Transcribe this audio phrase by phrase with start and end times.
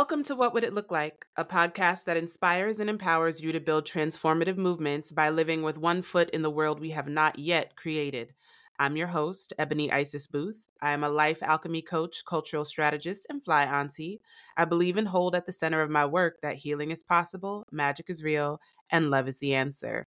[0.00, 3.60] Welcome to What Would It Look Like, a podcast that inspires and empowers you to
[3.60, 7.76] build transformative movements by living with one foot in the world we have not yet
[7.76, 8.32] created.
[8.78, 10.64] I'm your host, Ebony Isis Booth.
[10.80, 14.22] I am a life alchemy coach, cultural strategist, and fly auntie.
[14.56, 18.08] I believe and hold at the center of my work that healing is possible, magic
[18.08, 18.58] is real,
[18.90, 20.06] and love is the answer.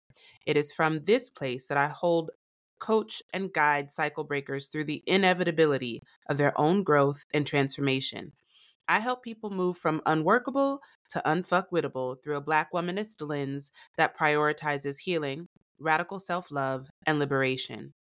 [0.48, 2.32] It is from this place that I hold
[2.80, 8.32] coach and guide cycle breakers through the inevitability of their own growth and transformation.
[8.88, 15.00] I help people move from unworkable to unfuckwittable through a Black womanist lens that prioritizes
[15.00, 15.48] healing,
[15.80, 17.94] radical self love, and liberation.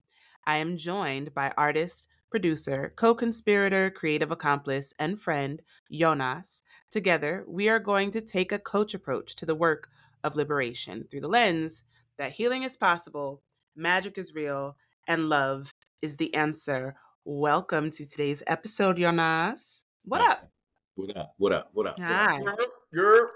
[0.45, 6.63] I am joined by artist, producer, co conspirator, creative accomplice, and friend Yonnas.
[6.91, 9.89] Together, we are going to take a coach approach to the work
[10.25, 11.85] of liberation through the lens
[12.19, 13.41] that healing is possible,
[13.77, 16.97] magic is real, and love is the answer.
[17.25, 19.85] Welcome to today's episode, Yonnas.
[20.05, 20.51] What up?
[20.95, 21.35] What up?
[21.39, 21.71] What up?
[21.73, 22.01] What up?
[22.01, 22.39] Hi.
[22.39, 22.69] What up?
[22.95, 23.29] Yerp,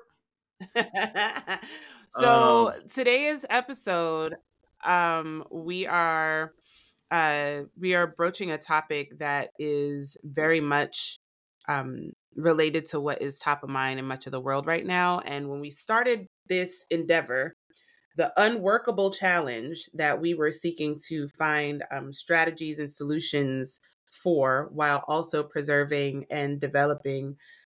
[2.11, 4.37] so Um, today's episode
[4.85, 6.53] um we are
[7.11, 11.19] uh we are broaching a topic that is very much
[11.67, 15.20] um related to what is top of mind in much of the world right now
[15.20, 17.57] and when we started this endeavor
[18.19, 25.05] the unworkable challenge that we were seeking to find um, strategies and solutions for while
[25.09, 27.37] also preserving and developing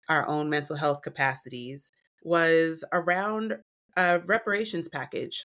[0.10, 1.92] our own mental health capacities
[2.24, 3.58] was around
[3.96, 5.46] a reparations package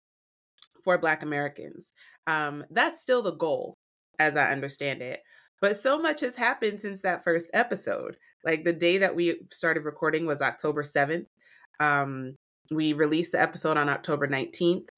[0.82, 1.92] for Black Americans.
[2.26, 3.74] Um, that's still the goal,
[4.18, 5.20] as I understand it.
[5.60, 8.16] But so much has happened since that first episode.
[8.44, 11.26] Like the day that we started recording was October 7th.
[11.80, 12.36] Um,
[12.70, 14.88] we released the episode on October 19th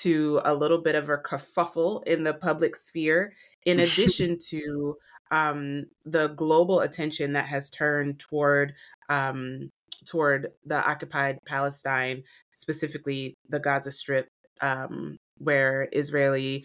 [0.00, 3.32] to a little bit of a kerfuffle in the public sphere,
[3.64, 4.96] in addition to
[5.30, 8.74] um, the global attention that has turned toward
[9.08, 9.70] um,
[10.04, 12.22] toward the occupied Palestine,
[12.54, 14.28] specifically the Gaza Strip,
[14.60, 16.64] um, where Israeli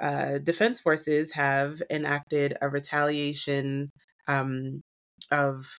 [0.00, 3.90] uh, defense forces have enacted a retaliation
[4.28, 4.80] um,
[5.30, 5.76] of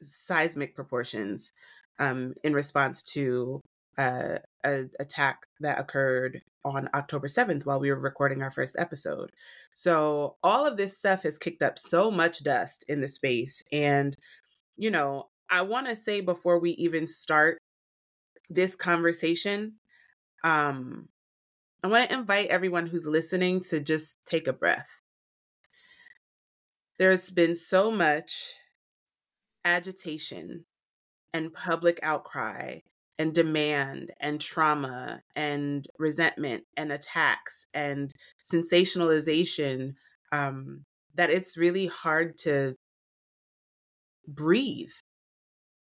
[0.00, 1.52] seismic proportions
[1.98, 3.60] um, in response to
[3.98, 9.32] uh, a attack that occurred on October 7th while we were recording our first episode.
[9.74, 14.16] So all of this stuff has kicked up so much dust in the space and
[14.76, 17.58] you know, I want to say before we even start
[18.48, 19.74] this conversation
[20.44, 21.08] um
[21.84, 25.02] I want to invite everyone who's listening to just take a breath.
[26.98, 28.54] There's been so much
[29.64, 30.64] agitation
[31.34, 32.80] and public outcry
[33.22, 38.12] and demand and trauma and resentment and attacks and
[38.42, 39.94] sensationalization
[40.32, 40.84] um,
[41.14, 42.74] that it's really hard to
[44.26, 44.90] breathe,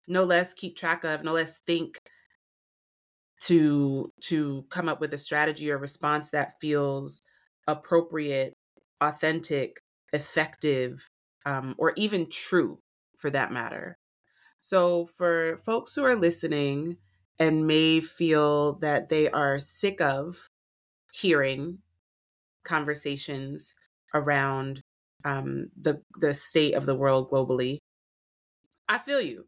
[0.07, 1.97] no less keep track of, no less think
[3.41, 7.23] to to come up with a strategy or response that feels
[7.67, 8.53] appropriate,
[9.01, 9.81] authentic,
[10.13, 11.09] effective,
[11.47, 12.77] um, or even true
[13.17, 13.97] for that matter.
[14.61, 16.97] So, for folks who are listening
[17.39, 20.49] and may feel that they are sick of
[21.11, 21.79] hearing
[22.63, 23.75] conversations
[24.13, 24.81] around
[25.25, 27.79] um, the the state of the world globally,
[28.89, 29.45] I feel you.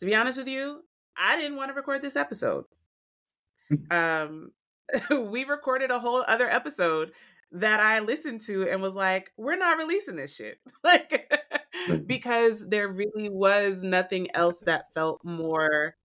[0.00, 0.82] To be honest with you,
[1.16, 2.64] I didn't want to record this episode.
[3.90, 4.50] um,
[5.10, 7.12] we recorded a whole other episode
[7.52, 10.58] that I listened to and was like, we're not releasing this shit.
[10.84, 11.32] like
[12.06, 15.96] because there really was nothing else that felt more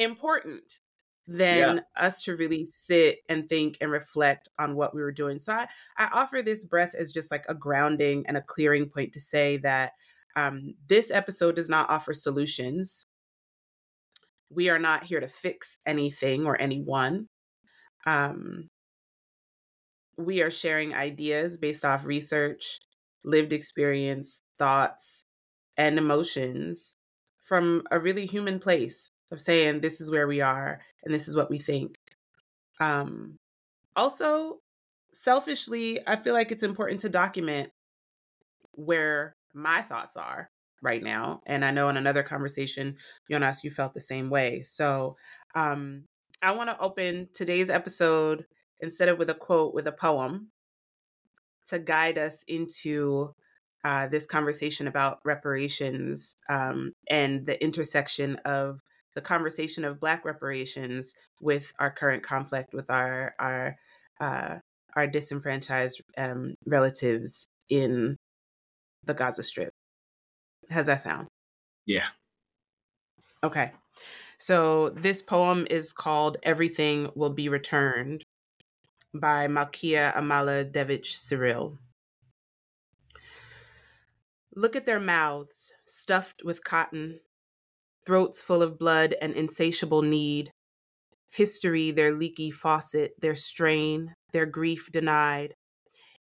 [0.00, 0.80] important
[1.26, 5.38] than us to really sit and think and reflect on what we were doing.
[5.38, 9.12] So I, I offer this breath as just like a grounding and a clearing point
[9.12, 9.92] to say that
[10.34, 13.06] um, this episode does not offer solutions.
[14.48, 17.28] We are not here to fix anything or anyone.
[18.06, 18.70] Um,
[20.16, 22.80] we are sharing ideas based off research,
[23.24, 25.26] lived experience, thoughts,
[25.76, 26.96] and emotions
[27.40, 31.36] from a really human place of saying this is where we are and this is
[31.36, 31.96] what we think.
[32.80, 33.38] Um,
[33.96, 34.58] also,
[35.12, 37.70] selfishly, I feel like it's important to document
[38.72, 40.50] where my thoughts are
[40.82, 41.42] right now.
[41.46, 42.96] And I know in another conversation,
[43.30, 44.62] Yonnas, you felt the same way.
[44.62, 45.16] So
[45.54, 46.04] um,
[46.42, 48.46] I want to open today's episode
[48.80, 50.48] instead of with a quote, with a poem
[51.66, 53.34] to guide us into
[53.84, 58.80] uh, this conversation about reparations um, and the intersection of
[59.14, 63.76] the conversation of Black reparations with our current conflict with our our
[64.20, 64.56] uh,
[64.94, 68.16] our disenfranchised um, relatives in
[69.04, 69.70] the Gaza Strip.
[70.70, 71.28] How's that sound?
[71.86, 72.06] Yeah.
[73.42, 73.72] Okay.
[74.38, 78.24] So this poem is called Everything Will Be Returned
[79.12, 81.78] by Malkia Amala Devich Cyril.
[84.54, 87.20] Look at their mouths, stuffed with cotton,
[88.06, 90.52] throats full of blood and insatiable need,
[91.30, 95.54] history their leaky faucet, their strain, their grief denied.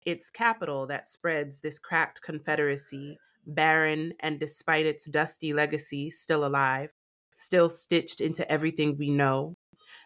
[0.04, 6.90] It's capital that spreads this cracked confederacy, barren and despite its dusty legacy, still alive,
[7.34, 9.54] still stitched into everything we know.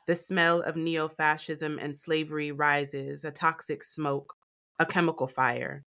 [0.06, 4.34] The smell of neo fascism and slavery rises, a toxic smoke,
[4.78, 5.82] a chemical fire.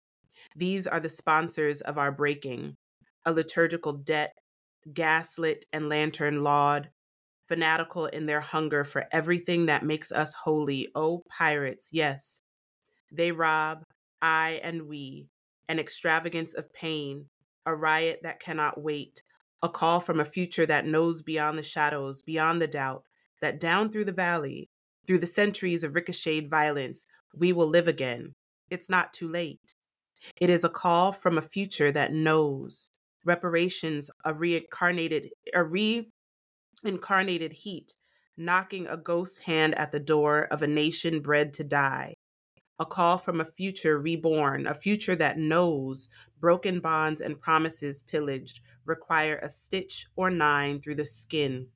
[0.56, 2.75] These are the sponsors of our breaking,
[3.25, 4.33] a liturgical debt,
[4.91, 6.89] gaslit and lantern laud,
[7.47, 10.89] fanatical in their hunger for everything that makes us holy.
[10.95, 12.41] Oh, pirates, yes.
[13.12, 13.83] They rob,
[14.21, 15.27] I and we,
[15.69, 17.25] an extravagance of pain,
[17.65, 19.24] a riot that cannot wait,
[19.62, 23.03] a call from a future that knows beyond the shadows, beyond the doubt,
[23.41, 24.69] that down through the valley,
[25.06, 28.33] through the centuries of ricocheted violence, we will live again.
[28.69, 29.75] It's not too late.
[30.39, 32.89] It is a call from a future that knows
[33.24, 35.64] reparations, a reincarnated, a
[36.84, 37.96] reincarnated heat,
[38.36, 42.16] knocking a ghost hand at the door of a nation bred to die.
[42.80, 46.10] A call from a future reborn, a future that knows
[46.40, 51.68] broken bonds and promises pillaged require a stitch or nine through the skin.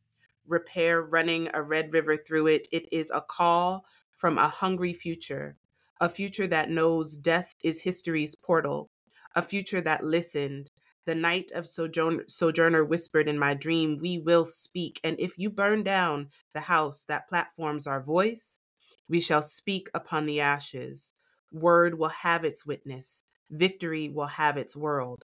[0.48, 2.68] Repair running a red river through it.
[2.72, 5.56] It is a call from a hungry future,
[6.02, 8.90] a future that knows death is history's portal,
[9.36, 10.72] a future that listened.
[11.08, 15.00] The night of sojourner, sojourner whispered in my dream, We will speak.
[15.06, 18.60] And if you burn down the house that platforms our voice,
[19.08, 21.14] we shall speak upon the ashes.
[21.50, 25.24] Word will have its witness, victory will have its world.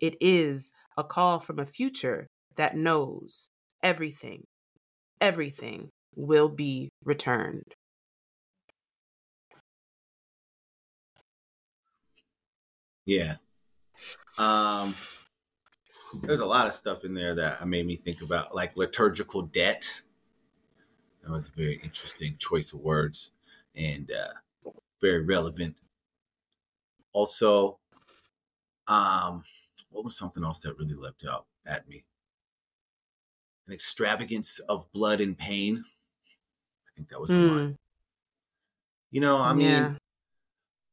[0.00, 2.26] It is a call from a future
[2.56, 3.50] that knows
[3.82, 4.46] everything,
[5.20, 7.74] everything will be returned.
[13.04, 13.36] Yeah.
[14.38, 14.94] Um,
[16.22, 20.02] there's a lot of stuff in there that made me think about, like liturgical debt.
[21.22, 23.32] That was a very interesting choice of words
[23.74, 24.70] and uh,
[25.00, 25.80] very relevant.
[27.12, 27.78] Also,
[28.86, 29.44] um,
[29.90, 32.04] what was something else that really leapt out at me?
[33.66, 35.84] An extravagance of blood and pain.
[36.86, 37.48] I think that was mm.
[37.50, 37.78] one.
[39.10, 39.94] You know, I mean, yeah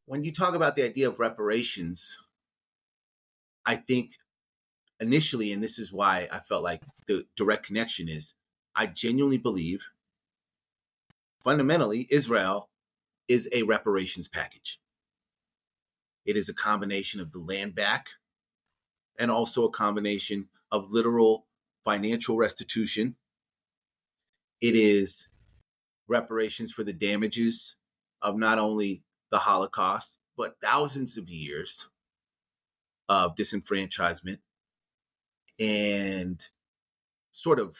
[0.06, 2.17] when you talk about the idea of reparations,
[3.65, 4.12] I think
[5.05, 8.33] initially, and this is why I felt like the direct connection is
[8.75, 9.85] I genuinely believe
[11.43, 12.69] fundamentally Israel
[13.27, 14.79] is a reparations package.
[16.25, 18.09] It is a combination of the land back
[19.19, 21.45] and also a combination of literal
[21.83, 23.15] financial restitution.
[24.59, 25.29] It is
[26.07, 27.75] reparations for the damages
[28.21, 31.89] of not only the Holocaust, but thousands of years
[33.07, 34.39] of disenfranchisement
[35.59, 36.47] and
[37.31, 37.77] sort of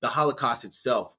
[0.00, 1.16] the Holocaust itself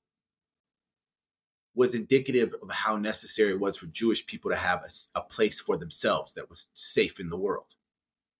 [1.73, 5.59] was indicative of how necessary it was for Jewish people to have a, a place
[5.59, 7.75] for themselves that was safe in the world,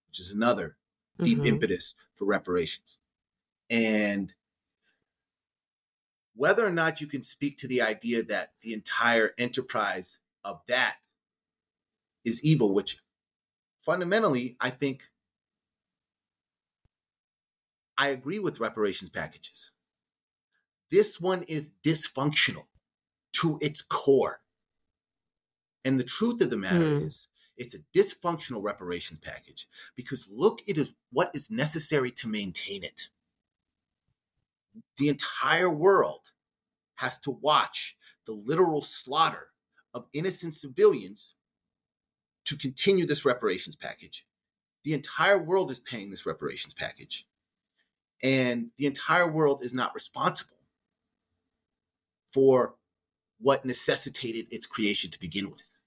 [0.08, 0.78] which is another
[1.22, 1.48] deep mm-hmm.
[1.48, 3.00] impetus for reparations.
[3.70, 4.34] And
[6.36, 10.98] whether or not you can speak to the idea that the entire enterprise of that
[12.26, 12.98] is evil, which
[13.80, 15.04] fundamentally, I think
[18.02, 19.70] I agree with reparations packages.
[20.90, 22.66] This one is dysfunctional
[23.34, 24.40] to its core.
[25.86, 27.06] And the truth of the matter mm.
[27.06, 27.28] is,
[27.58, 33.10] it's a dysfunctional reparations package because look, it is what is necessary to maintain it.
[34.98, 36.32] The entire world
[36.96, 39.50] has to watch the literal slaughter
[39.94, 41.36] of innocent civilians
[42.46, 44.26] to continue this reparations package.
[44.86, 47.28] The entire world is paying this reparations package.
[48.24, 50.58] And the entire world is not responsible
[52.34, 52.76] for
[53.40, 55.78] what necessitated its creation to begin with.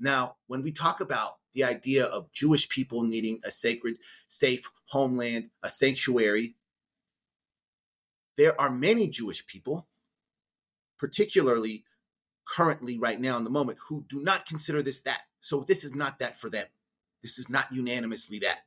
[0.00, 5.50] Now, when we talk about the idea of Jewish people needing a sacred, safe homeland,
[5.62, 6.56] a sanctuary.
[8.36, 9.86] There are many Jewish people,
[10.98, 11.84] particularly
[12.46, 15.22] currently right now in the moment, who do not consider this that.
[15.40, 16.66] So this is not that for them.
[17.22, 18.62] This is not unanimously that.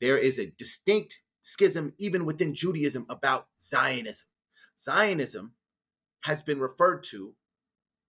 [0.00, 4.26] There is a distinct schism even within Judaism about Zionism.
[4.76, 5.52] Zionism
[6.24, 7.34] has been referred to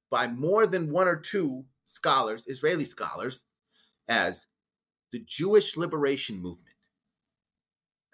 [0.09, 3.43] by more than one or two scholars, Israeli scholars,
[4.07, 4.47] as
[5.11, 6.75] the Jewish liberation movement.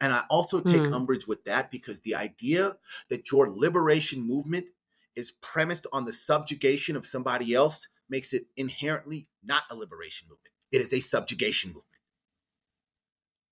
[0.02, 0.94] And I also take mm.
[0.94, 2.78] umbrage with that because the idea
[3.10, 4.66] that your liberation movement
[5.16, 10.54] is premised on the subjugation of somebody else makes it inherently not a liberation movement.
[10.72, 11.91] It is a subjugation movement.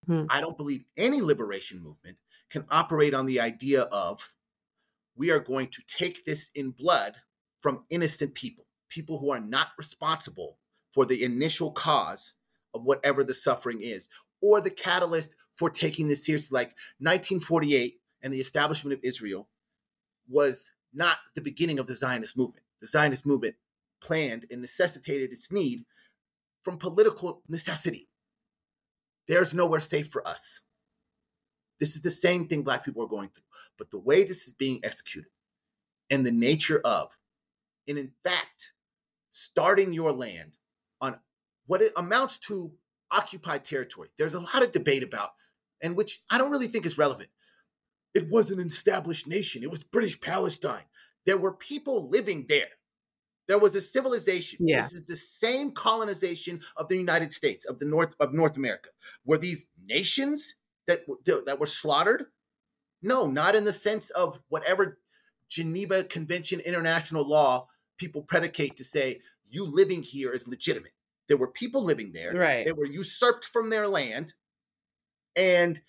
[0.09, 0.25] Hmm.
[0.27, 2.17] I don't believe any liberation movement
[2.49, 4.33] can operate on the idea of
[5.15, 7.13] we are going to take this in blood
[7.61, 10.57] from innocent people, people who are not responsible
[10.91, 12.33] for the initial cause
[12.73, 14.09] of whatever the suffering is,
[14.41, 16.55] or the catalyst for taking this seriously.
[16.55, 19.47] Like 1948 and the establishment of Israel
[20.27, 22.65] was not the beginning of the Zionist movement.
[22.81, 23.55] The Zionist movement
[24.01, 25.85] planned and necessitated its need
[26.63, 28.08] from political necessity.
[29.29, 30.61] There's nowhere safe for us.
[31.79, 33.45] This is the same thing Black people are going through.
[33.77, 35.29] But the way this is being executed
[36.09, 37.15] and the nature of,
[37.87, 38.71] and in fact,
[39.31, 40.57] starting your land
[40.99, 41.17] on
[41.67, 42.71] what it amounts to
[43.11, 45.29] occupied territory, there's a lot of debate about,
[45.81, 47.29] and which I don't really think is relevant.
[48.15, 50.83] It wasn't an established nation, it was British Palestine.
[51.27, 52.69] There were people living there.
[53.49, 54.59] There was a civilization.
[54.61, 54.77] Yeah.
[54.77, 58.91] This is the same colonization of the United States, of the North of North America.
[59.25, 60.53] Were these nations
[60.87, 62.27] that that were slaughtered?
[63.01, 64.99] No, not in the sense of whatever
[65.49, 70.93] Geneva Convention international law people predicate to say you living here is legitimate.
[71.27, 72.31] There were people living there.
[72.33, 72.67] Right.
[72.67, 74.33] They were usurped from their land.
[75.35, 75.81] And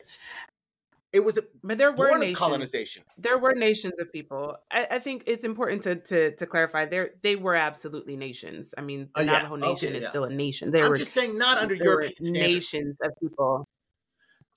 [1.13, 3.03] it was a but there were nations, colonization.
[3.19, 4.57] There were nations of people.
[4.71, 6.85] I, I, think it's important to to to clarify.
[6.85, 8.75] There they were absolutely nations.
[8.79, 9.73] I mean, the uh, Navajo yeah.
[9.73, 10.09] Nation okay, is yeah.
[10.09, 10.71] still a nation.
[10.71, 13.67] There I'm were just saying, not under European nations of people.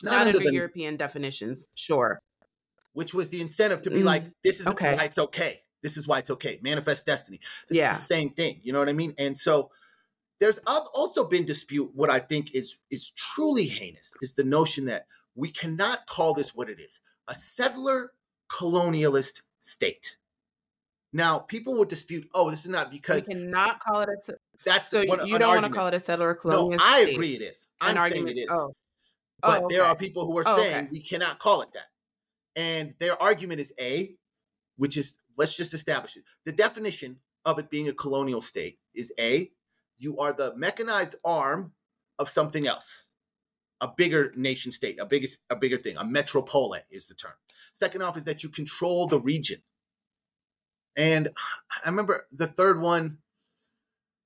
[0.02, 2.20] Not, not under, under the, European definitions, sure.
[2.94, 4.96] Which was the incentive to be mm, like, this is okay.
[4.96, 5.60] why it's okay.
[5.82, 6.60] This is why it's okay.
[6.62, 7.40] Manifest destiny.
[7.70, 7.92] This yeah.
[7.92, 8.60] is the same thing.
[8.64, 9.14] You know what I mean?
[9.18, 9.72] And so
[10.40, 11.92] there's also been dispute.
[11.94, 16.56] What I think is is truly heinous is the notion that we cannot call this
[16.56, 18.12] what it is a settler
[18.52, 20.18] colonialist state.
[21.12, 23.28] Now, people would dispute, oh, this is not because.
[23.28, 24.34] We cannot call it a.
[24.66, 26.78] That's so one, you don't want to call it a settler colonialist.
[26.78, 27.68] No, I agree it is.
[27.82, 28.38] I'm an saying argument.
[28.38, 28.48] it is.
[28.52, 28.74] Oh.
[29.42, 29.76] But oh, okay.
[29.76, 30.88] there are people who are oh, saying okay.
[30.90, 31.88] we cannot call it that.
[32.56, 34.16] And their argument is A,
[34.78, 36.24] which is let's just establish it.
[36.46, 39.52] The definition of it being a colonial state is A,
[39.98, 41.74] you are the mechanized arm
[42.20, 43.08] of something else
[43.84, 45.98] a bigger nation state, a biggest, a bigger thing.
[45.98, 47.34] A metropole is the term.
[47.74, 49.62] Second off is that you control the region.
[50.96, 51.30] And
[51.84, 53.18] I remember the third one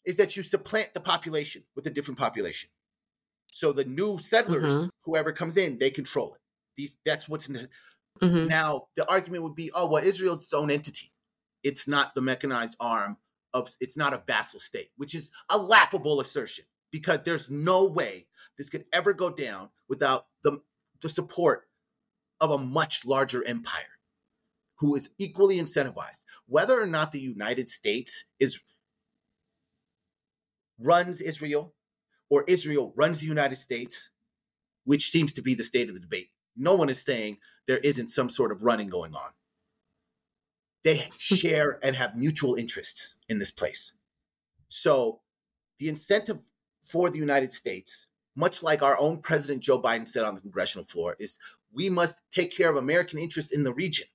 [0.06, 2.70] is that you supplant the population with a different population.
[3.52, 4.88] So the new settlers, mm-hmm.
[5.04, 6.42] whoever comes in, they control it.
[6.76, 7.70] These that's what's in the
[8.22, 8.48] mm-hmm.
[8.48, 11.12] now the argument would be, oh well, Israel's its own entity.
[11.64, 13.18] It's not the mechanized arm
[13.56, 18.28] of it's not a vassal state, which is a laughable assertion because there's no way
[18.58, 20.62] this could ever go down without the,
[21.02, 21.68] the support
[22.40, 23.98] of a much larger empire
[24.80, 26.24] who is equally incentivized.
[26.48, 28.60] Whether or not the United States is
[30.80, 31.74] runs Israel
[32.30, 34.10] or Israel runs the United States,
[34.84, 36.30] which seems to be the state of the debate.
[36.56, 37.38] No one is saying
[37.68, 39.32] there isn't some sort of running going on.
[40.84, 41.10] They hmm.
[41.18, 43.94] share and have mutual interests in this place.
[44.70, 45.22] So
[45.80, 46.50] the incentive
[46.84, 48.08] for the United States
[48.38, 51.40] much like our own President Joe Biden said on the congressional floor, is
[51.74, 54.06] we must take care of American interests in the region.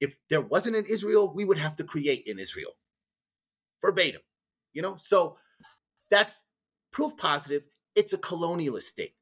[0.00, 2.70] If there wasn't an Israel, we would have to create an Israel.
[3.82, 4.20] Verbatim.
[4.74, 5.36] You know, so
[6.08, 6.44] that's
[6.92, 7.64] proof positive.
[7.96, 9.14] It's a colonialist state.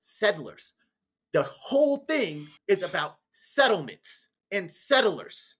[0.00, 0.74] Settlers.
[1.32, 5.54] The whole thing is about settlements and settlers.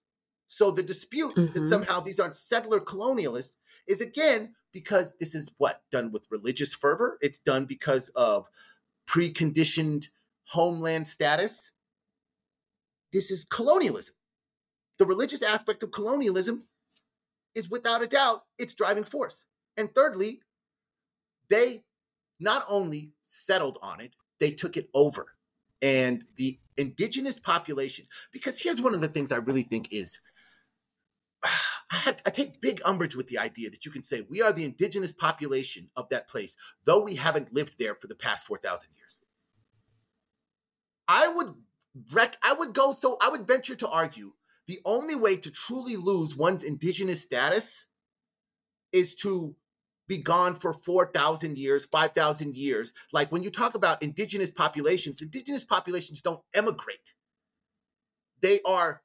[0.47, 1.53] So the dispute mm-hmm.
[1.53, 3.55] that somehow these aren't settler colonialists
[3.87, 7.17] is again because this is what done with religious fervor.
[7.21, 8.47] It's done because of
[9.07, 10.09] preconditioned
[10.45, 11.71] homeland status.
[13.13, 14.15] This is colonialism.
[14.99, 16.63] The religious aspect of colonialism
[17.55, 19.45] is without a doubt its driving force.
[19.77, 20.41] And thirdly,
[21.49, 21.83] they
[22.39, 25.27] not only settled on it, they took it over.
[25.81, 30.19] And the indigenous population, because here's one of the things I really think is
[31.91, 35.13] I, take big umbrage with the idea that you can say we are the indigenous
[35.13, 39.21] population of that place, though we haven't lived there for the past 4,000 years.
[41.07, 41.53] I would
[42.11, 44.33] rec- I would go so I would venture to argue
[44.67, 47.87] the only way to truly lose one's indigenous status
[48.91, 49.55] is to
[50.07, 52.93] be gone for 4,000 years, 5,000 years.
[53.11, 57.13] Like when you talk about indigenous populations, indigenous populations don't emigrate.
[58.41, 59.01] They are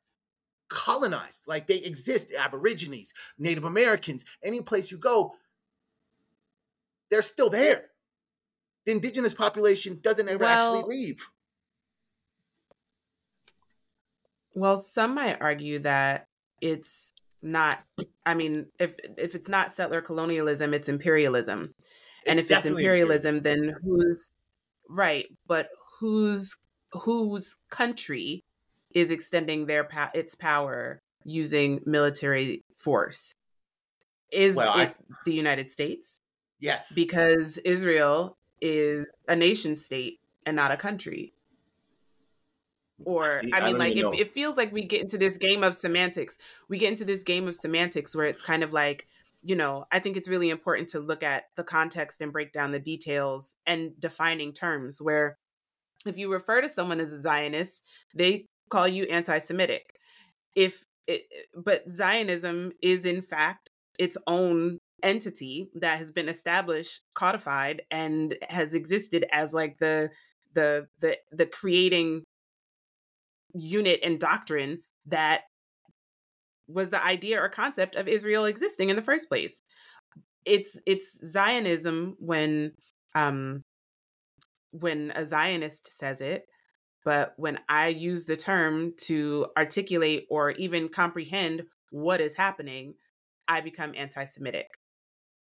[0.73, 2.33] colonized, like they exist.
[2.33, 5.35] Aborigines, Native Americans, any place you go,
[7.11, 7.91] they're still there.
[8.87, 11.29] The indigenous population doesn't ever well, actually leave.
[14.55, 16.27] Well, some might argue that
[16.61, 17.13] it's
[17.43, 17.81] not
[18.25, 21.75] i mean if if it's not settler colonialism it's imperialism
[22.25, 24.31] and it's if it's imperialism, imperialism then who's
[24.89, 26.57] right but whose
[26.93, 28.45] whose country
[28.95, 33.33] is extending their its power using military force
[34.31, 34.95] is well, it I,
[35.25, 36.19] the united states
[36.61, 41.33] yes because israel is a nation state and not a country
[43.05, 45.63] or See, I mean, I like it, it, feels like we get into this game
[45.63, 46.39] of semantics.
[46.69, 49.07] We get into this game of semantics where it's kind of like,
[49.43, 52.71] you know, I think it's really important to look at the context and break down
[52.71, 55.03] the details and defining terms.
[55.03, 55.39] Where
[56.07, 57.83] if you refer to someone as a Zionist,
[58.15, 59.85] they call you anti-Semitic.
[60.57, 61.23] If it,
[61.55, 68.73] but Zionism is in fact its own entity that has been established, codified, and has
[68.75, 70.11] existed as like the
[70.55, 72.23] the the the creating
[73.55, 75.43] unit and doctrine that
[76.69, 79.63] was the idea or concept of Israel existing in the first place.
[80.45, 82.73] It's it's Zionism when
[83.15, 83.63] um
[84.71, 86.45] when a Zionist says it,
[87.05, 92.95] but when I use the term to articulate or even comprehend what is happening,
[93.49, 94.69] I become anti-Semitic.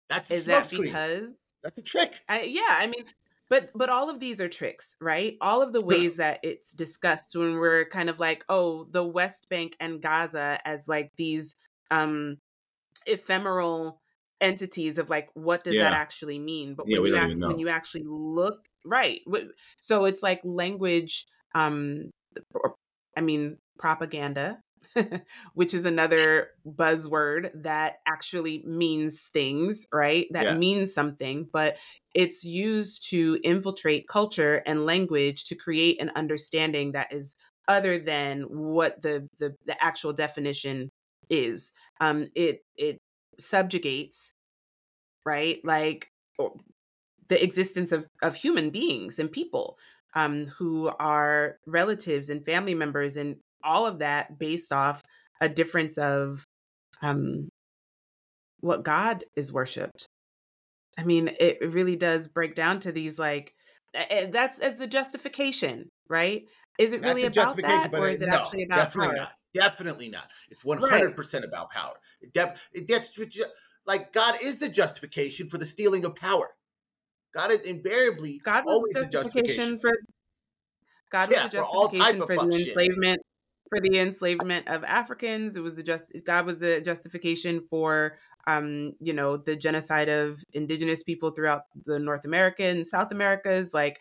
[0.10, 2.20] That's is that because that's a trick?
[2.28, 3.06] I, yeah, I mean,
[3.52, 7.36] but but all of these are tricks right all of the ways that it's discussed
[7.36, 11.56] when we're kind of like oh the west bank and gaza as like these
[11.92, 12.38] um
[13.06, 14.02] ephemeral
[14.40, 15.84] entities of like what does yeah.
[15.84, 19.22] that actually mean but yeah, when, you act, when you actually look right
[19.82, 22.10] so it's like language um
[23.18, 24.60] i mean propaganda
[25.54, 30.28] which is another buzzword that actually means things, right?
[30.32, 30.54] That yeah.
[30.56, 31.78] means something, but
[32.14, 37.36] it's used to infiltrate culture and language to create an understanding that is
[37.68, 40.90] other than what the the, the actual definition
[41.30, 41.72] is.
[42.00, 42.98] Um, it it
[43.40, 44.34] subjugates,
[45.26, 45.60] right?
[45.64, 46.08] Like
[47.30, 49.78] the existence of of human beings and people
[50.14, 55.02] um, who are relatives and family members and all of that based off
[55.40, 56.46] a difference of
[57.02, 57.50] um,
[58.60, 60.06] what God is worshipped.
[60.98, 63.54] I mean, it really does break down to these like
[63.94, 66.44] that's as a justification, right?
[66.78, 69.24] Is it really about that, or is it no, actually about definitely power?
[69.26, 69.32] not?
[69.54, 70.30] Definitely not.
[70.50, 71.94] It's one hundred percent about power.
[72.22, 73.18] It, def- it gets
[73.86, 76.56] like God is the justification for the stealing of power.
[77.34, 79.92] God is invariably God was always the justification for
[81.12, 83.22] God was yeah, the justification for, for the enslavement
[83.70, 85.56] for the enslavement of Africans.
[85.56, 88.18] It was the just God was the justification for
[88.48, 93.74] um, you know, the genocide of indigenous people throughout the North America and South Americas.
[93.74, 94.00] Like,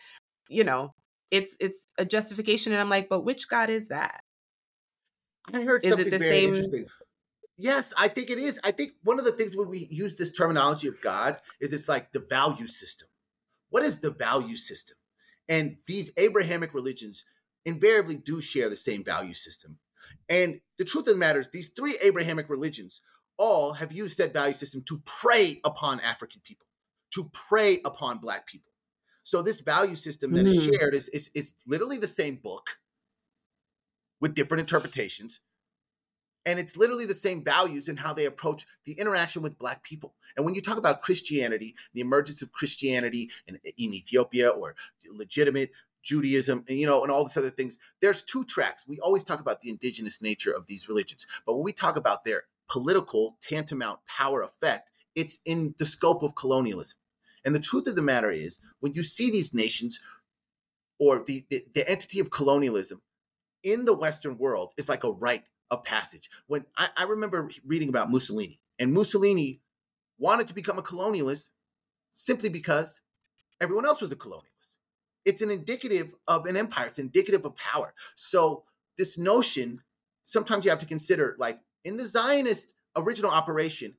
[0.49, 0.93] you know,
[1.29, 4.21] it's it's a justification, and I'm like, but which God is that?
[5.53, 6.49] I heard is something very same...
[6.49, 6.85] interesting.
[7.57, 8.59] Yes, I think it is.
[8.63, 11.87] I think one of the things when we use this terminology of God is it's
[11.87, 13.07] like the value system.
[13.71, 14.97] What is the value system?
[15.49, 17.25] And these Abrahamic religions
[17.65, 19.79] invariably do share the same value system.
[20.29, 23.01] And the truth of the matter is, these three Abrahamic religions
[23.37, 26.67] all have used that value system to prey upon African people,
[27.15, 28.71] to prey upon Black people.
[29.23, 30.49] So this value system that mm.
[30.49, 32.77] is shared is, is, is literally the same book
[34.19, 35.39] with different interpretations.
[36.45, 40.15] And it's literally the same values in how they approach the interaction with Black people.
[40.35, 44.75] And when you talk about Christianity, the emergence of Christianity in, in Ethiopia or
[45.07, 45.71] legitimate
[46.03, 47.77] Judaism, and you know, and all these other things.
[48.01, 48.85] There's two tracks.
[48.87, 52.25] We always talk about the indigenous nature of these religions, but when we talk about
[52.25, 56.97] their political tantamount power effect, it's in the scope of colonialism.
[57.43, 59.99] And the truth of the matter is, when you see these nations
[60.99, 63.01] or the, the, the entity of colonialism
[63.63, 66.29] in the Western world is like a rite of passage.
[66.47, 69.61] When I, I remember reading about Mussolini, and Mussolini
[70.19, 71.49] wanted to become a colonialist
[72.13, 73.01] simply because
[73.59, 74.77] everyone else was a colonialist
[75.23, 78.63] it's an indicative of an empire it's indicative of power so
[78.97, 79.81] this notion
[80.23, 83.95] sometimes you have to consider like in the zionist original operation,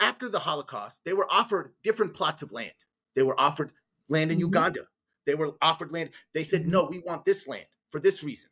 [0.00, 2.72] after the Holocaust, they were offered different plots of land.
[3.14, 3.72] They were offered
[4.08, 4.42] land in Mhm.
[4.42, 4.88] Uganda.
[5.26, 6.12] They were offered land.
[6.32, 6.70] They said, Mhm.
[6.70, 8.50] no, we want this land for this reason.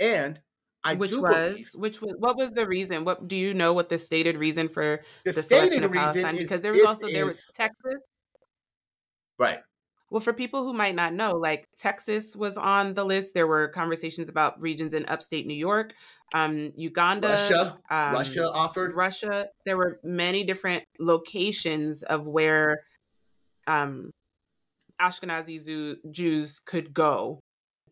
[0.00, 0.42] And
[0.82, 3.04] I which was believe which was what was the reason?
[3.04, 3.72] What do you know?
[3.72, 6.34] What the stated reason for the, the stated selection of reason Palestine?
[6.36, 7.94] is Because there was also there was Texas.
[9.38, 9.58] right.
[10.10, 13.32] Well, for people who might not know, like Texas was on the list.
[13.32, 15.92] There were conversations about regions in upstate New York,
[16.34, 18.96] um, Uganda, Russia, um, Russia offered.
[18.96, 19.46] Russia.
[19.66, 22.80] There were many different locations of where
[23.68, 24.10] um,
[25.00, 27.40] Ashkenazi Jews could go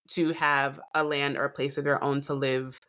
[0.09, 2.81] to have a land or a place of their own to live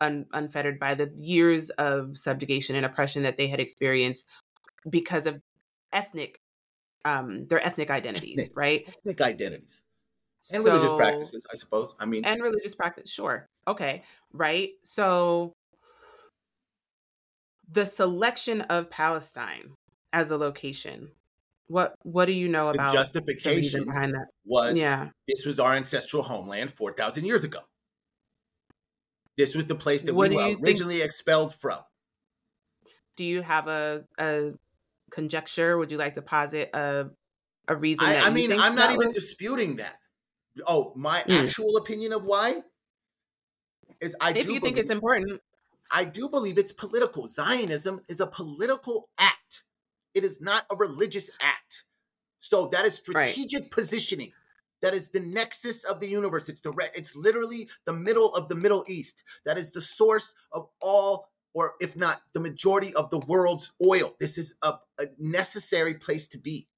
[0.00, 4.26] un- unfettered by the years of subjugation and oppression that they had experienced
[4.88, 5.40] because of
[5.92, 6.40] ethnic
[7.04, 8.56] um their ethnic identities Ethnic.
[8.56, 9.82] right ethnic identities
[10.52, 11.94] and religious practices, I suppose.
[12.00, 15.52] I mean, and religious practice sure okay right so
[17.70, 19.72] the selection of palestine
[20.12, 21.10] as a location
[21.68, 25.74] what what do you know about the justification behind that was yeah this was our
[25.74, 27.60] ancestral homeland 4,000 years ago.
[29.36, 31.78] This was the place that What we were you think- originally expelled from.
[33.16, 34.52] do you have a a
[35.10, 37.10] conjecture would you like to posit a
[37.68, 39.14] a reason I, I mean, I'm not even was?
[39.14, 39.96] disputing that.
[40.66, 41.44] Oh, my Mm.
[41.44, 42.62] actual opinion of why
[44.00, 45.40] is I if do you think it's important
[45.90, 47.26] I do believe it's political.
[47.26, 49.64] Zionism is a political act.
[50.18, 51.84] It is not a religious act.
[52.40, 53.24] So that is Right.
[53.26, 54.32] strategic positioning.
[54.82, 56.48] That is the nexus of the universe.
[56.48, 59.22] It's the re- it's literally the middle of the Middle East.
[59.44, 64.16] That is the source of all, or if not the majority of the world's oil.
[64.18, 66.68] This is a, a necessary place to be.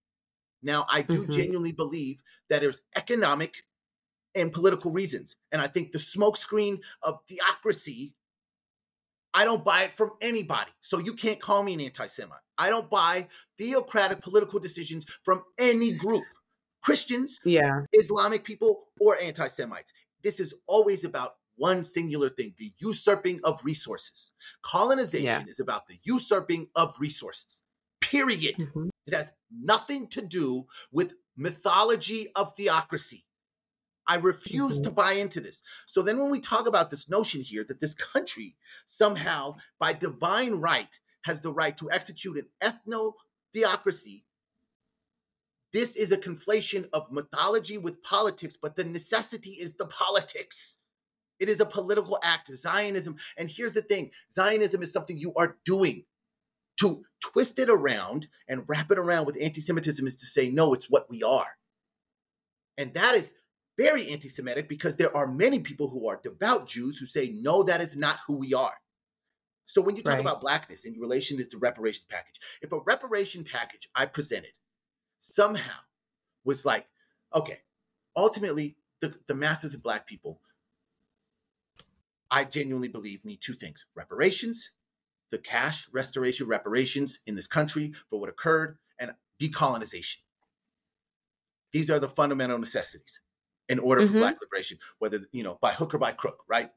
[0.62, 1.30] Now, I do Mhm.
[1.30, 3.64] genuinely believe that there's economic
[4.34, 8.14] and political reasons, and I think the smokescreen of theocracy
[9.32, 10.70] I don't buy it from anybody.
[10.80, 12.40] So you can't call me an anti Semite.
[12.58, 16.24] I don't buy theocratic political decisions from any group
[16.82, 19.92] Christians, yeah Islamic people, or anti Semites.
[20.22, 24.32] This is always about one singular thing the usurping of resources.
[24.62, 25.44] Colonization Yeah.
[25.46, 27.62] is about the usurping of resources,
[28.00, 28.56] period.
[28.56, 28.88] Mhm.
[29.06, 33.26] It has nothing to do with mythology of theocracy.
[34.10, 34.82] I refuse mm-hmm.
[34.82, 35.62] to buy into this.
[35.86, 40.54] So then when we talk about this notion here that this country somehow by divine
[40.54, 43.12] right has the right to execute an ethno
[43.54, 44.24] theocracy,
[45.72, 50.78] this is a conflation of mythology with politics, but the necessity is the politics.
[51.38, 53.14] It is a political act, Zionism.
[53.38, 56.04] And here's the thing Zionism is something you are doing.
[56.80, 60.72] To twist it around and wrap it around with anti Semitism is to say, no,
[60.74, 61.58] it's what we are.
[62.78, 63.34] And that is
[63.80, 67.62] very anti Semitic because there are many people who are devout Jews who say, no,
[67.62, 68.74] that is not who we are.
[69.64, 70.20] So when you talk Right.
[70.20, 74.52] about blackness in relation to the reparations package, if a reparation package I presented
[75.18, 75.80] somehow
[76.44, 76.88] was like,
[77.34, 77.58] okay,
[78.14, 80.42] ultimately, the, the masses of black people,
[82.30, 84.72] I genuinely believe need two things reparations,
[85.30, 90.18] the cash restoration reparations in this country for what occurred, and decolonization.
[91.72, 93.20] These are the fundamental necessities
[93.70, 94.18] in order for Mhm.
[94.18, 96.72] black liberation, whether, you know, by hook or by crook, right?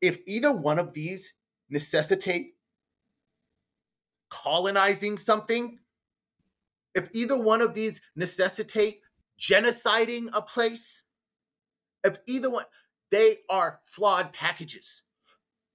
[0.00, 1.34] If either one of these
[1.68, 2.56] necessitate
[4.30, 5.78] colonizing something,
[6.94, 9.02] if either one of these necessitate
[9.38, 11.04] genociding a place,
[12.04, 12.64] if either one,
[13.10, 15.02] they are flawed packages.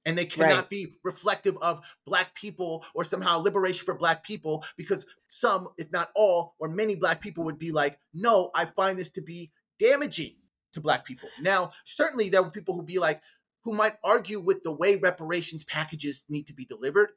[0.05, 0.69] And they cannot Right.
[0.69, 6.11] be reflective of black people or somehow liberation for black people because some, if not
[6.15, 9.53] all, or many black people would be like, no, I find this to be
[9.83, 10.35] damaging
[10.73, 11.29] to black people.
[11.41, 13.21] Now, certainly there were people who be like,
[13.63, 17.09] who might argue with the way reparations packages need to be delivered.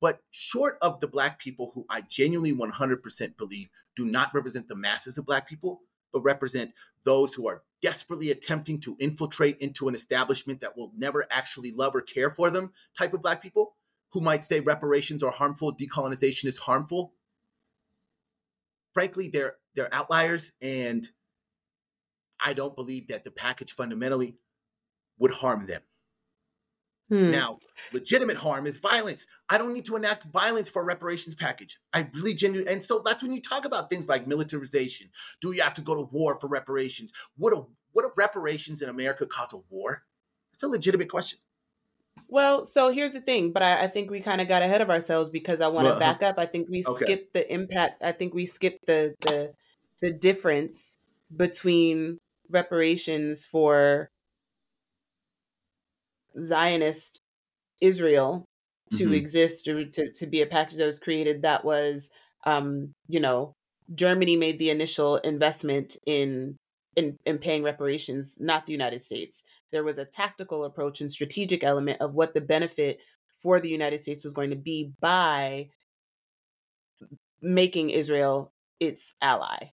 [0.00, 4.76] But short of the black people who I genuinely 100% believe do not represent the
[4.76, 5.80] masses of black people,
[6.12, 6.72] but represent
[7.04, 11.96] those who are desperately attempting to infiltrate into an establishment that will never actually love
[11.96, 13.74] or care for them, type of black people
[14.12, 17.12] who might say reparations are harmful, decolonization is harmful.
[18.94, 21.08] Frankly, they're they're outliers, and
[22.44, 24.36] I don't believe that the package fundamentally
[25.18, 25.82] would harm them.
[27.08, 27.30] Hmm.
[27.30, 27.58] Now,
[27.92, 29.26] legitimate harm is violence.
[29.48, 31.78] I don't need to enact violence for a reparations package.
[31.92, 35.08] I really genuinely, and so that's when you talk about things like militarization.
[35.40, 37.12] Do you have to go to war for reparations?
[37.38, 40.04] Would a would a reparations in America cause a war?
[40.52, 41.38] That's a legitimate question.
[42.28, 44.90] Well, so here's the thing, but I, I think we kind of got ahead of
[44.90, 46.38] ourselves because I want to Well, back up.
[46.38, 47.04] I think we okay.
[47.04, 48.02] skipped the impact.
[48.02, 49.54] I think we skipped the the
[50.02, 50.98] the difference
[51.34, 52.18] between
[52.50, 54.10] reparations for
[56.38, 57.20] Zionist
[57.80, 58.44] Israel
[58.92, 59.14] to Mhm.
[59.14, 62.10] exist or to, to be a package that was created that was
[62.46, 63.52] um, you know,
[63.94, 66.56] Germany made the initial investment in
[66.96, 69.44] in, in paying reparations, not the United States.
[69.72, 73.00] There was a tactical approach and strategic element of what the benefit
[73.42, 75.70] for the United States was going to be by
[77.40, 79.70] making Israel its ally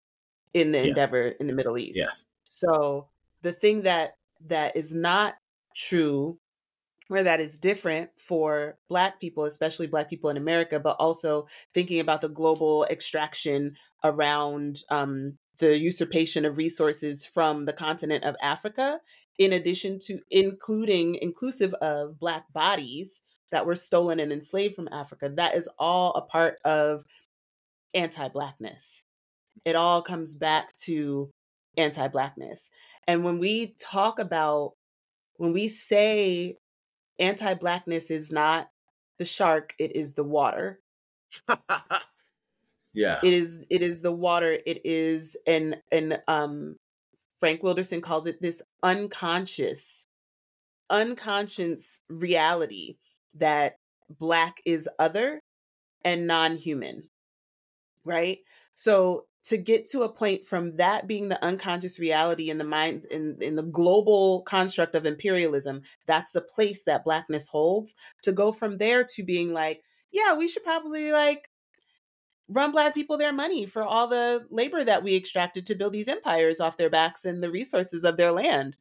[0.54, 0.88] in the Yes.
[0.88, 1.96] endeavor in the Middle East.
[1.96, 2.24] Yes.
[2.48, 3.08] So
[3.42, 4.12] the thing that
[4.46, 5.34] that is not
[5.74, 6.38] true
[7.08, 11.98] where that is different for black people especially black people in america but also thinking
[12.00, 19.00] about the global extraction around um, the usurpation of resources from the continent of africa
[19.38, 25.28] in addition to including inclusive of black bodies that were stolen and enslaved from africa
[25.34, 27.04] that is all a part of
[27.94, 29.04] anti-blackness.
[29.64, 31.30] It all comes back to
[31.78, 32.70] anti-blackness.
[33.06, 34.74] And when we talk about
[35.36, 36.58] when we say
[37.18, 38.68] anti-blackness is not
[39.18, 40.80] the shark it is the water.
[42.94, 43.20] Yeah.
[43.22, 44.58] it is it is the water.
[44.66, 46.76] It is and and um
[47.38, 50.06] frank wilderson calls it this unconscious
[50.90, 52.96] unconscious reality
[53.34, 53.78] that
[54.18, 55.42] black is other
[56.04, 57.08] and non-human
[58.08, 58.38] right?
[58.74, 63.04] So to get to a point from that being the unconscious reality in the minds
[63.06, 68.52] in, in the global construct of imperialism that's the place that blackness holds to go
[68.52, 71.48] from there to being like yeah we should probably like
[72.48, 76.08] run black people their money for all the labor that we extracted to build these
[76.08, 78.76] empires off their backs and the resources of their land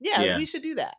[0.00, 0.36] yeah, Yeah.
[0.38, 0.96] we should do that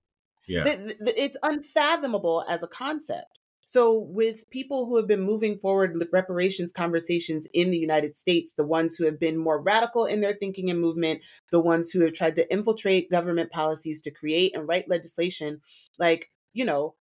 [0.47, 0.63] Yeah.
[0.63, 3.39] Th- th- th- it's unfathomable as a concept.
[3.67, 8.63] So, with people who have been moving forward reparations conversations in the United States, the
[8.63, 12.13] ones who have been more radical in their thinking and movement, the ones who have
[12.13, 15.61] tried to infiltrate government policies to create and write legislation,
[15.97, 16.95] like, you know,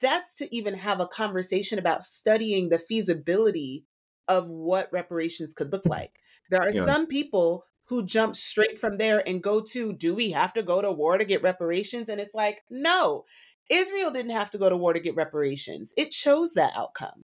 [0.00, 3.84] that's to even have a conversation about studying the feasibility
[4.28, 5.90] of what reparations could look mm-hmm.
[5.92, 6.20] like.
[6.50, 6.84] There are Yeah.
[6.84, 10.80] some people who jump straight from there and go to, do we have to go
[10.80, 12.08] to war to get reparations?
[12.08, 13.24] And it's like, no,
[13.70, 15.92] Israel didn't have to go to war to get reparations.
[15.96, 17.22] It chose that outcome.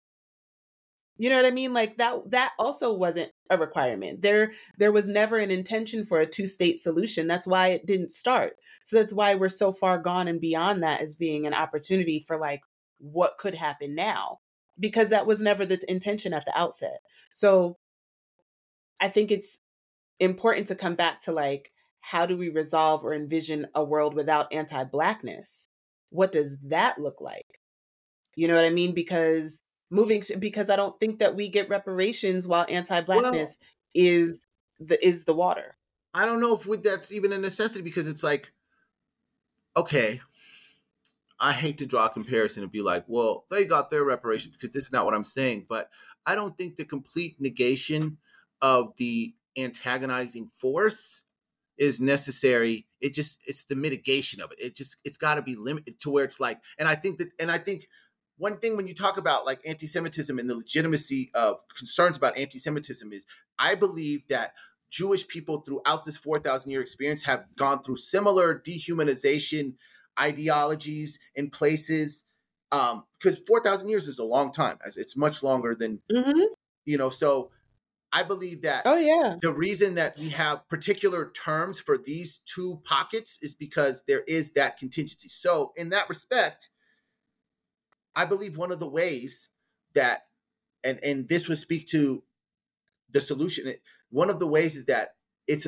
[1.18, 1.74] You know what I mean?
[1.74, 4.22] Like that that also wasn't a requirement.
[4.22, 7.28] There there was never an intention for a two-state solution.
[7.28, 8.58] That's why it didn't start.
[8.84, 12.38] So that's why we're so far gone and beyond that as being an opportunity for
[12.38, 12.62] like
[12.98, 14.40] what could happen now
[14.80, 17.00] because that was never the intention at the outset.
[17.36, 17.78] So
[19.00, 19.60] I think it's
[20.20, 24.52] important to come back to like how do we resolve or envision a world without
[24.52, 25.68] anti-blackness?
[26.14, 27.60] What does that look like?
[28.36, 28.94] You know what I mean?
[28.94, 33.58] Because moving because I don't think that we get reparations while anti-blackness
[33.94, 34.48] is
[34.80, 35.76] the is the water.
[36.14, 38.52] I don't know if with that's even a necessity because it's like,
[39.76, 40.22] okay,
[41.40, 44.70] I hate to draw a comparison and be like, well, they got their reparations because
[44.70, 45.90] this is not what I'm saying, but
[46.28, 48.18] I don't think the complete negation
[48.62, 51.24] of the antagonizing force
[51.78, 52.88] is necessary.
[53.02, 54.60] It just it's the mitigation of it.
[54.60, 57.30] It just it's got to be limited to where it's like, and I think that,
[57.40, 57.88] and I think
[58.38, 63.12] one thing when you talk about like anti-Semitism and the legitimacy of concerns about anti-Semitism
[63.14, 63.26] is,
[63.60, 64.54] I believe that
[64.90, 69.76] Jewish people throughout this 4,000 year experience have gone through similar dehumanization
[70.20, 72.26] ideologies in places.
[72.72, 76.42] Um, because 4,000 years is a long time, as it's much longer than, Mm-hmm.
[76.86, 77.52] you know, so
[78.14, 79.38] I believe that Oh yeah.
[79.42, 84.52] the reason that we have particular terms for these two pockets is because there is
[84.52, 85.30] that contingency.
[85.30, 86.70] So, in that respect,
[88.16, 89.50] I believe one of the ways
[89.96, 90.28] that,
[90.84, 92.24] and and this would speak to
[93.12, 93.74] the solution.
[94.12, 95.16] One of the ways is that
[95.48, 95.68] it's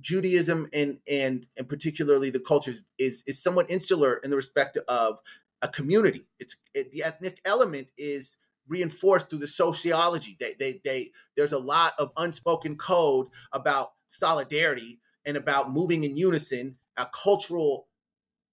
[0.00, 5.20] Judaism and and and particularly the cultures is is somewhat insular in the respect of
[5.60, 6.26] a community.
[6.40, 10.36] It's it, the ethnic element is reinforced through the sociology.
[10.38, 16.16] They, they, they, there's a lot of unspoken code about solidarity and about moving in
[16.16, 17.88] unison, a cultural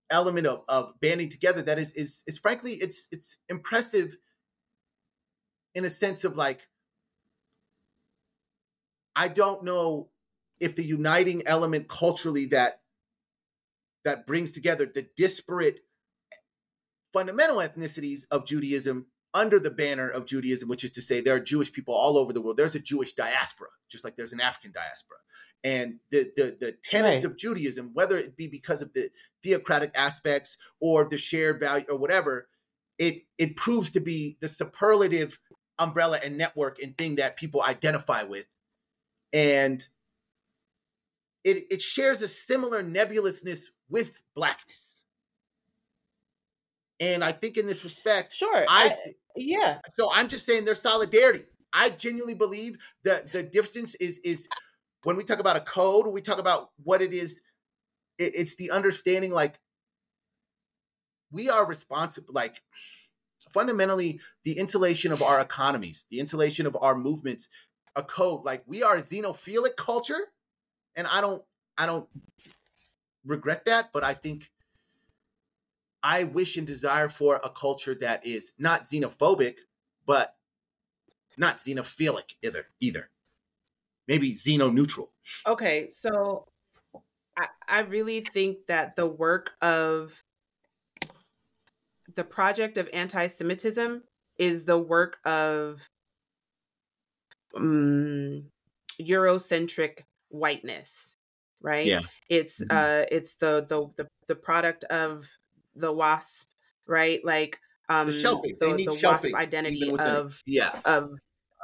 [0.09, 4.17] element of, of banding together that is, is, is frankly, it's, it's impressive
[5.75, 6.67] in a sense of like,
[9.15, 10.09] I don't know
[10.59, 12.81] if the uniting element culturally that,
[14.05, 15.81] that brings together the disparate
[16.31, 16.37] eh,
[17.13, 21.39] fundamental ethnicities of Judaism under the banner of Judaism, which is to say there are
[21.39, 22.57] Jewish people all over the world.
[22.57, 25.17] There's a Jewish diaspora, just like there's an African diaspora.
[25.63, 27.31] And the the, the tenets Right.
[27.31, 29.09] of Judaism, whether it be because of the
[29.43, 32.49] theocratic aspects or the shared value or whatever,
[32.97, 35.39] it it proves to be the superlative
[35.77, 38.45] umbrella and network and thing that people identify with.
[39.33, 39.83] And
[41.43, 45.03] it it shares a similar nebulousness with blackness
[46.99, 48.89] And I think in this respect, sure, I, I
[49.35, 49.79] yeah.
[49.95, 51.45] So I'm just saying there's solidarity.
[51.71, 54.47] I genuinely believe that the difference is is
[55.03, 57.41] when we talk about a code, we talk about what it is,
[58.17, 59.59] it, it's the understanding like
[61.31, 62.61] we are responsible, like
[63.51, 67.49] fundamentally the insulation of our economies, the insulation of our movements,
[67.95, 68.43] a code.
[68.43, 70.27] Like we are a xenophilic culture,
[70.95, 71.43] and I don't,
[71.77, 72.07] I don't
[73.25, 74.49] regret that, but I think
[76.03, 79.57] I wish and desire for a culture that is not xenophobic,
[80.05, 80.35] but
[81.37, 82.67] not xenophilic either.
[82.79, 83.09] Either,
[84.07, 85.11] maybe xeno neutral.
[85.45, 86.47] Okay, so
[87.37, 90.23] I, I really think that the work of
[92.15, 94.03] the project of anti-Semitism
[94.37, 95.85] is the work of
[97.55, 98.45] um,
[98.99, 101.15] Eurocentric whiteness,
[101.61, 101.85] right?
[101.85, 102.01] Yeah.
[102.29, 102.71] It's Mhm.
[102.71, 105.29] uh it's the the the, the product of
[105.79, 106.47] the WASP,
[106.87, 107.19] right?
[107.23, 108.55] Like um The shelving.
[108.59, 108.99] the, they need the.
[109.03, 110.13] WASP identity even within it.
[110.19, 110.79] of yeah.
[110.85, 111.03] of,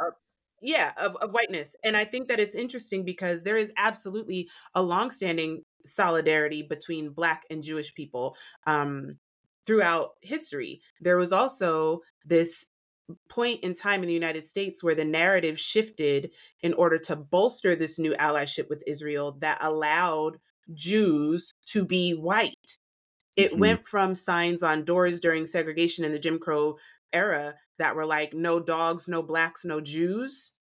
[0.01, 0.13] of
[0.61, 4.81] yeah of, of whiteness and i think that it's interesting because there is absolutely a
[4.81, 9.17] longstanding solidarity between black and jewish people um,
[9.67, 12.67] throughout history there was also this
[13.29, 17.75] point in time in the united states where the narrative shifted in order to bolster
[17.75, 20.39] this new allyship with israel that allowed
[20.73, 22.77] jews to be white
[23.35, 23.59] it Mhm.
[23.59, 26.77] went from signs on doors during segregation in the Jim Crow
[27.13, 30.53] era that were like no dogs, no blacks, no Jews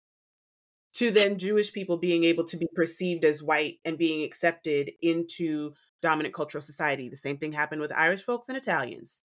[0.94, 5.72] to then Jewish people being able to be perceived as white and being accepted into
[6.02, 7.08] dominant cultural society.
[7.08, 9.22] The same thing happened with Irish folks and Italians.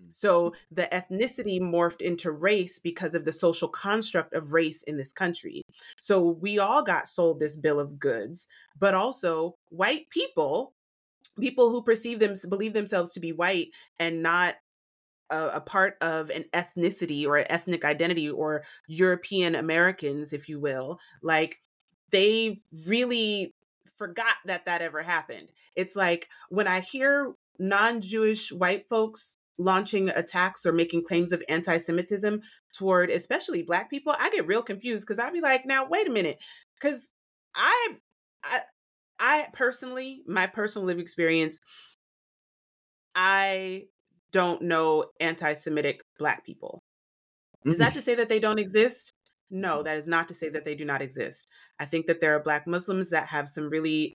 [0.00, 0.16] Mhm.
[0.16, 5.12] So the ethnicity morphed into race because of the social construct of race in this
[5.12, 5.62] country.
[6.00, 8.46] So we all got sold this bill of goods,
[8.78, 10.74] but also white people,
[11.40, 13.68] people who perceive them believe themselves to be white
[13.98, 14.54] and not
[15.30, 20.60] a, a part of an ethnicity or an ethnic identity or European Americans, if you
[20.60, 21.60] will, like
[22.10, 23.54] they really
[23.96, 25.48] forgot that that ever happened.
[25.74, 31.42] It's like when I hear non Jewish white folks launching attacks or making claims of
[31.48, 32.42] anti Semitism
[32.72, 36.12] toward especially Black people, I get real confused because I'd be like, now, wait a
[36.12, 36.38] minute.
[36.80, 37.12] Because
[37.54, 37.94] I,
[38.42, 38.60] I,
[39.24, 41.58] I personally, my personal lived experience,
[43.14, 43.84] I
[44.32, 46.82] don't know anti Semitic Black people.
[47.64, 47.94] Is that mm.
[47.94, 49.14] to say that they don't exist?
[49.50, 49.84] No, mm.
[49.84, 51.48] that is not to say that they do not exist.
[51.80, 54.12] I think that there are Black Muslims that have some really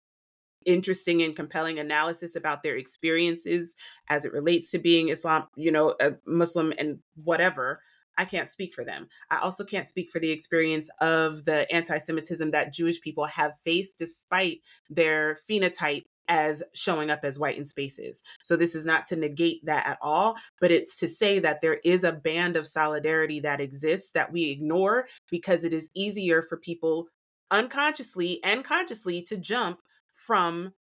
[0.67, 3.75] interesting and compelling analysis about their experiences
[4.09, 7.81] as it relates to being Islam, you know, a Muslim and whatever.
[8.19, 9.07] I can't speak for them.
[9.31, 13.57] I also can't speak for the experience of the anti Semitism that Jewish people have
[13.57, 18.21] faced despite their phenotype as showing up as white in spaces.
[18.43, 21.79] So this is not to negate that at all, but it's to say that there
[21.85, 26.57] is a band of solidarity that exists that we ignore because it is easier for
[26.57, 27.07] people
[27.51, 29.79] unconsciously and consciously to jump
[30.11, 30.73] from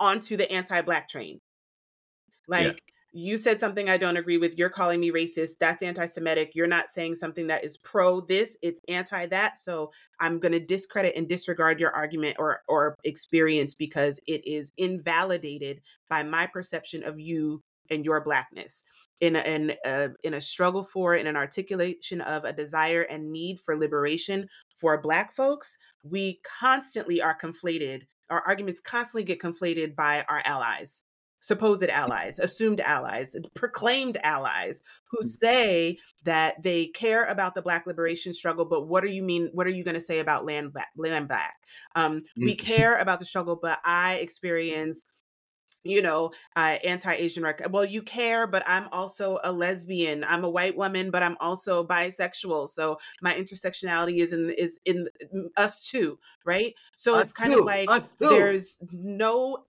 [0.00, 1.40] onto the anti-black train.
[2.48, 2.82] Like.
[3.12, 6.52] You said something I don't agree with, you're calling me racist, that's anti-Semitic.
[6.54, 9.58] You're not saying something that is pro this, it's anti that.
[9.58, 14.72] So I'm going to discredit and disregard your argument or or experience because it is
[14.78, 18.84] invalidated by my perception of you and your blackness
[19.20, 23.30] in a, in a, in a struggle for in an articulation of a desire and
[23.30, 29.94] need for liberation for black folks we constantly are conflated our arguments constantly get conflated
[29.94, 31.04] by our allies
[31.42, 38.32] supposed allies assumed allies proclaimed allies who say that they care about the black liberation
[38.32, 40.88] struggle but what do you mean what are you going to say about land back
[40.96, 41.56] land back
[41.96, 45.04] um, we care about the struggle but i experience
[45.84, 47.60] you know, uh, anti-Asian rec.
[47.70, 50.24] Well, you care, but I'm also a lesbian.
[50.24, 52.68] I'm a white woman, but I'm also bisexual.
[52.68, 55.08] So my intersectionality is in is in
[55.56, 56.74] us too, right?
[56.94, 59.64] So Us it's kind too, of like there's no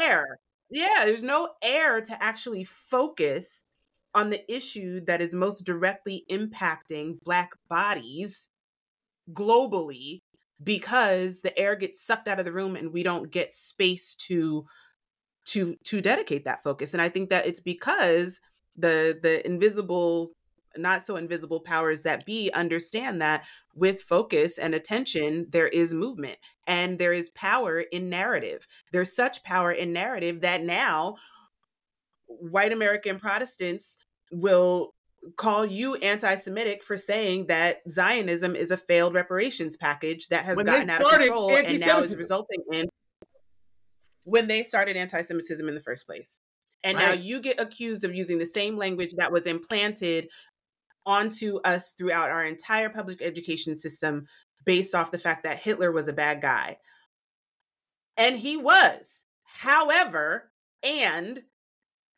[0.00, 0.38] air.
[0.74, 3.62] Yeah, there's no air to actually focus
[4.12, 8.48] on the issue that is most directly impacting Black bodies
[9.32, 10.22] globally
[10.62, 14.66] because the air gets sucked out of the room and we don't get space to
[15.46, 16.94] to to dedicate that focus.
[16.94, 18.40] And i think that it's because
[18.76, 20.30] the the invisible
[20.76, 23.44] not so invisible powers that be understand that
[23.74, 29.42] with focus and attention there is movement and there is power in narrative there's such
[29.42, 31.16] power in narrative that now
[32.26, 33.98] white american protestants
[34.32, 34.94] will
[35.36, 40.66] call you anti-Semitic for saying that Zionism is a failed reparations package that has When
[40.66, 42.86] gotten out of control and now is resulting in
[44.24, 46.40] when they started anti-Semitism in the first place.
[46.82, 47.16] And right.
[47.16, 50.28] now you get accused of using the same language that was implanted
[51.06, 54.26] onto us throughout our entire public education system
[54.64, 56.78] based off the fact that Hitler was a bad guy.
[58.16, 59.24] And he was.
[59.44, 60.50] However,
[60.82, 61.42] and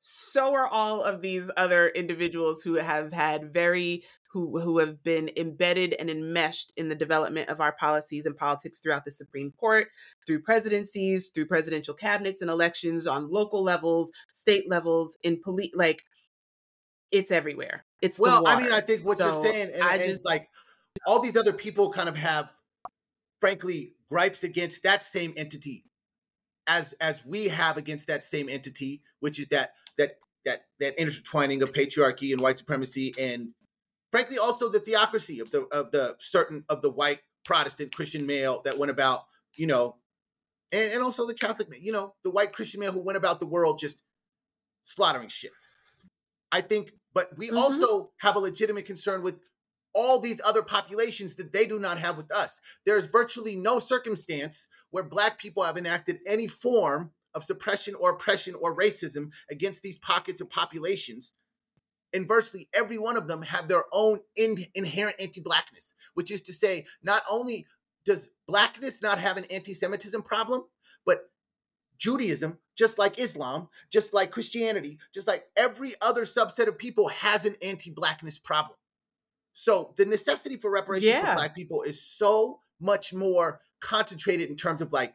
[0.01, 5.31] so are all of these other individuals who have had very who who have been
[5.37, 9.89] embedded and enmeshed in the development of our policies and politics throughout the Supreme Court,
[10.27, 16.05] through presidencies, through presidential cabinets and elections on local levels, state levels, in police like
[17.11, 17.85] it's everywhere.
[18.03, 20.49] It's well, I mean, I think what so you're saying, and, and just, it's like
[21.07, 22.51] all these other people kind of have,
[23.41, 25.85] frankly, gripes against that same entity,
[26.67, 31.63] as as we have against that same entity, which is that that that that intertwining
[31.63, 33.53] of patriarchy and white supremacy, and
[34.13, 38.61] frankly, also the theocracy of the of the certain of the white Protestant Christian male
[38.65, 39.27] that went about,
[39.57, 39.97] you know,
[40.73, 43.47] and, and also the Catholic, you know, the white Christian male who went about the
[43.47, 44.03] world just
[44.83, 45.53] slaughtering shit.
[46.53, 47.57] I think, but we mm-hmm.
[47.57, 49.37] also have a legitimate concern with
[49.95, 52.61] all these other populations that they do not have with us.
[52.85, 58.55] There's virtually no circumstance where black people have enacted any form of suppression or oppression
[58.55, 61.33] or racism against these pockets of populations.
[62.13, 66.87] Inversely, every one of them have their own in- inherent anti-blackness, which is to say,
[67.03, 67.67] not only
[68.05, 70.63] does blackness not have an anti-Semitism problem,
[71.05, 71.21] but
[71.99, 77.45] Judaism, just like Islam, just like Christianity, just like every other subset of people, has
[77.47, 78.77] an anti-blackness problem.
[79.55, 81.31] So the necessity for reparations yeah.
[81.31, 85.15] for black people is so much more concentrated in terms of like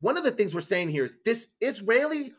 [0.00, 2.32] one of the things we're saying here is this Israeli,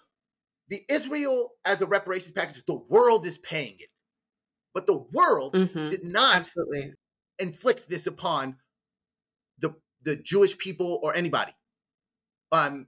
[0.70, 3.90] the Israel as a reparations package, the world is paying it.
[4.74, 5.90] But the world mm-hmm.
[5.90, 6.94] did not Absolutely.
[7.38, 8.58] inflict this upon
[9.60, 11.52] the the Jewish people or anybody.
[12.52, 12.88] Um,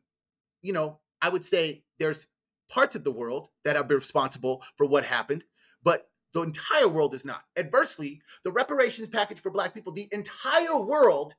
[0.61, 2.27] you know, I would say there's
[2.69, 5.43] parts of the world that are responsible for what happened,
[5.83, 7.43] but the entire world is not.
[7.57, 11.35] Adversely, the reparations package for Black people, the entire world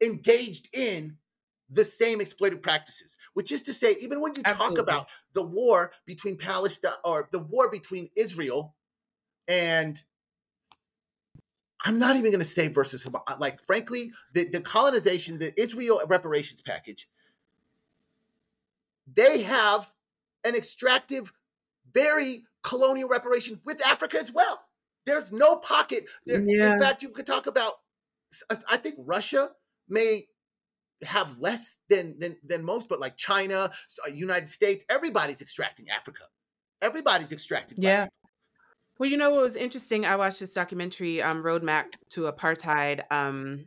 [0.00, 1.16] engaged in
[1.68, 4.76] the same exploited practices, which is to say, even when you Absolutely.
[4.76, 8.74] talk about the war between Palestine or the war between Israel
[9.48, 10.02] and
[11.84, 13.06] I'm not even going to say versus
[13.38, 17.08] like frankly the, the colonization, the Israel reparations package,
[19.12, 19.92] they have
[20.44, 21.32] an extractive,
[21.92, 24.60] very colonial reparation with Africa as well.
[25.06, 26.06] There's no pocket.
[26.26, 26.72] There, yeah.
[26.72, 27.74] In fact, you could talk about.
[28.68, 29.50] I think Russia
[29.88, 30.24] may
[31.04, 33.70] have less than than than most, but like China,
[34.06, 36.24] uh, United States, everybody's extracting Africa.
[36.82, 37.80] Everybody's extracting.
[37.80, 38.08] Yeah.
[38.98, 40.06] Well, you know what was interesting?
[40.06, 43.66] I watched this documentary, um, Roadmap to Apartheid, um,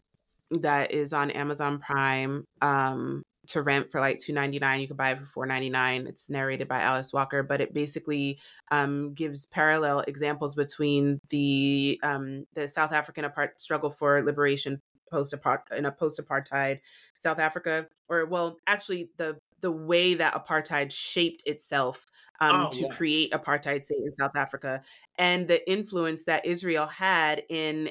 [0.50, 2.46] that is on Amazon Prime.
[2.62, 6.82] Um, to rent for like 2.99 you can buy it for 4.99 it's narrated by
[6.82, 8.40] alice walker but it basically
[8.72, 14.82] um, gives parallel examples between the um, the south african apart- struggle for liberation
[15.12, 15.34] post
[15.76, 16.80] in a post apartheid
[17.18, 22.06] south africa or well actually the the way that apartheid shaped itself
[22.42, 22.90] um, oh, to yeah.
[22.90, 24.82] create apartheid state in south africa
[25.18, 27.90] and the influence that israel had in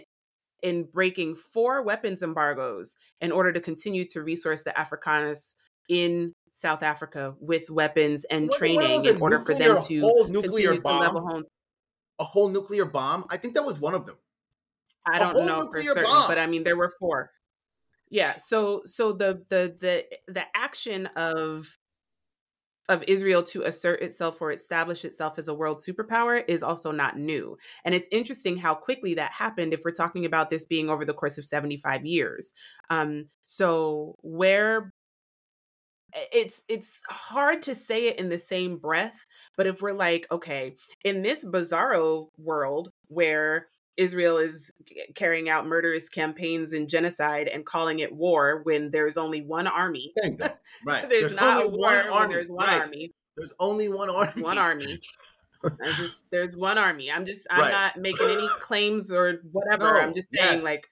[0.62, 5.54] in breaking four weapons embargoes in order to continue to resource the Afrikaners
[5.88, 10.28] in South Africa with weapons and what, training what in order for them to whole
[10.28, 11.44] nuclear bomb.
[12.20, 13.24] A whole nuclear bomb.
[13.30, 14.16] I think that was one of them.
[15.06, 16.28] I don't know for certain, bomb.
[16.28, 17.30] but I mean there were four.
[18.10, 18.38] Yeah.
[18.38, 21.78] So so the the the the action of
[22.88, 27.18] of Israel to assert itself or establish itself as a world superpower is also not
[27.18, 27.56] new.
[27.84, 31.14] And it's interesting how quickly that happened if we're talking about this being over the
[31.14, 32.54] course of 75 years.
[32.90, 34.92] Um, so where
[36.32, 39.26] it's it's hard to say it in the same breath,
[39.56, 43.68] but if we're like, okay, in this bizarro world where
[43.98, 44.72] Israel is
[45.16, 50.14] carrying out murderous campaigns and genocide and calling it war when there's only one army.
[50.84, 51.08] Right.
[51.08, 52.34] there's, there's, not only one army.
[52.34, 52.80] There's one right.
[52.82, 53.12] army.
[53.36, 54.42] There's only one army.
[54.42, 55.00] One army.
[55.96, 57.10] just there's one army.
[57.10, 57.72] I'm just I'm right.
[57.72, 59.94] not making any claims or whatever.
[59.94, 60.62] No, I'm just saying yes.
[60.62, 60.86] like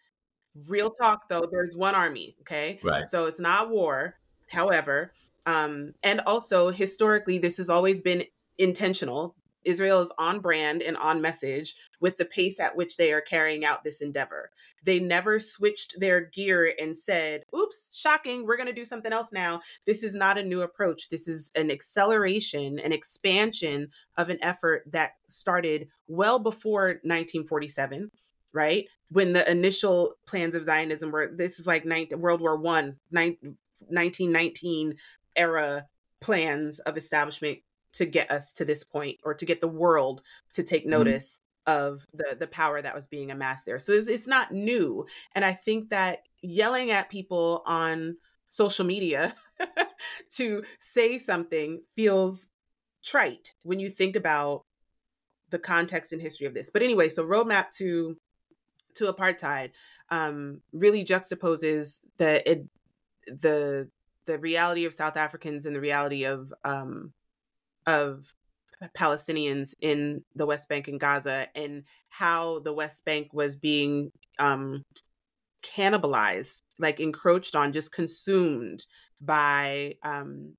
[0.66, 2.36] real talk though, there's one army.
[2.40, 2.80] Okay.
[2.82, 3.06] Right.
[3.06, 4.16] So it's not war.
[4.50, 5.12] However,
[5.46, 8.24] um, and also historically, this has always been
[8.58, 9.36] intentional.
[9.66, 13.64] Israel is on brand and on message with the pace at which they are carrying
[13.64, 14.50] out this endeavor.
[14.84, 19.32] They never switched their gear and said, oops, shocking, we're going to do something else
[19.32, 19.60] now.
[19.84, 21.08] This is not a new approach.
[21.08, 28.10] This is an acceleration, an expansion of an effort that started well before 1947
[28.52, 32.96] right when the initial plans of zionism were this is like 19, world war one
[33.10, 34.96] 1919
[35.36, 35.86] era
[36.20, 37.58] plans of establishment
[37.96, 40.22] to get us to this point or to get the world
[40.52, 40.90] to take mm-hmm.
[40.90, 41.84] notice mm-hmm.
[41.84, 45.44] of the the power that was being amassed there so it's, it's not new and
[45.44, 48.16] i think that yelling at people on
[48.48, 49.34] social media
[50.30, 52.48] to say something feels
[53.04, 54.64] trite when you think about
[55.50, 56.70] the context and history of this.
[56.70, 58.16] But anyway, so roadmap to
[58.94, 59.70] to apartheid
[60.10, 62.66] um, really juxtaposes the it,
[63.26, 63.88] the
[64.26, 67.12] the reality of South Africans and the reality of um,
[67.86, 68.34] of
[68.96, 74.84] Palestinians in the West Bank and Gaza, and how the West Bank was being um,
[75.64, 78.84] cannibalized, like encroached on, just consumed
[79.20, 80.54] by um,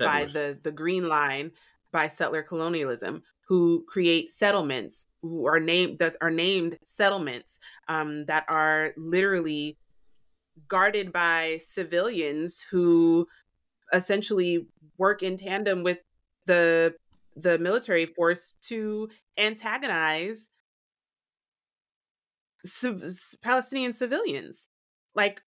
[0.00, 1.52] by the the Green Line,
[1.92, 7.58] by settler colonialism, who create settlements, who are named that are named settlements
[7.88, 9.78] um, that are literally
[10.68, 13.26] guarded by civilians who
[13.92, 14.66] essentially
[14.98, 15.98] work in tandem with
[16.46, 16.94] the
[17.36, 20.50] the military force to antagonize
[23.42, 24.68] Palestinian civilians.
[25.14, 25.42] Like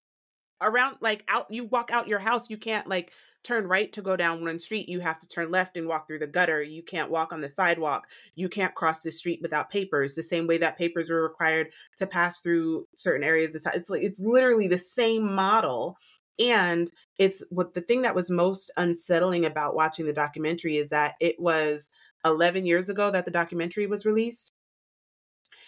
[0.60, 3.12] around like out you walk out your house you can't like
[3.44, 4.88] turn right to go down one street.
[4.88, 6.62] You have to turn left and walk through the gutter.
[6.62, 8.08] You can't walk on the sidewalk.
[8.34, 11.68] You can't cross the street without papers the same way that papers were required
[11.98, 13.54] to pass through certain areas.
[13.54, 15.98] It's like it's literally the same model
[16.38, 21.14] and it's what the thing that was most unsettling about watching the documentary is that
[21.20, 21.90] it was
[22.24, 24.52] 11 years ago that the documentary was released.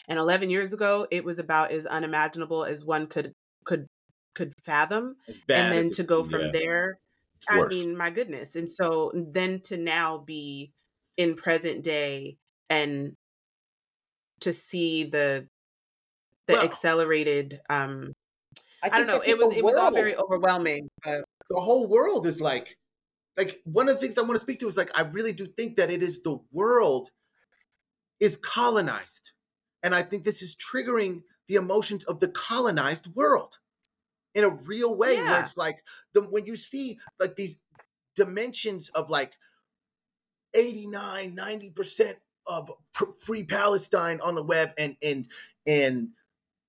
[0.09, 3.33] And 11 years ago it was about as unimaginable as one could
[3.65, 3.87] could
[4.35, 5.17] could fathom.
[5.49, 6.51] And then to go from yeah.
[6.53, 6.99] there
[7.49, 8.57] i mean my goodness.
[8.57, 10.73] And so then to now be
[11.17, 12.39] in present day
[12.71, 13.15] and
[14.41, 15.47] to see the
[16.47, 18.13] the well, accelerated um
[18.83, 22.27] I, I don't know it was it was all very overwhelming but the whole world
[22.27, 22.77] is like
[23.37, 25.47] like one of the things i want to speak to is like i really do
[25.47, 27.11] think that it is the world
[28.21, 29.33] is colonized
[29.83, 33.59] and i think this is triggering the emotions of the colonized world
[34.35, 35.31] in a real way yeah.
[35.31, 37.59] where it's like the when you see like these
[38.15, 39.33] dimensions of like
[40.55, 42.15] 89 90%
[42.47, 42.71] of
[43.19, 45.29] free palestine on the web and and
[45.67, 46.09] and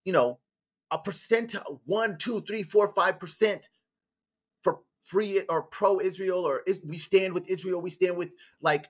[0.05, 0.39] you know
[0.91, 3.69] a percent one two three four five percent
[4.63, 8.87] for free or pro israel or is, we stand with israel we stand with like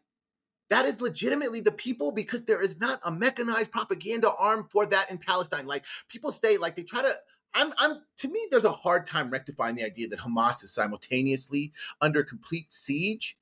[0.70, 5.10] that is legitimately the people because there is not a mechanized propaganda arm for that
[5.10, 7.14] in palestine like people say like they try to
[7.54, 11.74] I'm, I'm to me, there's a hard time rectifying the idea that Hamas is simultaneously
[12.02, 13.38] under complete siege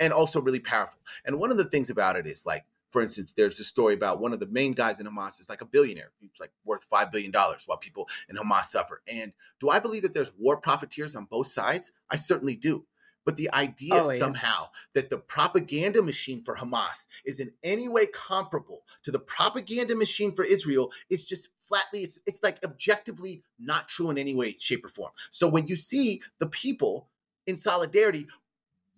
[0.00, 1.00] and also really powerful.
[1.24, 4.20] And one of the things about it is like, for instance, there's a story about
[4.20, 6.12] one of the main guys in Hamas is like a billionaire.
[6.20, 9.00] He's like worth five billion dollars while people in Hamas suffer.
[9.08, 11.90] And do I believe that there's war profiteers on both sides?
[12.10, 12.84] I certainly do.
[13.24, 14.18] But the idea Always.
[14.18, 19.94] somehow that the propaganda machine for Hamas is in any way comparable to the propaganda
[19.94, 24.56] machine for Israel is just flatly it's it's like objectively not true in any way,
[24.58, 25.12] shape, or form.
[25.30, 27.08] So when you see the people
[27.46, 28.26] in solidarity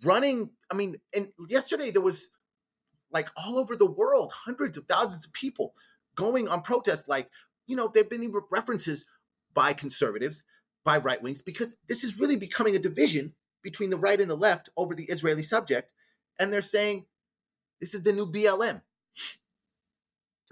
[0.02, 2.30] running, I mean, and yesterday there was
[3.14, 5.74] like all over the world, hundreds of thousands of people
[6.16, 7.08] going on protest.
[7.08, 7.30] Like,
[7.66, 9.06] you know, there've been references
[9.54, 10.42] by conservatives,
[10.84, 14.36] by right wings, because this is really becoming a division between the right and the
[14.36, 15.94] left over the Israeli subject,
[16.38, 17.06] and they're saying
[17.80, 18.82] this is the new BLM.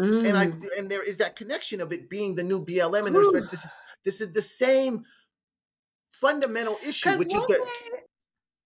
[0.01, 0.29] Mm.
[0.29, 0.65] And I mm.
[0.79, 3.65] and there is that connection of it being the new BLM in the respects this
[3.65, 3.73] is
[4.05, 5.05] this is the same
[6.13, 7.67] fundamental issue, which is the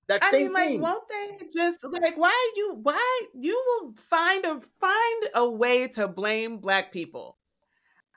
[0.09, 0.81] that I same mean, like, thing.
[0.81, 6.09] won't they just like why you why you will find a find a way to
[6.09, 7.39] blame black people?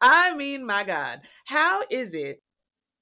[0.01, 2.41] I mean, my God, how is it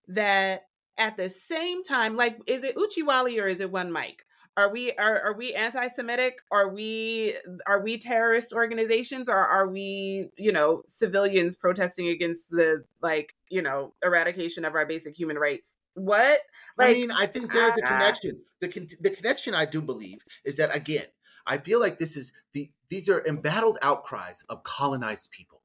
[0.07, 0.63] that
[0.97, 4.23] at the same time, like, is it Uchiwali or is it one Mike?
[4.55, 6.39] Are we are, are we anti-Semitic?
[6.51, 7.35] Are we
[7.67, 13.61] are we terrorist organizations or are we, you know, civilians protesting against the like, you
[13.61, 15.77] know, eradication of our basic human rights?
[15.97, 16.41] What?
[16.77, 18.39] Like, I mean, I think there's uh, a connection.
[18.61, 21.05] The con- the connection I do believe is that again,
[21.47, 25.63] I feel like this is the these are embattled outcries of colonized people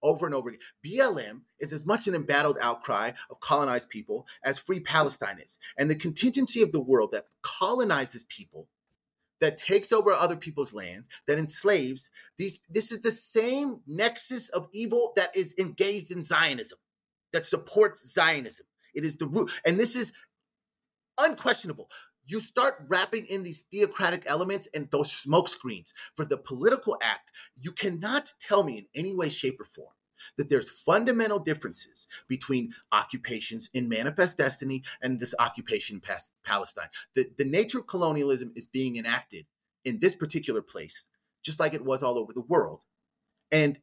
[0.00, 0.60] over and over again.
[0.86, 5.58] BLM is as much an embattled outcry of colonized people as Free Palestine is.
[5.76, 8.68] And the contingency of the world that colonizes people,
[9.40, 14.68] that takes over other people's land, that enslaves these, this is the same nexus of
[14.72, 16.78] evil that is engaged in Zionism,
[17.32, 18.66] that supports Zionism.
[18.94, 19.50] It is the root.
[19.64, 20.12] And this is
[21.18, 21.88] unquestionable
[22.26, 27.32] you start wrapping in these theocratic elements and those smoke screens for the political act.
[27.60, 29.92] You cannot tell me in any way, shape, or form
[30.36, 36.88] that there's fundamental differences between occupations in Manifest Destiny and this occupation past Palestine.
[37.14, 39.46] The, the nature of colonialism is being enacted
[39.84, 41.08] in this particular place,
[41.42, 42.84] just like it was all over the world.
[43.50, 43.80] And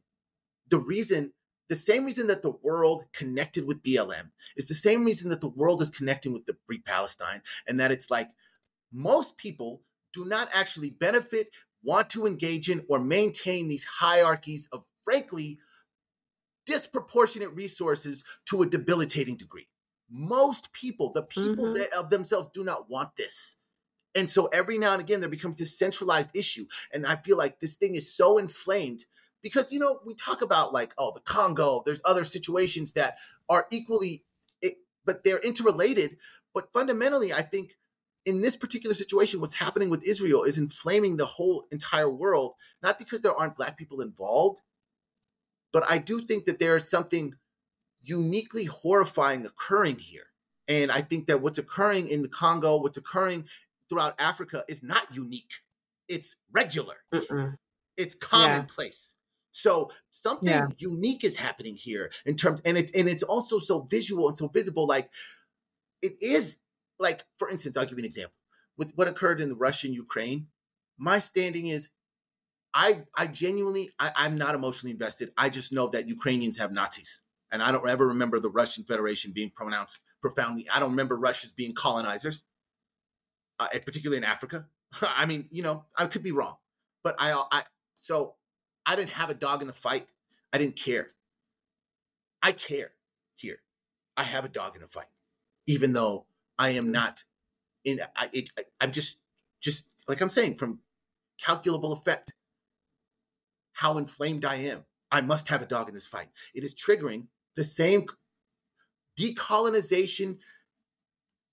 [0.70, 1.34] the reason,
[1.70, 5.48] the same reason that the world connected with BLM is the same reason that the
[5.48, 8.28] world is connecting with the Free Palestine, and that it's like
[8.92, 9.80] most people
[10.12, 11.48] do not actually benefit,
[11.84, 15.60] want to engage in, or maintain these hierarchies of, frankly,
[16.66, 19.68] disproportionate resources to a debilitating degree.
[20.10, 21.74] Most people, the people mm-hmm.
[21.74, 23.56] that of themselves, do not want this.
[24.16, 26.66] And so every now and again, there becomes this centralized issue.
[26.92, 29.04] And I feel like this thing is so inflamed
[29.42, 33.18] because, you know, we talk about like, oh, the Congo, there's other situations that
[33.48, 34.24] are equally,
[35.04, 36.16] but they're interrelated.
[36.54, 37.76] But fundamentally, I think
[38.26, 42.98] in this particular situation, what's happening with Israel is inflaming the whole entire world, not
[42.98, 44.60] because there aren't black people involved,
[45.72, 47.34] but I do think that there is something
[48.02, 50.26] uniquely horrifying occurring here.
[50.68, 53.46] And I think that what's occurring in the Congo, what's occurring
[53.88, 55.52] throughout Africa is not unique.
[56.08, 56.96] It's regular.
[57.12, 57.56] Mm-mm.
[57.96, 59.16] It's commonplace.
[59.52, 60.68] So something yeah.
[60.78, 64.48] unique is happening here in terms, and it's and it's also so visual and so
[64.48, 64.86] visible.
[64.86, 65.10] Like
[66.02, 66.56] it is
[66.98, 68.34] like, for instance, I'll give you an example
[68.76, 70.46] with what occurred in the Russian Ukraine.
[70.98, 71.88] My standing is
[72.74, 75.32] I I genuinely I, I'm not emotionally invested.
[75.36, 77.22] I just know that Ukrainians have Nazis.
[77.52, 80.68] And I don't ever remember the Russian Federation being pronounced profoundly.
[80.72, 82.44] I don't remember Russians being colonizers,
[83.58, 84.68] uh, particularly in Africa.
[85.02, 86.56] I mean, you know, I could be wrong,
[87.02, 87.62] but I, I,
[87.94, 88.36] so
[88.86, 90.06] I didn't have a dog in the fight.
[90.52, 91.12] I didn't care.
[92.42, 92.92] I care
[93.36, 93.58] here.
[94.16, 95.06] I have a dog in the fight,
[95.66, 96.26] even though
[96.58, 96.92] I am mm.
[96.92, 97.24] not
[97.84, 98.00] in.
[98.16, 99.18] I, it, I, am just,
[99.60, 100.80] just like I'm saying, from
[101.42, 102.34] calculable effect,
[103.72, 104.84] how inflamed I am.
[105.12, 106.28] I must have a dog in this fight.
[106.54, 107.26] It is triggering
[107.56, 108.06] the same
[109.18, 110.38] decolonization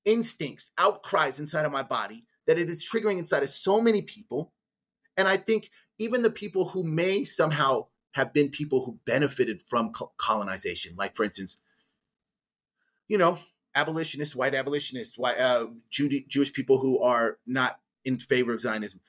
[0.05, 4.53] instincts, outcries inside of my body that it is triggering inside of so many people.
[5.17, 9.91] And I think even the people who may somehow have been people who benefited from
[10.17, 11.59] colonization, like for instance,
[13.07, 13.39] you know,
[13.75, 18.99] abolitionists, white abolitionists, white uh, Jew- Jewish people who are not in favor of Zionism.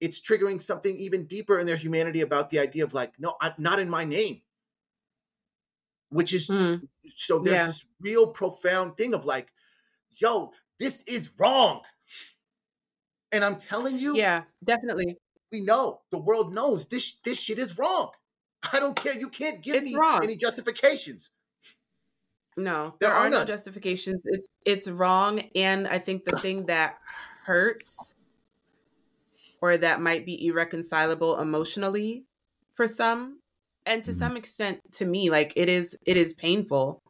[0.00, 3.54] It's triggering something even deeper in their humanity about the idea of like, no, I,
[3.58, 4.42] not in my name.
[6.10, 6.86] Which is mm.
[7.16, 7.66] so there's yeah.
[7.66, 9.52] this real profound thing of like,
[10.10, 11.80] yo, this is wrong.
[13.32, 15.16] And I'm telling you, yeah, definitely.
[15.50, 18.12] We know the world knows this this shit is wrong.
[18.72, 19.18] I don't care.
[19.18, 20.20] You can't give it's me wrong.
[20.22, 21.30] any justifications.
[22.56, 24.20] No, there, there are, are no justifications.
[24.24, 26.98] It's it's wrong, and I think the thing that
[27.44, 28.14] hurts
[29.62, 32.24] or that might be irreconcilable emotionally
[32.74, 33.38] for some
[33.86, 34.18] and to mm-hmm.
[34.18, 37.00] some extent to me like it is it is painful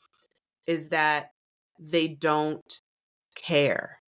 [0.67, 1.31] is that
[1.79, 2.81] they don't
[3.35, 4.02] care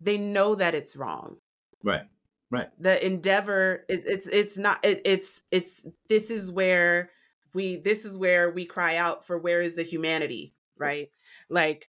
[0.00, 1.36] they know that it's wrong.
[1.82, 2.04] Right
[2.50, 2.68] right.
[2.78, 7.10] The endeavor is it's it's not it, it's it's this is where
[7.54, 11.08] we this is where we cry out for where is the humanity right?
[11.50, 11.88] Like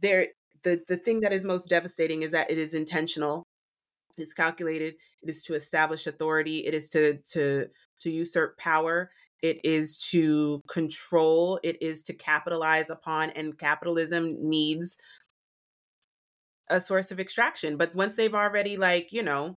[0.00, 0.28] there
[0.62, 3.46] the the thing that is most devastating is that it is intentional
[4.16, 7.66] it's calculated it is to establish authority it is to to
[8.00, 9.10] to usurp power
[9.42, 14.96] it is to control it is to capitalize upon and capitalism needs
[16.74, 19.54] a source of extraction but once they've already like you know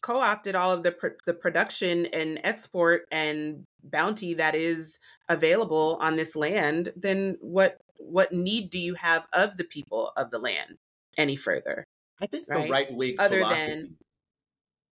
[0.00, 6.16] co-opted all of the pr- the production and export and bounty that is available on
[6.16, 10.78] this land, then what what need do you have of the people of the land
[11.18, 11.84] any further?
[12.22, 12.66] I think right?
[12.66, 13.72] the right wing philosophy.
[13.72, 13.96] Than...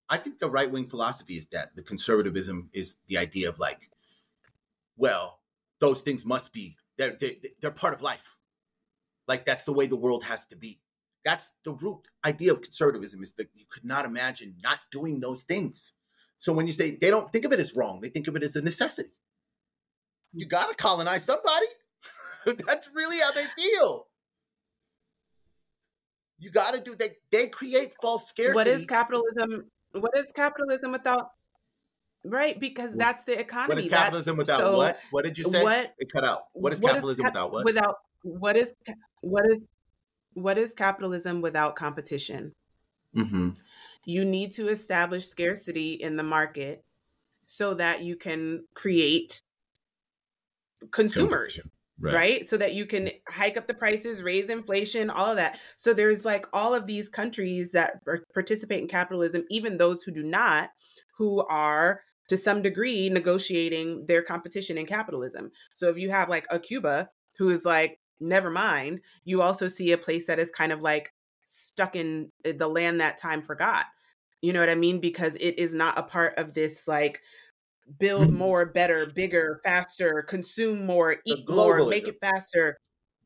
[0.08, 3.90] I think the right wing philosophy is that the conservatism is the idea of like,
[4.96, 5.40] well,
[5.80, 8.36] those things must be they're they're, they're part of life.
[9.26, 10.80] Like that's the way the world has to be.
[11.24, 15.42] That's the root idea of conservatism is that you could not imagine not doing those
[15.42, 15.92] things.
[16.38, 18.42] So when you say they don't think of it as wrong, they think of it
[18.42, 19.10] as a necessity.
[20.32, 21.66] You got to colonize somebody.
[22.46, 24.06] That's really how they feel.
[26.38, 28.54] You got to do they they create false scarcity.
[28.54, 29.70] What is capitalism?
[29.90, 31.30] What is capitalism without
[32.24, 33.74] Right, because that's the economy.
[33.74, 34.98] What is capitalism that's, without so what?
[35.12, 35.62] What did you say?
[35.62, 36.42] What it cut out?
[36.52, 37.64] What is what capitalism is without what?
[37.64, 38.72] Without what is
[39.20, 39.60] what is
[40.42, 42.52] what is capitalism without competition?
[43.16, 43.50] Mm-hmm.
[44.04, 46.84] You need to establish scarcity in the market
[47.46, 49.42] so that you can create
[50.90, 51.70] consumers.
[52.00, 52.14] Right.
[52.14, 52.48] right.
[52.48, 55.58] So that you can hike up the prices, raise inflation, all of that.
[55.76, 57.94] So there's like all of these countries that
[58.32, 60.70] participate in capitalism, even those who do not,
[61.16, 65.50] who are to some degree negotiating their competition in capitalism.
[65.74, 69.92] So if you have like a Cuba who is like, never mind, you also see
[69.92, 71.12] a place that is kind of like
[71.44, 73.86] stuck in eh, the land that time forgot.
[74.40, 75.00] You know what I mean?
[75.00, 77.20] Because it is not a part of this like
[77.98, 82.78] build more, better, bigger, faster, consume more, eat more, make it faster.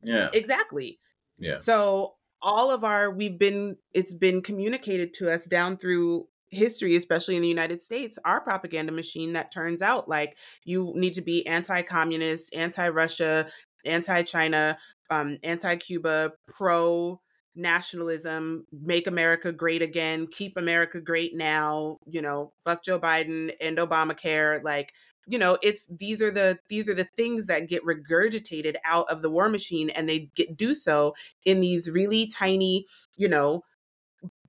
[0.03, 0.29] Yeah.
[0.33, 0.99] Exactly.
[1.37, 1.57] Yeah.
[1.57, 7.35] So all of our we've been it's been communicated to us down through history especially
[7.35, 10.35] in the United States our propaganda machine that turns out like
[10.65, 13.47] you need to be anti-communist, anti-Russia,
[13.85, 14.77] anti-China,
[15.09, 17.19] um anti-Cuba, pro
[17.55, 23.77] nationalism, make America great again, keep America great now, you know, fuck Joe Biden and
[23.77, 24.93] Obamacare, like
[25.25, 29.21] you know it's these are the these are the things that get regurgitated out of
[29.21, 31.13] the war machine and they get do so
[31.45, 33.63] in these really tiny you know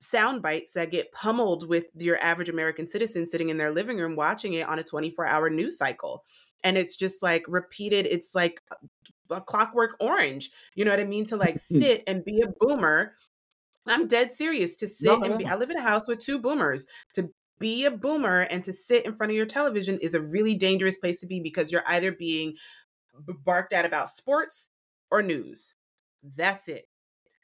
[0.01, 4.15] sound bites that get pummeled with your average american citizen sitting in their living room
[4.15, 6.23] watching it on a 24 hour news cycle.
[6.63, 8.59] And it's just like repeated it's like
[9.47, 11.79] clockwork orange you know what i mean to like hmm.
[11.79, 13.13] sit and be a boomer
[13.87, 15.45] I'm dead serious to sit no, and be.
[15.45, 16.87] I live in a house with two boomers.
[17.13, 20.55] To be a boomer and to sit in front of your television is a really
[20.55, 22.55] dangerous place to be because you're either being
[23.45, 24.69] barked at about sports
[25.11, 25.73] or news.
[26.35, 26.85] That's it.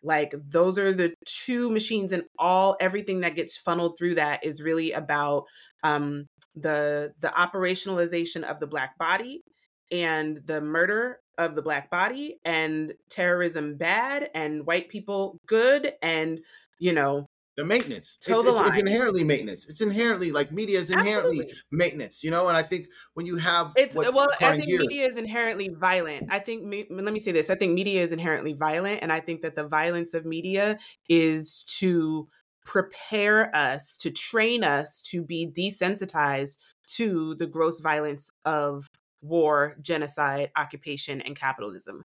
[0.04, 4.62] Like those are the two machines and all everything that gets funneled through that is
[4.62, 5.46] really about
[5.84, 6.26] um
[6.56, 9.44] the the operationalization of the black body
[9.92, 16.40] and the murder of the black body and terrorism bad and white people good and
[16.80, 17.28] you know
[17.58, 18.18] the maintenance.
[18.18, 19.68] It's, it's, it's, inherently maintenance.
[19.68, 21.54] It's inherently like media is inherently Absolutely.
[21.72, 22.48] maintenance, you know.
[22.48, 26.28] And I think when you have it's well, I think here, media is inherently violent.
[26.32, 29.42] I think let me say this: I think media is inherently violent, and I think
[29.42, 30.80] that the violence of media
[31.10, 32.30] is to
[32.66, 36.58] prepare us, to train us to be desensitized
[36.96, 38.88] to the gross violence of
[39.22, 42.04] war, genocide, occupation, and capitalism.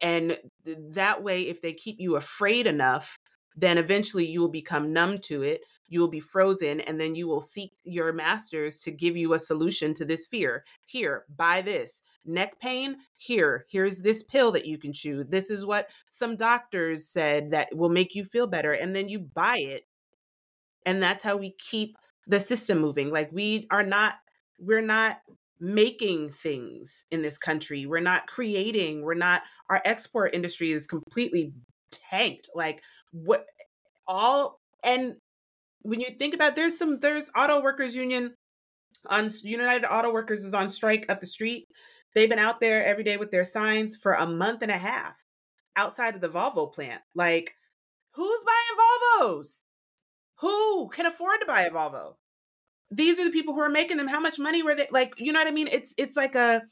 [0.00, 3.18] And that way, if they keep you afraid enough
[3.56, 5.62] then eventually you will become numb to it.
[5.88, 9.38] You will be frozen, and then you will seek your masters to give you a
[9.38, 10.64] solution to this fear.
[10.84, 12.02] Here, buy this.
[12.24, 12.96] Neck pain?
[13.16, 15.24] Here, here's this pill that you can chew.
[15.24, 18.72] This is what some doctors said that will make you feel better.
[18.72, 19.86] And then you buy it.
[20.84, 21.96] And that's how we keep
[22.26, 23.10] the system moving.
[23.10, 24.14] Like, we are not,
[24.58, 25.20] we're not
[25.60, 27.86] making things in this country.
[27.86, 29.02] We're not creating.
[29.02, 31.52] We're not, our export industry is completely
[31.90, 32.50] tanked.
[32.54, 32.82] Like,
[33.12, 33.46] what
[34.08, 35.14] all and
[35.82, 38.34] when you think about there's some there's auto workers union
[39.08, 41.66] on United Auto Workers is on strike up the street.
[42.14, 45.14] They've been out there every day with their signs for a month and a half
[45.76, 47.02] outside of the Volvo plant.
[47.14, 47.52] Like,
[48.12, 49.62] who's buying Volvos?
[50.40, 52.14] Who can afford to buy a Volvo?
[52.90, 54.08] These are the people who are making them.
[54.08, 54.88] How much money were they?
[54.90, 55.68] Like, you know what I mean?
[55.68, 56.62] It's it's like a,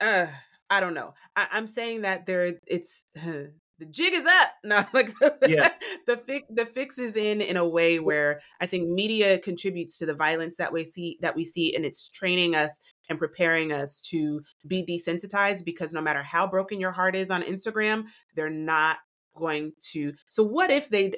[0.00, 0.26] uh,
[0.70, 1.14] I don't know.
[1.36, 4.50] I, am saying that there, it's the jig is up.
[4.64, 5.12] No, like
[5.46, 5.72] yeah.
[6.06, 10.06] the fix the fix is in in a way where I think media contributes to
[10.06, 12.80] the violence that we see that we see, and it's training us
[13.10, 17.42] and preparing us to be desensitized because no matter how broken your heart is on
[17.42, 18.98] Instagram, they're not
[19.36, 20.14] going to.
[20.28, 21.12] So what if they?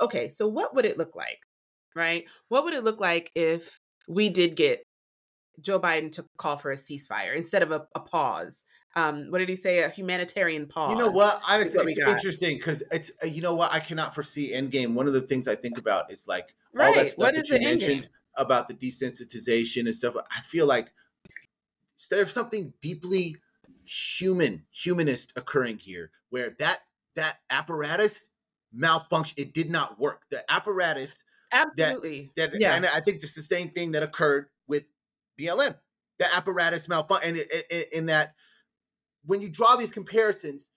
[0.00, 1.38] Okay, so what would it look like,
[1.94, 2.24] right?
[2.48, 4.84] What would it look like if we did get
[5.60, 8.64] Joe Biden to call for a ceasefire instead of a, a pause
[8.96, 9.80] um, what did he say?
[9.80, 10.92] A humanitarian pause.
[10.92, 11.42] You know what?
[11.46, 14.94] I, it's, it's interesting because it's uh, you know what I cannot foresee Endgame.
[14.94, 16.88] One of the things I think about is like right.
[16.88, 20.14] all that stuff what that you mentioned about the desensitization and stuff.
[20.30, 20.92] I feel like
[22.08, 23.36] there's something deeply
[23.84, 26.78] human, humanist occurring here, where that
[27.16, 28.28] that apparatus
[28.72, 29.34] malfunction.
[29.38, 30.22] It did not work.
[30.30, 31.24] The apparatus.
[31.54, 32.30] Absolutely.
[32.36, 32.74] That, that yeah.
[32.74, 34.84] and I think it's the same thing that occurred with
[35.40, 35.76] BLM.
[36.18, 38.34] The apparatus malfunction, and in that
[39.24, 40.70] when you draw these comparisons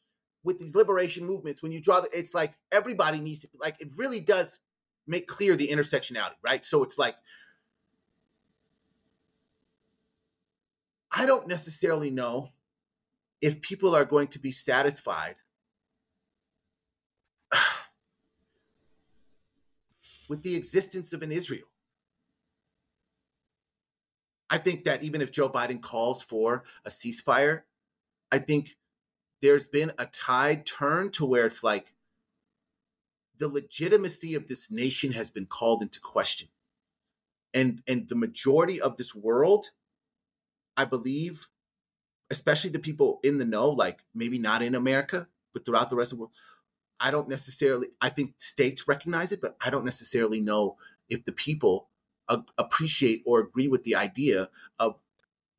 [0.43, 3.89] with these liberation movements, when you draw the, it's like everybody needs to like it
[3.97, 4.59] really does
[5.05, 6.65] make clear the intersectionality, right?
[6.65, 7.15] So it's like
[11.11, 12.49] I don't necessarily know
[13.41, 15.35] if people are going to be satisfied
[20.27, 21.67] with the existence of an Israel.
[24.49, 27.63] I think that even if Joe Biden calls for a ceasefire,
[28.31, 28.77] I think
[29.41, 31.93] there's been a tide turn to where it's like
[33.37, 36.49] the legitimacy of this nation has been called into question.
[37.53, 39.71] And and the majority of this world,
[40.75, 41.47] I believe,
[42.29, 46.11] especially the people in the know, like maybe not in America, but throughout the rest
[46.11, 46.35] of the world,
[46.99, 50.77] I don't necessarily I think states recognize it, but I don't necessarily know
[51.09, 51.89] if the people
[52.29, 54.95] uh, appreciate or agree with the idea of.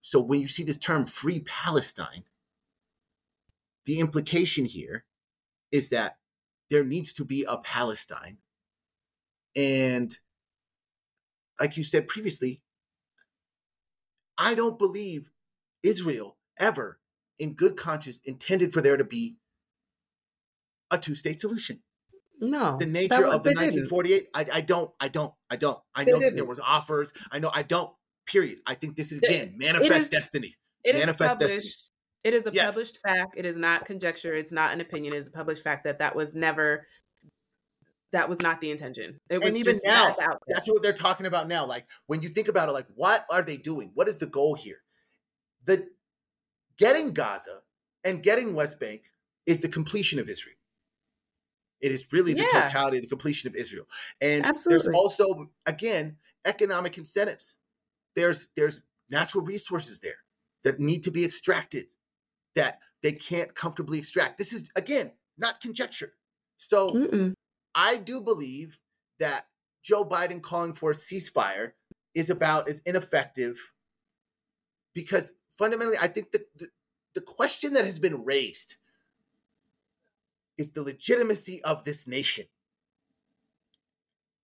[0.00, 2.24] So when you see this term "free Palestine,"
[3.86, 5.04] the implication here
[5.72, 6.18] is that
[6.70, 8.38] there needs to be a Palestine,
[9.56, 10.16] and
[11.60, 12.62] like you said previously,
[14.36, 15.30] I don't believe
[15.82, 17.00] Israel ever,
[17.38, 19.37] in good conscience, intended for there to be
[20.90, 21.80] a two-state solution.
[22.40, 24.28] No, the nature of the 1948.
[24.34, 24.90] I, I, don't.
[25.00, 25.32] I don't.
[25.50, 25.78] I don't.
[25.94, 27.12] I know that there was offers.
[27.32, 27.50] I know.
[27.52, 27.90] I don't.
[28.26, 28.58] Period.
[28.66, 30.54] I think this is again manifest is, destiny.
[30.84, 31.72] It manifest destiny.
[32.24, 32.66] It is a yes.
[32.66, 33.34] published fact.
[33.36, 34.34] It is not conjecture.
[34.34, 35.14] It's not an opinion.
[35.14, 36.86] It is a published fact that that was never.
[38.12, 39.20] That was not the intention.
[39.28, 40.16] It was and even now,
[40.48, 41.66] that's what they're talking about now.
[41.66, 43.90] Like when you think about it, like what are they doing?
[43.94, 44.78] What is the goal here?
[45.66, 45.88] The
[46.78, 47.60] getting Gaza
[48.04, 49.02] and getting West Bank
[49.44, 50.57] is the completion of Israel.
[51.80, 52.64] It is really the yeah.
[52.64, 53.86] totality, the completion of Israel.
[54.20, 54.84] And Absolutely.
[54.84, 57.56] there's also, again, economic incentives.
[58.14, 60.24] There's there's natural resources there
[60.64, 61.92] that need to be extracted
[62.56, 64.38] that they can't comfortably extract.
[64.38, 66.14] This is again not conjecture.
[66.56, 67.34] So Mm-mm.
[67.74, 68.80] I do believe
[69.20, 69.46] that
[69.82, 71.72] Joe Biden calling for a ceasefire
[72.14, 73.72] is about as ineffective
[74.94, 76.66] because fundamentally, I think that the,
[77.14, 78.76] the question that has been raised
[80.58, 82.44] is the legitimacy of this nation.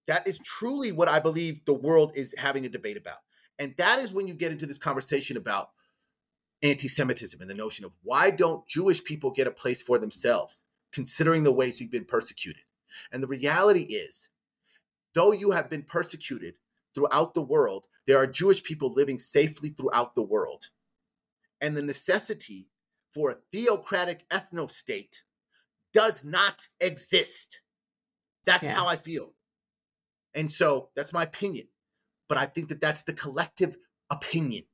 [0.07, 3.19] That is truly what I believe the world is having a debate about.
[3.59, 5.71] And that is when you get into this conversation about
[6.63, 10.65] anti Semitism and the notion of why don't Jewish people get a place for themselves,
[10.93, 12.63] considering the ways we've been persecuted.
[13.13, 14.29] And the reality is,
[15.15, 16.59] though you have been persecuted
[16.95, 20.67] throughout the world, there are Jewish people living safely throughout the world.
[21.61, 22.69] And the necessity
[23.13, 25.23] for a theocratic ethno state
[25.95, 27.61] does not exist.
[28.45, 28.75] That's yeah.
[28.75, 29.33] how I feel.
[30.35, 31.69] And so that's my opinion.
[32.29, 33.77] But I think that that's the collective
[34.11, 34.65] opinion.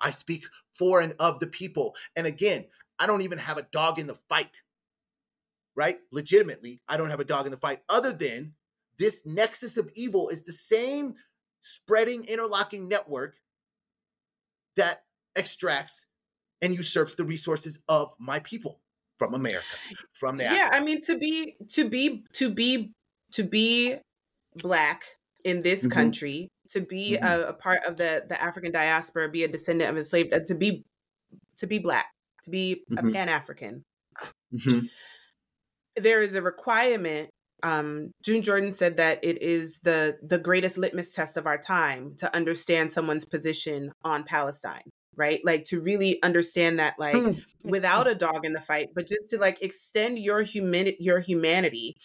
[0.00, 0.44] I speak
[0.76, 1.94] for and of the people.
[2.16, 2.66] And again,
[2.98, 4.62] I don't even have a dog in the fight,
[5.76, 5.98] right?
[6.12, 8.54] Legitimately, I don't have a dog in the fight other than
[8.98, 11.14] this nexus of evil is the same
[11.60, 13.36] spreading, interlocking network
[14.76, 15.02] that
[15.36, 16.06] extracts
[16.60, 18.80] and usurps the resources of my people
[19.18, 19.66] from America,
[20.14, 20.70] from the yeah.
[20.72, 22.92] I mean, to be to be to be
[23.32, 23.96] to be
[24.56, 25.02] black
[25.44, 25.90] in this mm-hmm.
[25.90, 27.24] country, to be mm-hmm.
[27.24, 30.54] a, a, part of the the African diaspora, be a descendant of enslaved, uh, to
[30.54, 30.84] be
[31.56, 32.06] to be black,
[32.44, 33.08] to be mm-hmm.
[33.08, 33.82] a Pan African.
[34.54, 34.86] Mm-hmm.
[35.96, 37.30] There is a requirement.
[37.64, 42.14] Um, June Jordan said that it is the the greatest litmus test of our time
[42.18, 44.88] to understand someone's position on Palestine
[45.18, 45.40] right?
[45.44, 47.34] Like to really understand that like mm.
[47.34, 48.12] mm without mm.
[48.12, 51.96] a dog in the fight, but just to like extend your human your humanity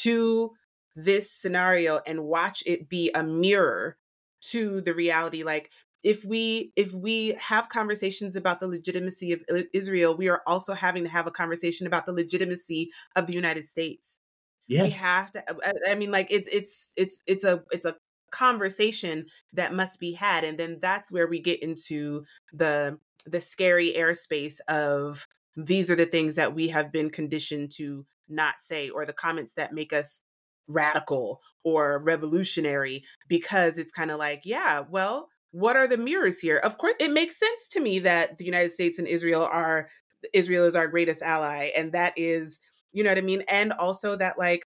[0.00, 0.50] to
[0.96, 3.96] this scenario and watch it be a mirror
[4.40, 5.70] to the reality like
[6.02, 9.40] if we if we have conversations about the legitimacy of
[9.72, 13.64] Israel, we are also having to have a conversation about the legitimacy of the United
[13.64, 14.20] States.
[14.66, 14.84] Yes.
[14.84, 17.96] We have to uh, I mean like it's it's it's it's a it's a
[18.32, 23.94] conversation that must be had and then that's where we get into the the scary
[23.96, 29.04] airspace of these are the things that we have been conditioned to not say or
[29.04, 30.22] the comments that make us
[30.68, 36.56] radical or revolutionary because it's kind of like yeah well what are the mirrors here?
[36.56, 39.88] Of course it makes sense to me that the united states and israel are
[40.32, 42.58] israel is our greatest ally and that is
[42.92, 43.42] you know what i mean?
[43.48, 44.64] And also that like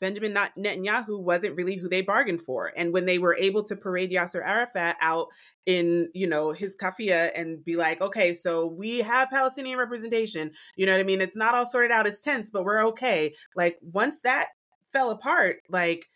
[0.00, 2.72] Benjamin Netanyahu wasn't really who they bargained for.
[2.76, 5.28] And when they were able to parade Yasser Arafat out
[5.66, 10.86] in, you know, his kafia and be like, okay, so we have Palestinian representation, you
[10.86, 11.20] know what I mean?
[11.20, 13.34] It's not all sorted out as tense, but we're okay.
[13.54, 14.48] Like once that
[14.92, 16.06] fell apart, like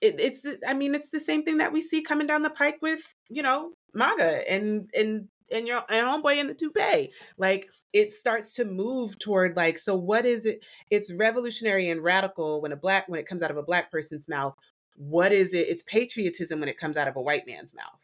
[0.00, 2.78] it, it's, I mean, it's the same thing that we see coming down the pike
[2.80, 7.12] with, you know, MAGA and and and your and homeboy in the toupee.
[7.38, 10.60] Like it starts to move toward like, so what is it?
[10.90, 14.28] It's revolutionary and radical when a black when it comes out of a black person's
[14.28, 14.54] mouth.
[14.96, 15.68] What is it?
[15.68, 18.02] It's patriotism when it comes out of a white man's mouth.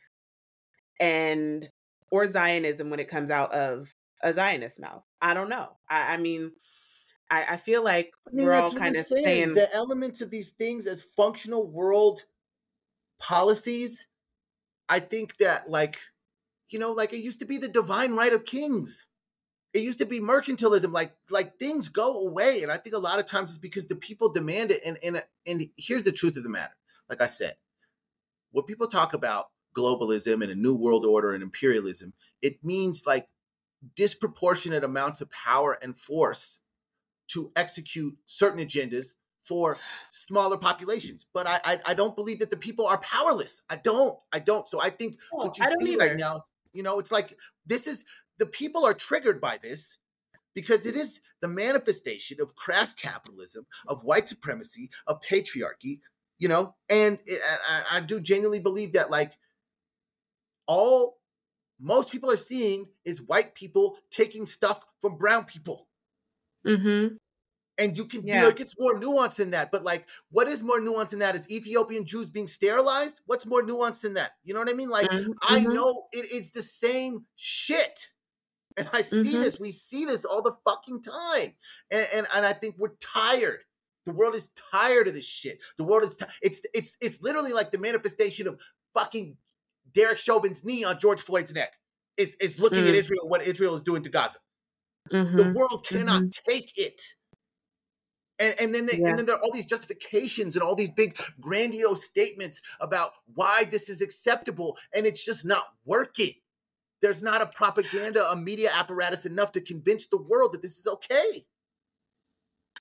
[1.00, 1.68] And
[2.10, 5.04] or Zionism when it comes out of a Zionist mouth.
[5.20, 5.76] I don't know.
[5.88, 6.52] I, I mean,
[7.30, 9.24] I, I, feel like I mean, we're all kind of saying.
[9.24, 12.24] saying the elements of these things as functional world
[13.18, 14.06] policies.
[14.88, 15.98] I think that like
[16.70, 19.06] you know, like it used to be the divine right of kings.
[19.74, 20.92] It used to be mercantilism.
[20.92, 23.96] Like like things go away, and I think a lot of times it's because the
[23.96, 24.82] people demand it.
[24.84, 26.74] And and and here's the truth of the matter.
[27.08, 27.56] Like I said,
[28.52, 29.46] when people talk about
[29.76, 32.12] globalism and a new world order and imperialism,
[32.42, 33.28] it means like
[33.94, 36.60] disproportionate amounts of power and force
[37.28, 39.78] to execute certain agendas for
[40.10, 41.26] smaller populations.
[41.32, 43.62] But I, I, I don't believe that the people are powerless.
[43.70, 44.18] I don't.
[44.32, 44.68] I don't.
[44.68, 46.06] So I think oh, what you see either.
[46.06, 46.38] right now,
[46.72, 48.04] you know, it's like this is
[48.38, 49.98] the people are triggered by this
[50.54, 56.00] because it is the manifestation of crass capitalism, of white supremacy, of patriarchy,
[56.38, 59.32] you know, and it, I, I do genuinely believe that like
[60.66, 61.18] all
[61.80, 65.88] most people are seeing is white people taking stuff from brown people.
[66.66, 67.16] Mm-hmm.
[67.78, 68.40] And you can yeah.
[68.40, 69.70] be like, it's more nuanced than that.
[69.70, 71.36] But like, what is more nuanced than that?
[71.36, 73.20] Is Ethiopian Jews being sterilized?
[73.26, 74.32] What's more nuanced than that?
[74.42, 74.90] You know what I mean?
[74.90, 75.32] Like, mm-hmm.
[75.48, 75.72] I mm-hmm.
[75.72, 78.08] know it is the same shit.
[78.76, 79.40] And I see mm-hmm.
[79.40, 81.54] this, we see this all the fucking time.
[81.90, 83.60] And, and and I think we're tired.
[84.06, 85.58] The world is tired of this shit.
[85.76, 88.58] The world is t- it's it's it's literally like the manifestation of
[88.94, 89.36] fucking
[89.94, 91.72] Derek Chauvin's knee on George Floyd's neck.
[92.16, 92.88] Is is looking mm.
[92.88, 94.38] at Israel what Israel is doing to Gaza.
[95.12, 95.36] Mm-hmm.
[95.36, 96.50] The world cannot mm-hmm.
[96.50, 97.00] take it.
[98.40, 99.08] And, and then they, yeah.
[99.08, 103.64] and then there are all these justifications and all these big grandiose statements about why
[103.64, 106.34] this is acceptable, and it's just not working.
[107.02, 110.86] There's not a propaganda, a media apparatus enough to convince the world that this is
[110.86, 111.44] okay.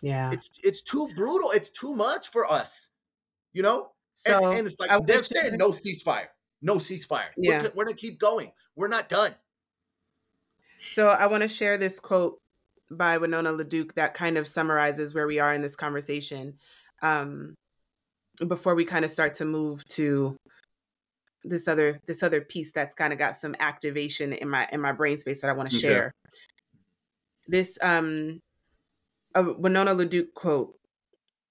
[0.01, 1.51] Yeah, it's it's too brutal.
[1.51, 2.89] It's too much for us,
[3.53, 3.91] you know.
[4.13, 6.27] So and, and it's like they're saying no ceasefire,
[6.61, 7.29] no ceasefire.
[7.35, 8.51] Yeah, we're, we're gonna keep going.
[8.75, 9.31] We're not done.
[10.91, 12.39] So I want to share this quote
[12.89, 16.53] by Winona LaDuke that kind of summarizes where we are in this conversation.
[17.01, 17.55] Um,
[18.47, 20.35] before we kind of start to move to
[21.43, 24.91] this other this other piece that's kind of got some activation in my in my
[24.91, 26.11] brain space that I want to share.
[27.47, 28.39] This um
[29.33, 30.75] a Winona LaDuke quote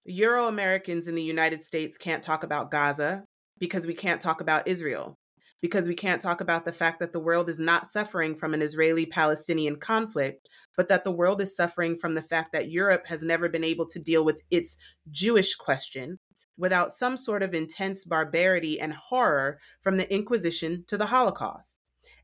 [0.04, 3.24] Euro Americans in the United States can't talk about Gaza
[3.58, 5.16] because we can't talk about Israel
[5.60, 8.62] because we can't talk about the fact that the world is not suffering from an
[8.62, 13.22] Israeli Palestinian conflict, but that the world is suffering from the fact that Europe has
[13.22, 14.76] never been able to deal with its
[15.10, 16.18] Jewish question
[16.58, 21.78] without some sort of intense barbarity and horror from the Inquisition to the Holocaust.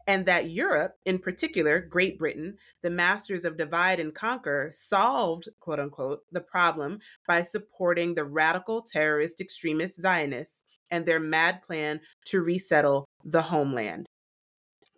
[0.07, 5.79] And that Europe, in particular, Great Britain, the masters of divide and conquer, solved, quote
[5.79, 12.43] unquote, the problem by supporting the radical terrorist extremist Zionists and their mad plan to
[12.43, 14.07] resettle the homeland.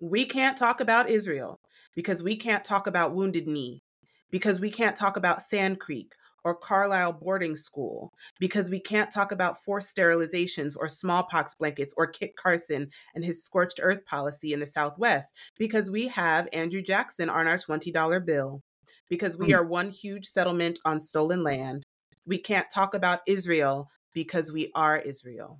[0.00, 1.58] We can't talk about Israel
[1.94, 3.82] because we can't talk about Wounded Knee,
[4.30, 6.12] because we can't talk about Sand Creek
[6.44, 12.06] or Carlisle boarding school, because we can't talk about forced sterilizations or smallpox blankets or
[12.06, 17.30] Kit Carson and his scorched earth policy in the Southwest, because we have Andrew Jackson
[17.30, 18.60] on our $20 bill,
[19.08, 19.54] because we hmm.
[19.54, 21.82] are one huge settlement on stolen land.
[22.26, 25.58] We can't talk about Israel because we are Israel.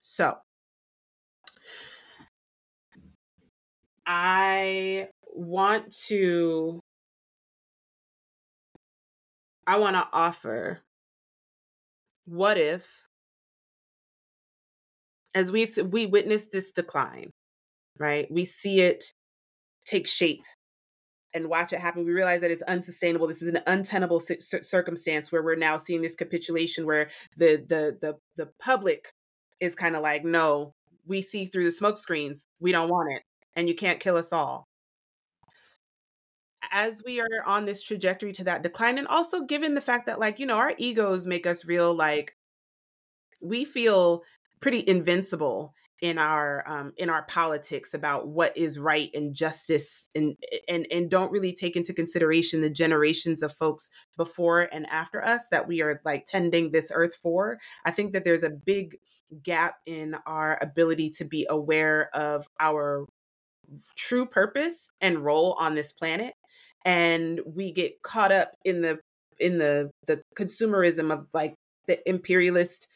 [0.00, 0.36] So,
[4.08, 6.80] I want to
[9.66, 10.80] I want to offer
[12.24, 13.06] what if
[15.34, 17.30] as we we witness this decline,
[17.98, 18.26] right?
[18.30, 19.12] We see it
[19.84, 20.44] take shape
[21.34, 22.06] and watch it happen.
[22.06, 23.26] We realize that it's unsustainable.
[23.26, 28.14] This is an untenable circumstance where we're now seeing this capitulation where the the the
[28.38, 29.12] the public
[29.60, 30.72] is kind of like, no,
[31.06, 32.46] we see through the smoke screens.
[32.58, 33.22] We don't want it
[33.56, 34.66] and you can't kill us all.
[36.70, 40.20] As we are on this trajectory to that decline, and also given the fact that,
[40.20, 42.36] like, you know, our egos make us real, like,
[43.40, 44.22] we feel
[44.60, 50.36] pretty invincible in our um, in our politics about what is right and justice and
[50.68, 55.48] and and don't really take into consideration the generations of folks before and after us
[55.50, 58.96] that we are like tending this earth for i think that there's a big
[59.42, 63.04] gap in our ability to be aware of our
[63.96, 66.34] true purpose and role on this planet
[66.84, 68.98] and we get caught up in the
[69.38, 71.54] in the the consumerism of like
[71.86, 72.88] the imperialist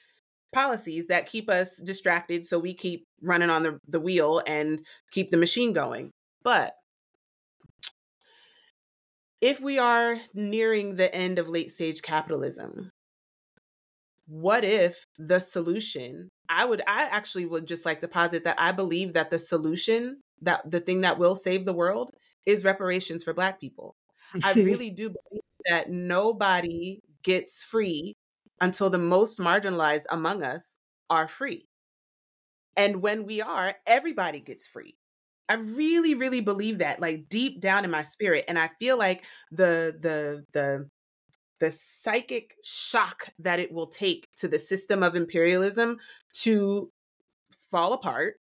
[0.52, 5.30] policies that keep us distracted so we keep running on the, the wheel and keep
[5.30, 6.10] the machine going.
[6.42, 6.74] But
[9.40, 12.90] if we are nearing the end of late stage capitalism
[14.28, 18.70] what if the solution i would i actually would just like to posit that i
[18.70, 22.12] believe that the solution that the thing that will save the world
[22.46, 23.96] is reparations for black people.
[24.42, 28.16] I really do believe that nobody gets free
[28.60, 30.78] until the most marginalized among us
[31.10, 31.66] are free.
[32.76, 34.96] And when we are, everybody gets free.
[35.48, 38.44] I really, really believe that, like deep down in my spirit.
[38.48, 40.88] And I feel like the the the
[41.58, 45.98] the psychic shock that it will take to the system of imperialism
[46.32, 46.90] to
[47.70, 48.36] fall apart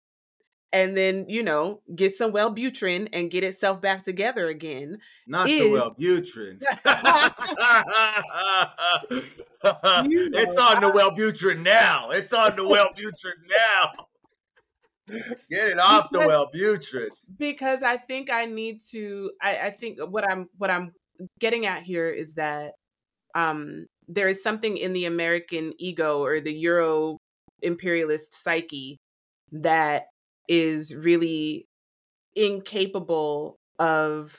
[0.72, 5.00] and then you know get some Wellbutrin and get itself back together again.
[5.28, 5.62] Not is...
[5.62, 6.62] the Wellbutrin.
[10.36, 12.12] it's on the Wellbutrin now.
[12.12, 14.06] It's on the Wellbutrin now.
[15.50, 17.10] Get it off because, the Wellbutrin.
[17.38, 19.32] Because I think I need to.
[19.42, 20.94] I, I think what I'm what I'm
[21.40, 22.74] getting at here is that
[23.36, 27.18] um, there is something in the American ego or the Euro
[27.62, 29.00] imperialist psyche
[29.52, 30.06] that
[30.50, 31.68] is really
[32.36, 34.38] incapable of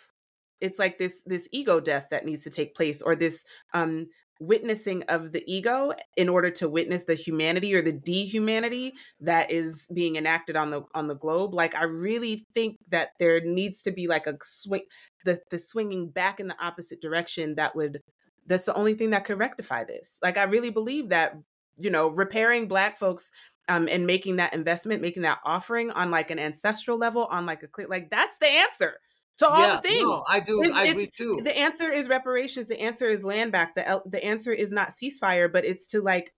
[0.61, 4.05] it's like this this ego death that needs to take place or this um
[4.41, 9.87] witnessing of the ego in order to witness the humanity or the dehumanity that is
[9.93, 11.55] being enacted on the on the globe.
[11.55, 14.83] Like i really think that there needs to be like a swing
[15.25, 18.01] the the swinging back in the opposite direction that would
[18.47, 20.19] that's the only thing that could rectify this.
[20.23, 21.35] Like i really believe that
[21.79, 23.31] you know repairing black folks
[23.71, 27.63] um, and making that investment, making that offering on like an ancestral level, on like
[27.63, 28.95] a clear, like that's the answer
[29.39, 30.03] to all yeah, the things.
[30.03, 30.63] No, I do.
[30.63, 31.41] It's, I agree too.
[31.45, 32.67] The answer is reparations.
[32.67, 33.77] The answer is land back.
[33.77, 36.35] The the answer is not ceasefire, but it's to like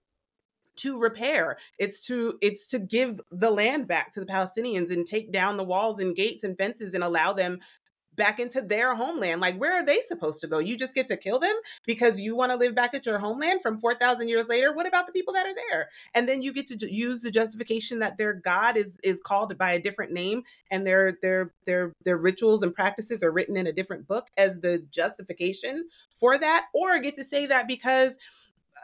[0.77, 1.57] to repair.
[1.79, 5.65] It's to it's to give the land back to the Palestinians and take down the
[5.65, 7.61] walls and gates and fences and allow them
[8.17, 9.41] back into their homeland.
[9.41, 10.59] Like, where are they supposed to go?
[10.59, 11.55] You just get to kill them
[11.87, 14.73] because you want to live back at your homeland from 4,000 years later?
[14.73, 15.89] What about the people that are there?
[16.15, 19.73] And then you get to use the justification that their God is is called by
[19.73, 23.73] a different name and their their their their rituals and practices are written in a
[23.73, 28.19] different book as the justification for that or get to say that because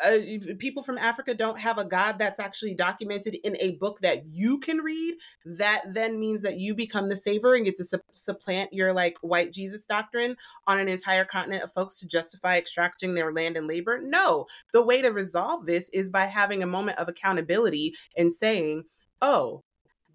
[0.05, 0.19] uh,
[0.59, 4.59] people from Africa don't have a God that's actually documented in a book that you
[4.61, 8.73] can read, that then means that you become the savior and get to su- supplant
[8.73, 10.37] your like white Jesus doctrine
[10.67, 14.01] on an entire continent of folks to justify extracting their land and labor.
[14.03, 18.85] No, the way to resolve this is by having a moment of accountability and saying,
[19.21, 19.63] oh,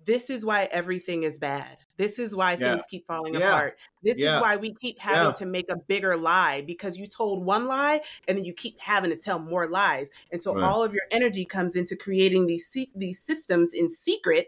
[0.06, 1.78] this is why everything is bad.
[1.98, 2.58] This is why yeah.
[2.58, 3.50] things keep falling yeah.
[3.50, 3.78] apart.
[4.02, 4.36] This yeah.
[4.36, 8.02] is why we keep having to make a bigger lie because you told one lie
[8.28, 10.10] and then you keep having to tell more lies.
[10.32, 10.64] And so right.
[10.64, 14.48] all of your energy comes into creating these these systems in secret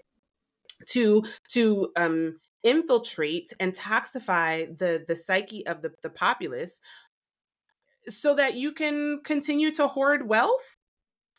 [0.88, 6.82] to to um infiltrate and toxify the the psyche of the, the populace
[8.08, 10.78] so that you can continue to hoard wealth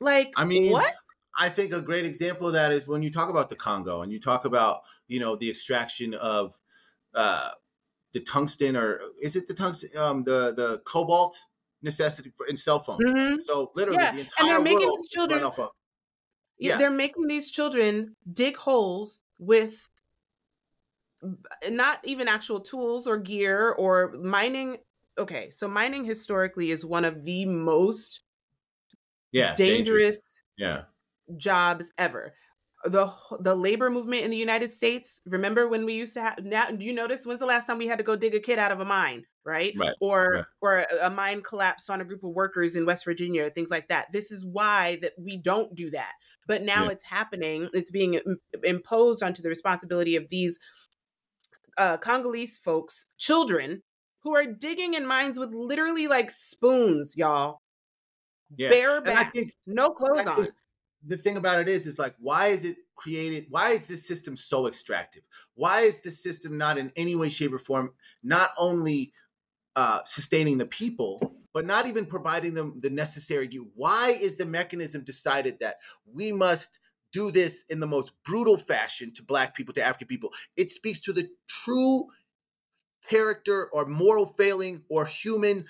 [0.00, 0.94] like I mean what?
[1.36, 4.10] I think a great example of that is when you talk about the Congo and
[4.10, 6.58] you talk about, you know, the extraction of
[7.14, 7.50] uh,
[8.12, 11.36] the tungsten or is it the tungsten, um, the the cobalt
[11.82, 13.12] necessity for, in cell phones.
[13.12, 13.36] Mm-hmm.
[13.40, 14.12] So literally yeah.
[14.12, 15.58] the entire world children, of,
[16.58, 16.78] yeah.
[16.78, 19.90] They're making these children dig holes with
[21.70, 24.78] not even actual tools or gear or mining.
[25.18, 28.20] Okay, so mining historically is one of the most
[29.32, 30.42] yeah dangerous, dangerous.
[30.56, 30.82] yeah
[31.36, 32.34] jobs ever
[32.84, 35.20] the the labor movement in the United States.
[35.26, 37.98] Remember when we used to have now you notice when's the last time we had
[37.98, 39.74] to go dig a kid out of a mine, right?
[39.76, 39.94] right.
[40.00, 40.44] Or right.
[40.60, 44.12] or a mine collapsed on a group of workers in West Virginia, things like that.
[44.12, 46.12] This is why that we don't do that.
[46.46, 46.90] But now yeah.
[46.90, 47.68] it's happening.
[47.72, 48.20] It's being
[48.62, 50.58] imposed onto the responsibility of these
[51.76, 53.82] uh, Congolese folks, children
[54.20, 57.60] who are digging in mines with literally like spoons, y'all.
[58.56, 58.68] Yeah.
[58.68, 60.48] Bare back, think, no clothes on
[61.04, 63.46] the thing about it is, is like, why is it created?
[63.50, 65.22] Why is this system so extractive?
[65.54, 67.92] Why is this system not in any way, shape, or form
[68.22, 69.12] not only
[69.74, 73.48] uh, sustaining the people, but not even providing them the necessary?
[73.74, 75.76] Why is the mechanism decided that
[76.06, 76.78] we must
[77.12, 80.32] do this in the most brutal fashion to Black people, to African people?
[80.56, 82.06] It speaks to the true
[83.08, 85.66] character or moral failing or human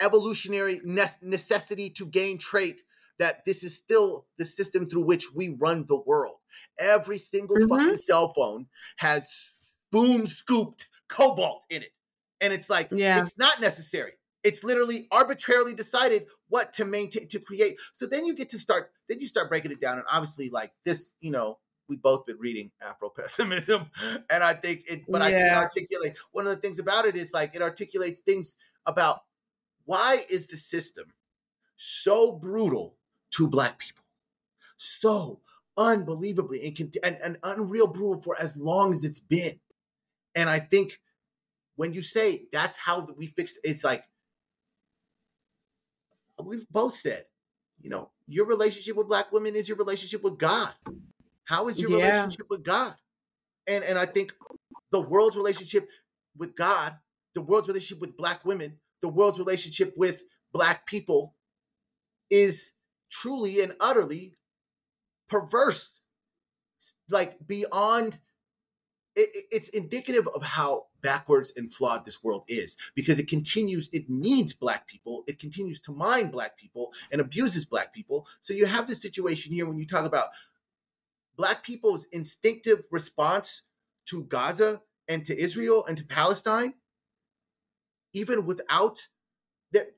[0.00, 2.82] evolutionary necessity to gain trait
[3.20, 6.36] that this is still the system through which we run the world.
[6.78, 7.68] Every single mm-hmm.
[7.68, 8.66] fucking cell phone
[8.96, 11.96] has spoon scooped cobalt in it.
[12.40, 13.20] And it's like, yeah.
[13.20, 14.12] it's not necessary.
[14.42, 17.78] It's literally arbitrarily decided what to maintain to create.
[17.92, 19.98] So then you get to start, then you start breaking it down.
[19.98, 21.58] And obviously, like this, you know,
[21.90, 23.90] we've both been reading Afro pessimism.
[24.32, 25.26] And I think it, but yeah.
[25.26, 28.56] I can articulate one of the things about it is like it articulates things
[28.86, 29.20] about
[29.84, 31.12] why is the system
[31.76, 32.96] so brutal
[33.30, 34.04] to black people.
[34.76, 35.40] So
[35.76, 39.60] unbelievably and, and, and unreal brutal for as long as it's been.
[40.34, 41.00] And I think
[41.76, 44.04] when you say that's how we fixed it's like
[46.38, 47.24] uh, we've both said,
[47.80, 50.72] you know, your relationship with black women is your relationship with God.
[51.44, 52.10] How is your yeah.
[52.10, 52.94] relationship with God?
[53.68, 54.34] And and I think
[54.90, 55.88] the world's relationship
[56.36, 56.96] with God,
[57.34, 61.34] the world's relationship with black women, the world's relationship with black people
[62.30, 62.72] is
[63.10, 64.36] truly and utterly
[65.28, 66.00] perverse,
[67.10, 68.20] like beyond
[69.16, 74.08] it, it's indicative of how backwards and flawed this world is because it continues it
[74.08, 78.26] needs black people it continues to mine black people and abuses black people.
[78.40, 80.28] So you have this situation here when you talk about
[81.36, 83.62] black people's instinctive response
[84.06, 86.74] to gaza and to israel and to palestine
[88.12, 89.08] even without
[89.72, 89.94] that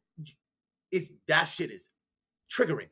[0.90, 1.90] is that shit is
[2.50, 2.88] triggering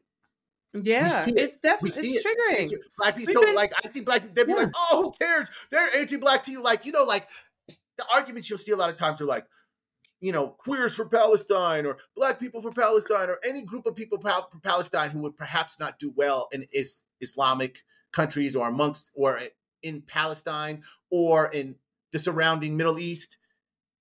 [0.74, 1.36] yeah, it.
[1.36, 2.36] it's definitely it's it.
[2.38, 2.70] triggering.
[2.98, 4.64] Black people, so been, like I see black people, they'd be yeah.
[4.64, 5.48] like, "Oh, who cares?
[5.70, 7.28] They're anti-black to you." Like you know, like
[7.68, 9.46] the arguments you'll see a lot of times are like,
[10.20, 14.18] you know, queers for Palestine or black people for Palestine or any group of people
[14.18, 17.82] for Palestine who would perhaps not do well in is Islamic
[18.12, 19.40] countries or amongst or
[19.82, 21.74] in Palestine or in
[22.12, 23.38] the surrounding Middle East.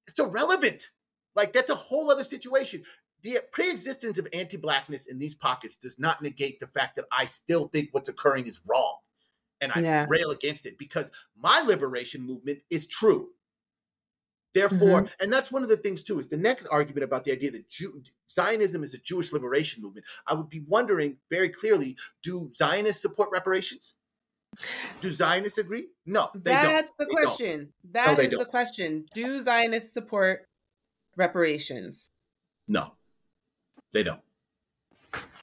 [0.07, 0.91] It's irrelevant.
[1.35, 2.83] Like that's a whole other situation
[3.21, 7.67] the pre-existence of anti-blackness in these pockets does not negate the fact that I still
[7.67, 8.97] think what's occurring is wrong,
[9.61, 10.05] and I yeah.
[10.09, 13.29] rail against it because my liberation movement is true.
[14.53, 15.23] Therefore, mm-hmm.
[15.23, 17.69] and that's one of the things too is the next argument about the idea that
[17.69, 18.01] Jew,
[18.31, 20.07] Zionism is a Jewish liberation movement.
[20.25, 23.93] I would be wondering very clearly: Do Zionists support reparations?
[25.01, 25.89] Do Zionists agree?
[26.05, 26.97] No, they That's don't.
[26.97, 27.59] the they question.
[27.59, 27.93] Don't.
[27.93, 29.05] That no, is the question.
[29.13, 30.47] Do Zionists support
[31.15, 32.09] reparations?
[32.67, 32.93] No.
[33.93, 34.21] They don't.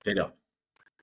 [0.04, 0.34] They don't.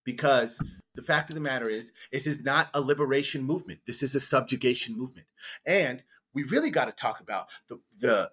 [0.06, 0.62] Because
[0.96, 3.80] the fact of the matter is, this is not a liberation movement.
[3.88, 5.28] This is a subjugation movement.
[5.66, 6.04] And
[6.34, 8.32] we really got to talk about the the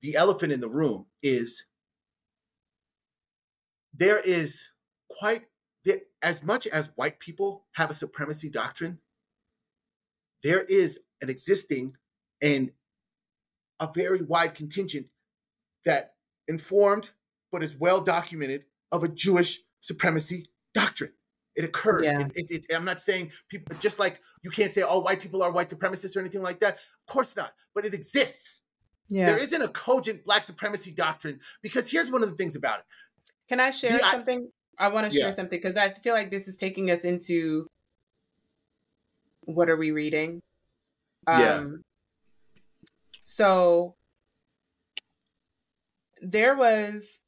[0.00, 1.66] the elephant in the room is
[3.92, 4.70] there is
[5.08, 5.46] quite
[6.22, 8.98] as much as white people have a supremacy doctrine,
[10.42, 11.94] there is an existing
[12.42, 12.72] and
[13.80, 15.06] a very wide contingent
[15.84, 16.14] that
[16.46, 17.10] informed
[17.50, 21.12] but is well documented of a Jewish supremacy doctrine.
[21.56, 22.04] It occurred.
[22.04, 22.20] Yeah.
[22.20, 25.42] It, it, it, I'm not saying people just like you can't say all white people
[25.42, 26.74] are white supremacists or anything like that.
[26.74, 27.52] Of course not.
[27.74, 28.60] But it exists.
[29.08, 29.26] Yeah.
[29.26, 32.84] There isn't a cogent black supremacy doctrine because here's one of the things about it.
[33.48, 34.50] Can I share the, something?
[34.78, 35.34] I, I want to share yeah.
[35.34, 37.66] something because I feel like this is taking us into
[39.40, 40.42] what are we reading?
[41.26, 41.64] Um, yeah.
[43.24, 43.94] So
[46.20, 47.20] there was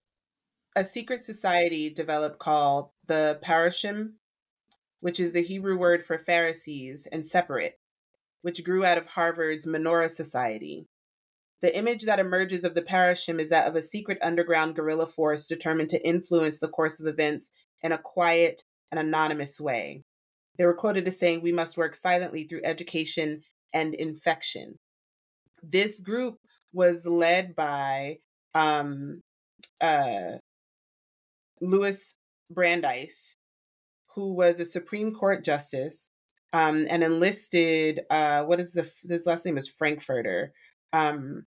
[0.77, 4.13] a secret society developed called the Parushim,
[5.01, 7.79] which is the Hebrew word for Pharisees and separate,
[8.43, 10.87] which grew out of Harvard's Menorah Society.
[11.63, 15.47] The image that emerges of the Parushim is that of a secret underground guerrilla force
[15.47, 17.51] determined to influence the course of events
[17.83, 20.03] in a quiet and anonymous way.
[20.57, 23.43] They were quoted as saying, We must work silently through education
[23.73, 24.79] and infection.
[25.63, 26.39] This group
[26.73, 28.19] was led by
[28.55, 29.21] um,
[29.81, 30.39] uh,
[31.61, 32.15] Louis
[32.51, 33.37] Brandeis,
[34.15, 36.11] who was a Supreme Court justice
[36.53, 38.01] um, and enlisted.
[38.11, 40.53] Uh, what is the his last name is Frankfurter.
[40.93, 41.47] Um,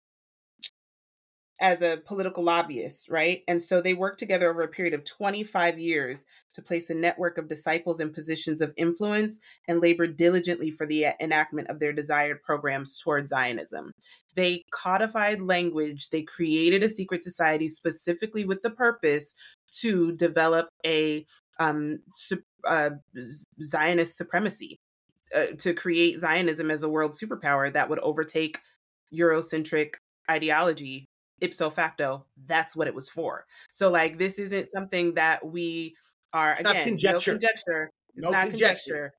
[1.61, 3.43] as a political lobbyist, right?
[3.47, 6.25] And so they worked together over a period of 25 years
[6.55, 9.39] to place a network of disciples in positions of influence
[9.69, 13.93] and labored diligently for the enactment of their desired programs towards Zionism.
[14.37, 19.35] They codified language, they created a secret society specifically with the purpose
[19.81, 21.27] to develop a
[21.59, 22.01] um,
[22.65, 22.91] uh,
[23.63, 24.79] Zionist supremacy,
[25.35, 28.59] uh, to create Zionism as a world superpower that would overtake
[29.15, 29.95] Eurocentric
[30.31, 31.07] ideology
[31.41, 32.25] ipso facto.
[32.47, 33.47] That's what it was for.
[33.71, 35.95] So, like, this isn't something that we
[36.33, 37.33] are it's again conjecture.
[37.33, 37.91] No conjecture.
[38.15, 38.69] It's no not conjecture.
[38.69, 39.13] conjecture.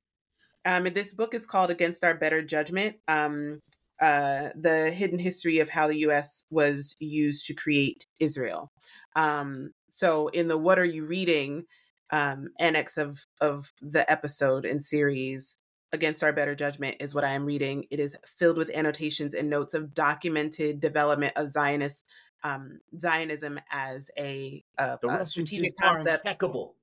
[0.64, 2.98] Um, and this book is called Against Our Better Judgment.
[3.08, 3.60] Um,
[4.00, 6.46] uh, the hidden history of how the U.S.
[6.50, 8.72] was used to create Israel.
[9.16, 11.66] Um, so in the "What are you reading?"
[12.10, 15.58] Um, annex of of the episode and series,
[15.94, 17.86] against our better judgment is what I am reading.
[17.90, 22.08] It is filled with annotations and notes of documented development of Zionist
[22.44, 26.26] um, Zionism as a, a, a strategic concept.
[26.26, 26.76] Impeccable.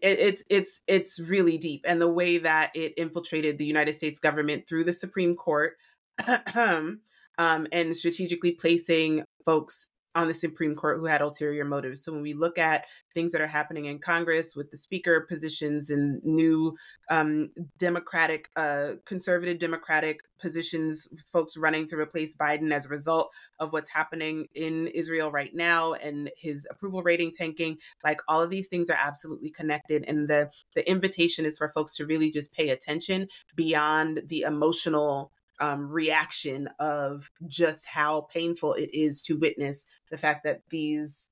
[0.00, 4.18] It, it's it's it's really deep, and the way that it infiltrated the United States
[4.18, 5.76] government through the Supreme Court,
[6.54, 7.00] um,
[7.38, 12.04] and strategically placing folks on the Supreme Court who had ulterior motives.
[12.04, 12.84] So when we look at
[13.14, 16.76] things that are happening in Congress with the speaker positions and new
[17.10, 23.72] um, Democratic, uh, conservative Democratic positions, folks running to replace Biden as a result of
[23.72, 28.68] what's happening in Israel right now and his approval rating tanking, like all of these
[28.68, 30.04] things are absolutely connected.
[30.06, 35.32] And the the invitation is for folks to really just pay attention beyond the emotional
[35.60, 41.30] um, reaction of just how painful it is to witness the fact that these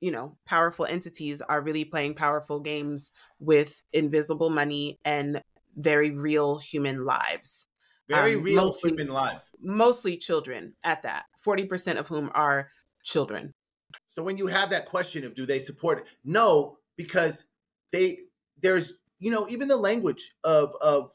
[0.00, 5.42] you know powerful entities are really playing powerful games with invisible money and
[5.76, 7.66] very real human lives
[8.08, 9.52] Very um, real mostly, human lives.
[9.60, 11.24] Mostly children at that.
[11.44, 12.70] 40% of whom are
[13.04, 13.52] children.
[14.06, 16.04] So when you have that question of do they support it?
[16.24, 17.46] no, because
[17.92, 18.18] they
[18.62, 21.12] there's you know, even the language of of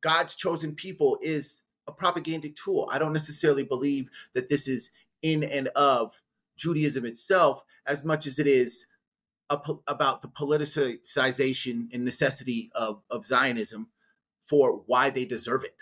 [0.00, 2.88] God's chosen people is a propagandic tool.
[2.92, 4.90] I don't necessarily believe that this is
[5.22, 6.22] in and of
[6.56, 8.86] Judaism itself as much as it is
[9.50, 13.88] a, about the politicization and necessity of, of Zionism
[14.40, 15.76] for why they deserve it.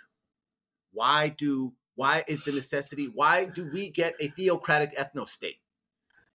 [0.92, 3.04] Why do why is the necessity?
[3.12, 5.58] Why do we get a theocratic ethno state?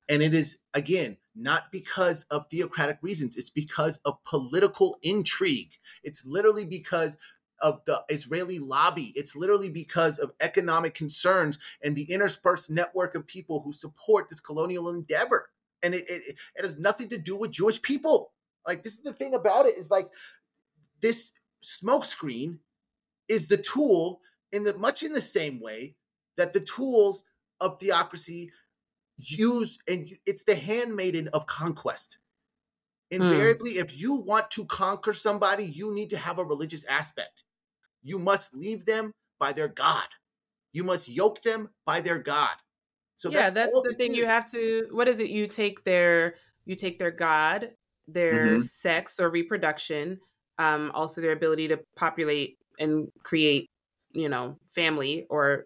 [0.08, 3.36] And it is again not because of theocratic reasons.
[3.36, 5.74] It's because of political intrigue.
[6.04, 7.18] It's literally because
[7.62, 9.14] of the Israeli lobby.
[9.16, 14.40] It's literally because of economic concerns and the interspersed network of people who support this
[14.40, 15.50] colonial endeavor.
[15.84, 18.32] And it, it, it has nothing to do with Jewish people.
[18.66, 20.10] Like this is the thing about it is like
[21.02, 21.32] this
[21.64, 22.60] smokescreen
[23.28, 24.22] is the tool
[24.52, 25.96] in the much in the same way
[26.38, 27.24] that the tools
[27.60, 28.52] of theocracy
[29.18, 32.20] use and it's the handmaiden of conquest.
[33.12, 33.22] Hmm.
[33.22, 33.82] Invariably, mm.
[33.82, 37.44] if you want to conquer somebody, you need to have a religious aspect.
[38.08, 40.08] You must leave them by their God.
[40.72, 42.56] You must yoke them by their God.
[43.18, 44.12] So yeah, that's, that's the thing.
[44.12, 44.20] Is.
[44.20, 44.88] You have to.
[44.92, 45.30] What is it?
[45.30, 46.36] You take their
[46.66, 47.72] you take their God,
[48.08, 48.62] their mm-hmm.
[48.62, 50.20] sex or reproduction,
[50.58, 53.70] um, also their ability to populate and create,
[54.12, 55.66] you know, family or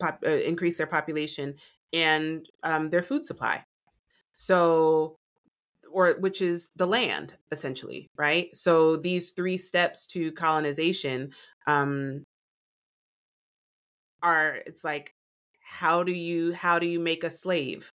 [0.00, 1.54] pop, uh, increase their population
[1.92, 3.64] and um, their food supply.
[4.36, 5.16] So,
[5.90, 8.54] or which is the land essentially, right?
[8.54, 11.30] So these three steps to colonization
[11.66, 12.24] um,
[14.22, 15.14] are it's like
[15.60, 17.90] how do you how do you make a slave?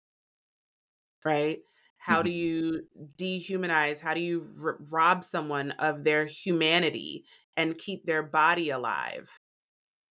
[1.25, 1.59] Right?
[1.99, 2.39] How do mm-hmm.
[2.39, 2.83] you
[3.19, 7.25] dehumanize how do you r- rob someone of their humanity
[7.57, 9.29] and keep their body alive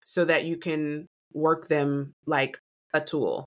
[0.05, 2.59] so that you can work them like
[2.93, 3.45] a tool?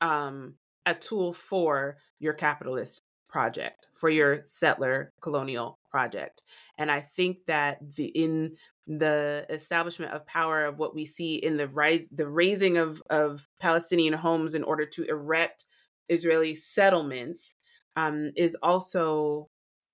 [0.00, 0.54] Um
[0.84, 6.42] a tool for your capitalist project for your settler colonial project.
[6.78, 8.56] And i think that the in
[8.86, 13.48] the establishment of power of what we see in the rise the raising of of
[13.60, 15.64] palestinian homes in order to erect
[16.08, 17.56] israeli settlements
[17.96, 19.48] um, is also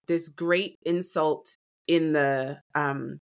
[0.08, 1.56] this great insult
[1.86, 3.18] in the um,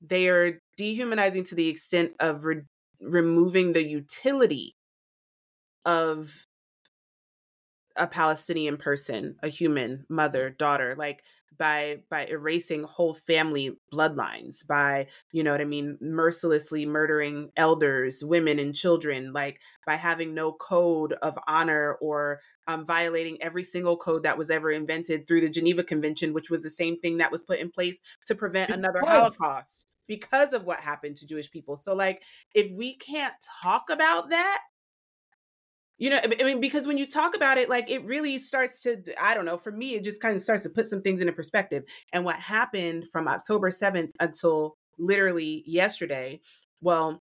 [0.00, 2.62] they are dehumanizing to the extent of re-
[3.00, 4.76] removing the utility
[5.84, 6.46] of
[7.96, 11.22] a Palestinian person, a human mother, daughter, like
[11.56, 18.22] by by erasing whole family bloodlines, by you know what I mean, mercilessly murdering elders,
[18.24, 23.96] women, and children, like by having no code of honor or um, violating every single
[23.96, 27.32] code that was ever invented through the Geneva Convention, which was the same thing that
[27.32, 31.76] was put in place to prevent another Holocaust because of what happened to Jewish people.
[31.76, 32.22] So, like,
[32.54, 34.60] if we can't talk about that
[35.98, 38.96] you know i mean because when you talk about it like it really starts to
[39.20, 41.32] i don't know for me it just kind of starts to put some things into
[41.32, 46.40] perspective and what happened from october 7th until literally yesterday
[46.80, 47.22] well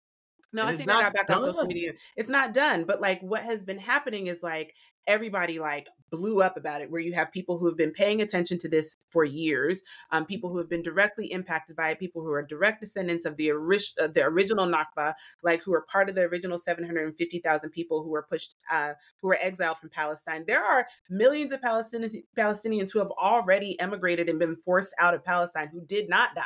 [0.52, 1.38] no, I think I got back done.
[1.38, 1.92] on social media.
[2.16, 4.74] It's not done, but like what has been happening is like
[5.06, 8.58] everybody like blew up about it where you have people who have been paying attention
[8.58, 12.30] to this for years um, people who have been directly impacted by it people who
[12.30, 16.14] are direct descendants of the, ori- uh, the original nakba like who are part of
[16.14, 20.44] the original 750000 people who were pushed uh, who were exiled from palestine.
[20.46, 25.24] There are millions of palestinians palestinians who have already emigrated and been forced out of
[25.24, 26.42] palestine who did not die.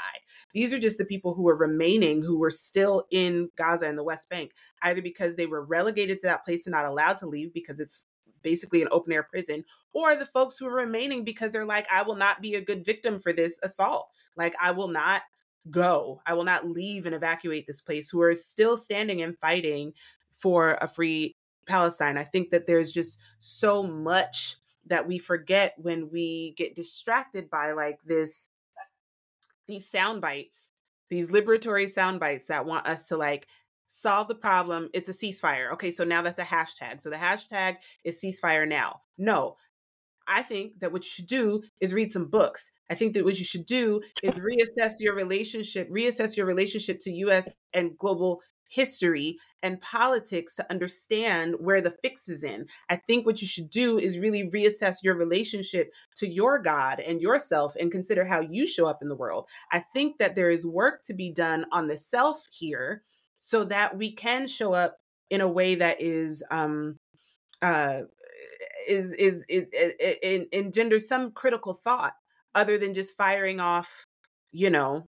[0.53, 4.05] These are just the people who are remaining who were still in gaza and the
[4.05, 7.53] west bank either because they were relegated to that place and not allowed to leave
[7.53, 8.07] because it's
[8.45, 12.03] basically an open air prison, or the folks who are remaining because they're like, I
[12.03, 14.09] will not be a good victim for this assault.
[14.37, 15.23] Like, I will not
[15.71, 16.21] go.
[16.27, 19.93] I will not leave and evacuate this place, who are still standing and fighting
[20.31, 22.19] for a free Palestine.
[22.19, 24.57] I think that there's just so much
[24.87, 28.51] that we forget when we get distracted by like this
[29.67, 30.71] these sound bites
[31.09, 33.47] these liberatory sound bites that want us to like
[33.87, 34.89] solve the problem.
[34.93, 35.73] It's a ceasefire.
[35.73, 37.03] Okay, so now that's a hashtag.
[37.03, 39.01] So the hashtag is ceasefire now.
[39.19, 39.57] No,
[40.27, 42.71] I think that what you should do is read some books.
[42.91, 44.35] I think that what you should do is
[44.79, 51.55] reassess your relationship, reassess your relationship to US and global history and politics to understand
[51.59, 52.67] where the fix is in.
[52.91, 57.21] I think what you should do is really reassess your relationship to your God and
[57.21, 59.47] yourself and consider how you show up in the world.
[59.71, 63.03] I think that there is work to be done on the self here
[63.47, 64.97] so that we can show up
[65.29, 66.99] in a way that is um
[67.61, 68.01] uh
[68.89, 72.15] is is is, is, is engenders some critical thought
[72.55, 74.07] other than just firing off
[74.51, 75.07] you know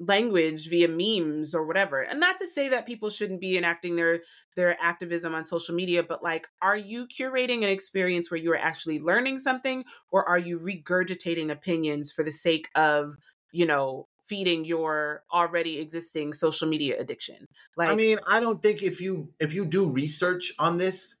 [0.00, 2.00] language via memes or whatever.
[2.00, 4.20] And not to say that people shouldn't be enacting their
[4.56, 8.58] their activism on social media but like are you curating an experience where you are
[8.58, 13.14] actually learning something or are you regurgitating opinions for the sake of
[13.52, 18.80] you know feeding your already existing social media addiction like i mean i don't think
[18.82, 21.16] if you if you do research on this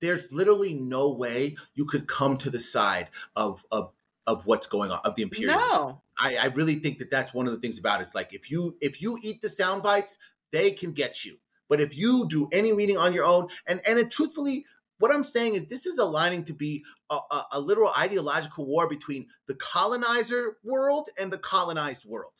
[0.00, 3.90] there's literally no way you could come to the side of of
[4.26, 5.68] of what's going on of the imperialism.
[5.70, 6.02] No.
[6.18, 8.04] I, I really think that that's one of the things about it.
[8.04, 10.18] It's like if you if you eat the sound bites,
[10.52, 11.36] they can get you.
[11.68, 14.64] But if you do any reading on your own, and and it, truthfully,
[14.98, 18.88] what I'm saying is this is aligning to be a, a, a literal ideological war
[18.88, 22.32] between the colonizer world and the colonized world.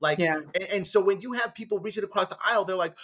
[0.00, 0.36] Like, yeah.
[0.36, 2.96] and, and so when you have people reaching across the aisle, they're like,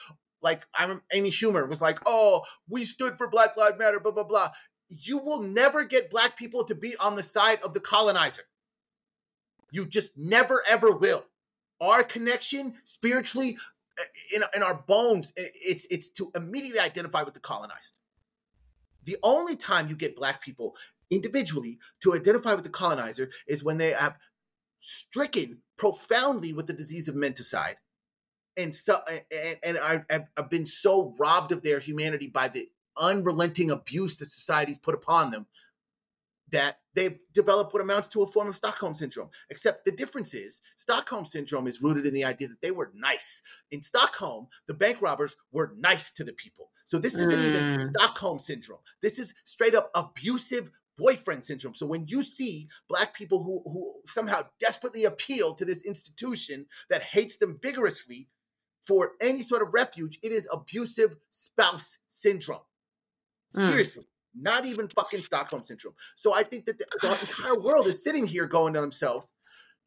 [0.43, 4.25] like I'm Amy Schumer was like, "Oh, we stood for Black Lives Matter," blah blah
[4.25, 4.51] blah
[4.91, 8.43] you will never get black people to be on the side of the colonizer.
[9.73, 11.25] You just never ever will.
[11.81, 13.57] Our connection spiritually
[13.99, 18.00] eh, in, in our bones, it's it's to immediately identify with the colonized.
[19.05, 20.77] The only time you get black people
[21.11, 24.19] individually to identify with the colonizer is when they have
[24.79, 27.77] stricken profoundly with the disease of menticide
[28.57, 30.07] and so and, and are,
[30.37, 32.69] have been so robbed of their humanity by the
[33.01, 35.47] unrelenting abuse that society's put upon them
[36.53, 39.29] that they've developed what amounts to a form of Stockholm syndrome.
[39.51, 43.41] Except the difference is Stockholm syndrome is rooted in the idea that they were nice.
[43.71, 46.71] In Stockholm, the bank robbers were nice to the people.
[46.91, 47.45] So this isn't mm.
[47.45, 48.81] even Stockholm syndrome.
[49.01, 51.77] This is straight up abusive boyfriend syndrome.
[51.77, 57.05] So when you see black people who who somehow desperately appeal to this institution that
[57.05, 58.27] hates them vigorously
[58.89, 62.67] for any sort of refuge, it is abusive spouse syndrome.
[63.55, 63.69] Mm.
[63.69, 65.95] Seriously, not even fucking Stockholm syndrome.
[66.17, 69.33] So I think that the, the entire world is sitting here going to themselves,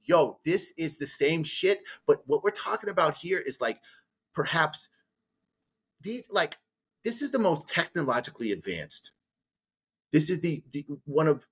[0.06, 1.80] yo, this is the same shit.
[2.08, 3.82] But what we're talking about here is like
[4.34, 4.88] perhaps
[6.00, 6.58] these, like,
[7.04, 9.12] this is the most technologically advanced.
[10.12, 11.48] This is the, the one of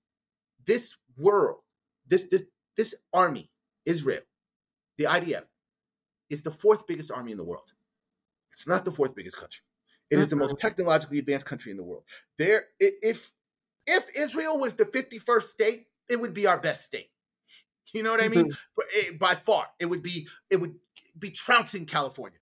[0.65, 1.59] this world,
[2.07, 2.43] this, this,
[2.77, 3.49] this army,
[3.85, 4.21] Israel,
[4.97, 5.43] the IDF,
[6.29, 7.73] is the fourth biggest army in the world.
[8.53, 9.63] It's not the fourth biggest country.
[10.09, 12.03] It is the most technologically advanced country in the world.
[12.37, 13.31] There, if
[13.87, 17.09] if Israel was the 51st state, it would be our best state.
[17.93, 18.51] You know what I mean?
[18.51, 19.17] Mm-hmm.
[19.17, 20.75] By far, it would be it would
[21.17, 22.39] be trouncing California.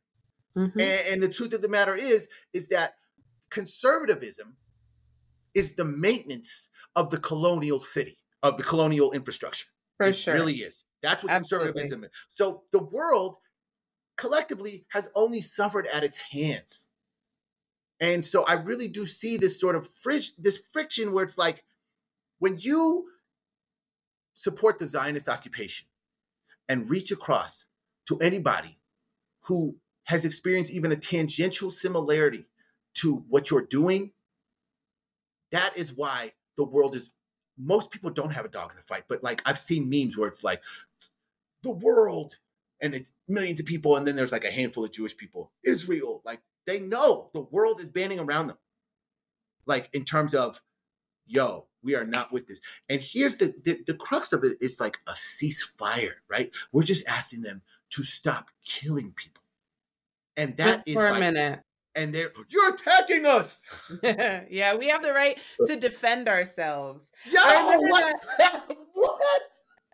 [0.60, 0.80] Mm-hmm.
[0.80, 2.94] And, and the truth of the matter is, is that
[3.50, 4.58] conservatism
[5.54, 9.68] is the maintenance of the colonial city, of the colonial infrastructure.
[9.98, 10.34] For it sure.
[10.34, 10.84] really is.
[11.02, 11.72] That's what Absolutely.
[11.72, 12.10] conservatism is.
[12.28, 13.38] So the world
[14.18, 16.88] collectively has only suffered at its hands.
[18.02, 21.64] And so I really do see this sort of fridge, this friction where it's like
[22.40, 23.08] when you
[24.34, 25.88] support the Zionist occupation
[26.70, 27.66] and reach across
[28.08, 28.80] to anybody
[29.42, 29.76] who
[30.10, 32.48] has experienced even a tangential similarity
[32.96, 34.12] to what you're doing,
[35.52, 37.12] that is why the world is
[37.60, 40.28] most people don't have a dog in the fight, but like I've seen memes where
[40.28, 40.64] it's like
[41.62, 42.40] the world
[42.82, 45.52] and it's millions of people, and then there's like a handful of Jewish people.
[45.64, 48.58] Israel, like they know the world is banding around them.
[49.68, 50.60] Like in terms of,
[51.28, 52.62] yo, we are not with this.
[52.90, 56.50] And here's the, the, the crux of it is like a ceasefire, right?
[56.72, 57.62] We're just asking them
[57.92, 59.39] to stop killing people.
[60.40, 61.60] And that Just is for like, a minute.
[61.96, 63.62] And they're you're attacking us.
[64.04, 67.12] yeah, we have the right to defend ourselves.
[67.30, 68.16] Yo, what?
[68.94, 69.42] what?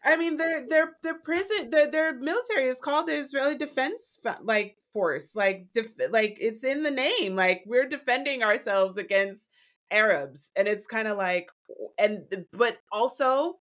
[0.04, 4.78] I mean, their their their prison, their their military is called the Israeli Defense like
[4.94, 5.36] Force.
[5.36, 7.36] Like, def, like it's in the name.
[7.36, 9.50] Like we're defending ourselves against
[9.90, 11.50] Arabs, and it's kind of like,
[11.98, 13.56] and but also,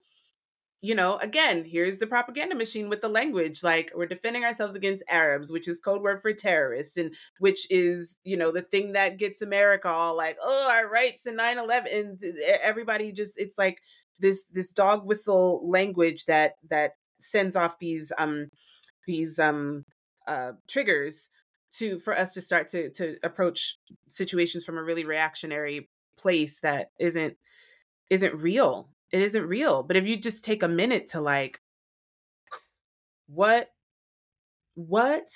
[0.84, 3.62] you know, again, here's the propaganda machine with the language.
[3.62, 8.18] Like we're defending ourselves against Arabs, which is code word for terrorists, and which is
[8.24, 11.94] you know the thing that gets America all like, oh, our rights in 9-11.
[11.94, 12.20] and
[12.60, 13.80] everybody just it's like
[14.18, 18.48] this this dog whistle language that that sends off these um
[19.06, 19.84] these um
[20.26, 21.28] uh triggers
[21.70, 23.78] to for us to start to to approach
[24.08, 25.88] situations from a really reactionary
[26.18, 27.36] place that isn't
[28.10, 31.60] isn't real it isn't real but if you just take a minute to like
[33.26, 33.68] what
[34.74, 35.28] what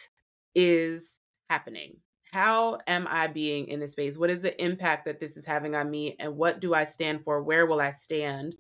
[0.55, 1.19] is
[1.51, 1.97] happening
[2.33, 5.75] how am i being in this space what is the impact that this is having
[5.75, 8.57] on me and what do i stand for where will i stand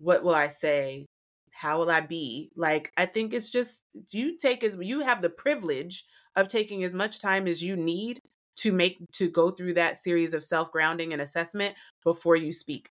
[0.00, 1.06] what will I say?
[1.52, 2.50] How will I be?
[2.56, 6.04] Like, I think it's just you take as you have the privilege
[6.36, 8.20] of taking as much time as you need
[8.56, 12.88] to make to go through that series of self grounding and assessment before you speak.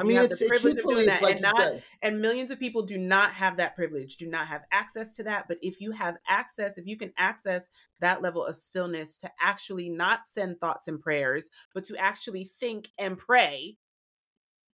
[0.00, 1.82] I mean, it's, it's truthfully, it's like and not, said.
[2.02, 5.46] and millions of people do not have that privilege, do not have access to that.
[5.46, 7.68] But if you have access, if you can access
[8.00, 12.88] that level of stillness to actually not send thoughts and prayers, but to actually think
[12.98, 13.76] and pray,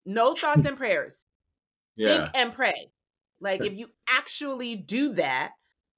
[0.04, 1.26] no thoughts and prayers,
[1.96, 2.18] yeah.
[2.18, 2.92] think and pray.
[3.40, 5.52] Like if you actually do that,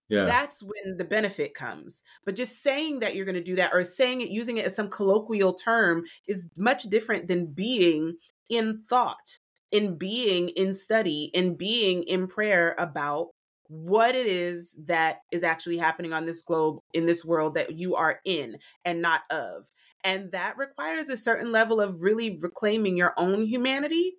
[0.09, 0.25] yeah.
[0.25, 2.03] that's when the benefit comes.
[2.25, 4.75] But just saying that you're going to do that or saying it, using it as
[4.75, 8.17] some colloquial term is much different than being
[8.49, 9.39] in thought,
[9.73, 13.29] in being in study, in being in prayer about
[13.69, 17.95] what it is that is actually happening on this globe, in this world that you
[17.95, 19.71] are in and not of.
[20.05, 24.15] And that requires a certain level of really reclaiming your own humanity.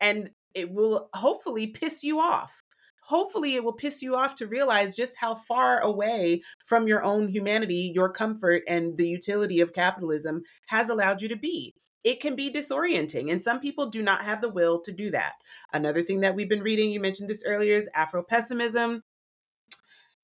[0.00, 2.62] And it will hopefully piss you off.
[3.02, 7.28] Hopefully, it will piss you off to realize just how far away from your own
[7.28, 12.36] humanity, your comfort, and the utility of capitalism has allowed you to be it can
[12.36, 15.32] be disorienting and some people do not have the will to do that.
[15.72, 19.02] Another thing that we've been reading you mentioned this earlier is afro pessimism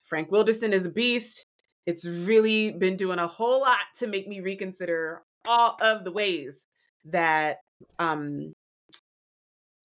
[0.02, 1.46] frank wilderson is a beast.
[1.86, 6.66] It's really been doing a whole lot to make me reconsider all of the ways
[7.06, 7.58] that
[7.98, 8.52] um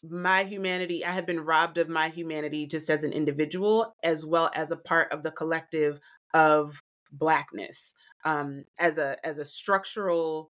[0.04, 4.52] my humanity i have been robbed of my humanity just as an individual as well
[4.54, 6.00] as a part of the collective
[6.34, 6.82] of
[7.12, 7.94] blackness.
[8.26, 10.52] Um as a as a structural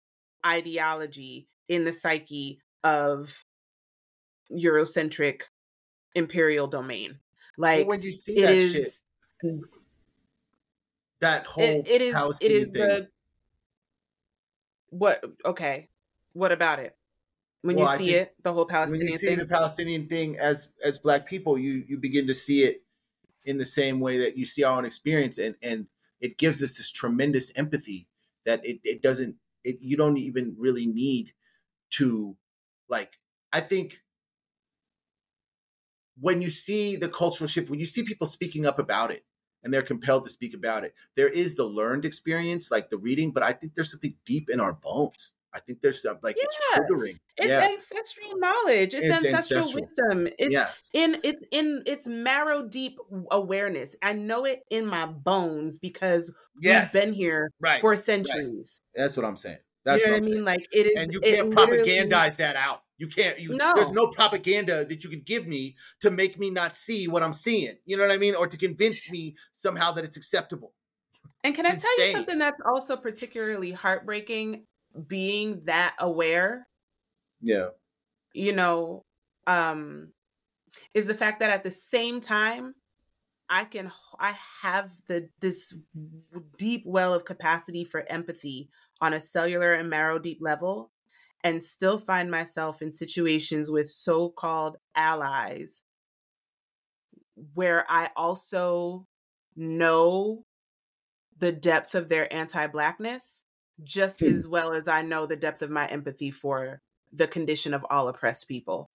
[0.47, 3.45] ideology in the psyche of
[4.53, 5.43] Eurocentric
[6.15, 7.19] imperial domain.
[7.59, 9.03] Like well, when you see that is,
[9.43, 9.61] shit,
[11.21, 12.73] that whole it, it is it is thing.
[12.73, 13.09] the
[14.91, 15.89] what okay
[16.33, 16.97] what about it
[17.63, 19.39] when well, you see it the whole palestinian when you see thing?
[19.39, 22.83] the palestinian thing as as black people you you begin to see it
[23.45, 25.87] in the same way that you see our own experience and and
[26.21, 28.07] it gives us this tremendous empathy
[28.45, 29.35] that it, it doesn't
[29.67, 31.33] it, you don't even really need
[31.91, 32.37] to
[32.89, 33.19] like
[33.53, 34.01] i think
[36.19, 39.25] when you see the cultural shift when you see people speaking up about it
[39.63, 43.31] and they're compelled to speak about it there is the learned experience like the reading
[43.31, 46.45] but i think there's something deep in our bones I think there's some like yeah.
[46.45, 47.19] it's triggering.
[47.39, 47.69] It's yeah.
[47.71, 48.93] ancestral knowledge.
[48.93, 50.29] It's, it's ancestral, ancestral, wisdom.
[50.39, 50.91] It's yes.
[50.93, 52.99] in it's in it's marrow deep
[53.31, 53.97] awareness.
[54.03, 56.93] I know it in my bones because yes.
[56.93, 57.81] we've been here right.
[57.81, 58.83] for centuries.
[58.95, 59.03] Right.
[59.03, 59.59] That's what I'm saying.
[59.87, 60.45] That's you know what, what I mean.
[60.45, 62.83] Like it is, and you can't propagandize that out.
[62.99, 63.39] You can't.
[63.39, 63.73] You, no.
[63.75, 67.33] There's no propaganda that you can give me to make me not see what I'm
[67.33, 67.77] seeing.
[67.87, 70.73] You know what I mean, or to convince me somehow that it's acceptable.
[71.45, 72.07] And can it's I tell insane.
[72.07, 74.65] you something that's also particularly heartbreaking?
[75.07, 76.67] Being that aware
[77.41, 77.69] yeah.
[78.33, 79.05] you know
[79.47, 80.09] um
[80.95, 82.75] is the fact that at the same time
[83.49, 85.75] i can i have the this
[86.59, 88.69] deep well of capacity for empathy
[89.01, 90.91] on a cellular and marrow deep level
[91.45, 95.85] and still find myself in situations with so-called allies
[97.55, 99.07] where i also
[99.55, 100.45] know
[101.39, 103.45] the depth of their anti-blackness
[103.85, 104.27] just hmm.
[104.27, 106.81] as well as I know the depth of my empathy for
[107.13, 108.87] the condition of all oppressed people.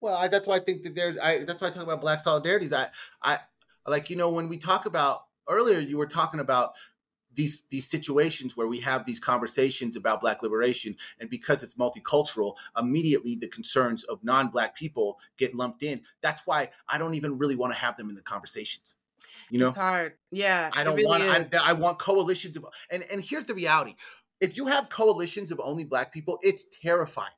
[0.00, 1.18] Well, I, that's why I think that there's.
[1.18, 2.72] I that's why I talk about black solidarities.
[2.72, 2.86] I,
[3.22, 3.38] I
[3.86, 6.74] like you know when we talk about earlier, you were talking about
[7.34, 12.56] these these situations where we have these conversations about black liberation and because it's multicultural
[12.78, 17.56] immediately the concerns of non-black people get lumped in that's why i don't even really
[17.56, 18.96] want to have them in the conversations
[19.50, 20.14] you know, it's hard.
[20.30, 21.54] Yeah, I don't really want.
[21.54, 23.94] I, I want coalitions of, and and here's the reality:
[24.40, 27.28] if you have coalitions of only black people, it's terrifying.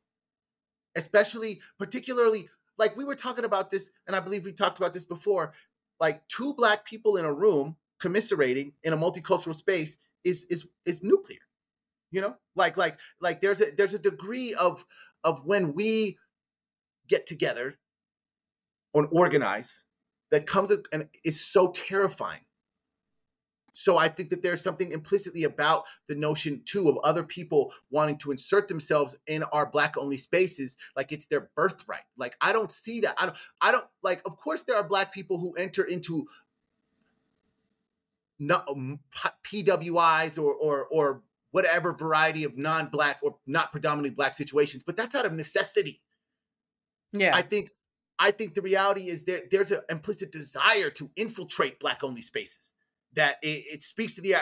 [0.97, 5.05] Especially, particularly, like we were talking about this, and I believe we talked about this
[5.05, 5.53] before.
[6.01, 11.03] Like two black people in a room commiserating in a multicultural space is is is
[11.03, 11.39] nuclear.
[12.11, 14.85] You know, like like like there's a there's a degree of
[15.23, 16.19] of when we
[17.09, 17.79] get together
[18.93, 19.85] or organize
[20.31, 22.41] that comes and is so terrifying.
[23.73, 28.19] So I think that there's something implicitly about the notion too of other people wanting
[28.19, 32.03] to insert themselves in our black only spaces like it's their birthright.
[32.17, 33.15] Like I don't see that.
[33.19, 36.27] I don't I don't like of course there are black people who enter into
[38.39, 39.01] not um,
[39.45, 45.15] PWIs or or or whatever variety of non-black or not predominantly black situations, but that's
[45.15, 46.01] out of necessity.
[47.13, 47.35] Yeah.
[47.35, 47.71] I think
[48.21, 52.75] I think the reality is that there's an implicit desire to infiltrate black only spaces.
[53.15, 54.35] That it, it speaks to the,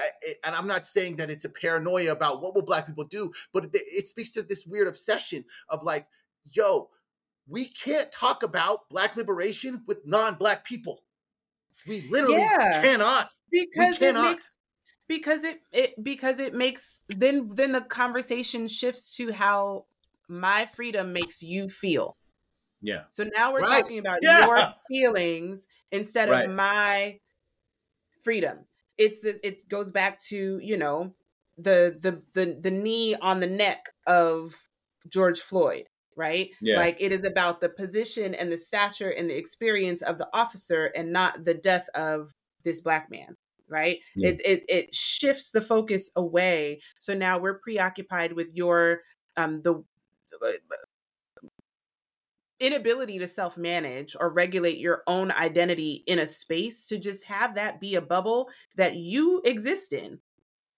[0.45, 3.65] and I'm not saying that it's a paranoia about what will black people do, but
[3.65, 6.07] it, it speaks to this weird obsession of like,
[6.45, 6.91] yo,
[7.47, 11.03] we can't talk about black liberation with non-black people.
[11.87, 13.33] We literally yeah, cannot.
[13.51, 14.25] Because cannot.
[14.25, 14.51] it makes
[15.09, 19.87] because it it because it makes then then the conversation shifts to how
[20.29, 22.17] my freedom makes you feel.
[22.81, 23.03] Yeah.
[23.11, 23.83] So now we're right.
[23.83, 24.47] talking about yeah.
[24.47, 26.49] your feelings instead right.
[26.49, 27.19] of my
[28.23, 28.59] freedom.
[28.97, 31.15] It's the, it goes back to, you know,
[31.57, 34.55] the the the the knee on the neck of
[35.09, 36.51] George Floyd, right?
[36.61, 36.77] Yeah.
[36.77, 40.87] Like it is about the position and the stature and the experience of the officer
[40.87, 42.33] and not the death of
[42.65, 43.37] this black man
[43.71, 44.31] right yeah.
[44.31, 49.01] it, it it shifts the focus away so now we're preoccupied with your
[49.37, 49.83] um the
[52.61, 57.55] inability to self manage or regulate your own identity in a space to just have
[57.55, 60.19] that be a bubble that you exist in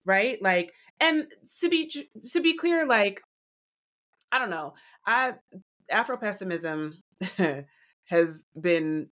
[0.07, 0.41] right?
[0.41, 1.27] Like and
[1.61, 1.93] to be
[2.33, 3.23] to be clear like
[4.33, 4.75] i don't know
[5.07, 5.33] i
[5.91, 6.95] afro pessimism
[8.05, 9.09] has been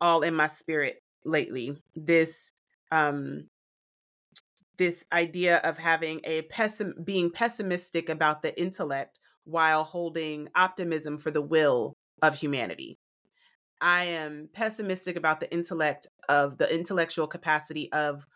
[0.00, 1.76] all in my spirit lately.
[1.94, 2.52] This
[2.90, 3.48] um
[4.76, 11.30] this idea of having a pessim being pessimistic about the intellect while holding optimism for
[11.30, 12.98] the will of humanity.
[13.80, 18.26] I am pessimistic about the intellect of the intellectual capacity of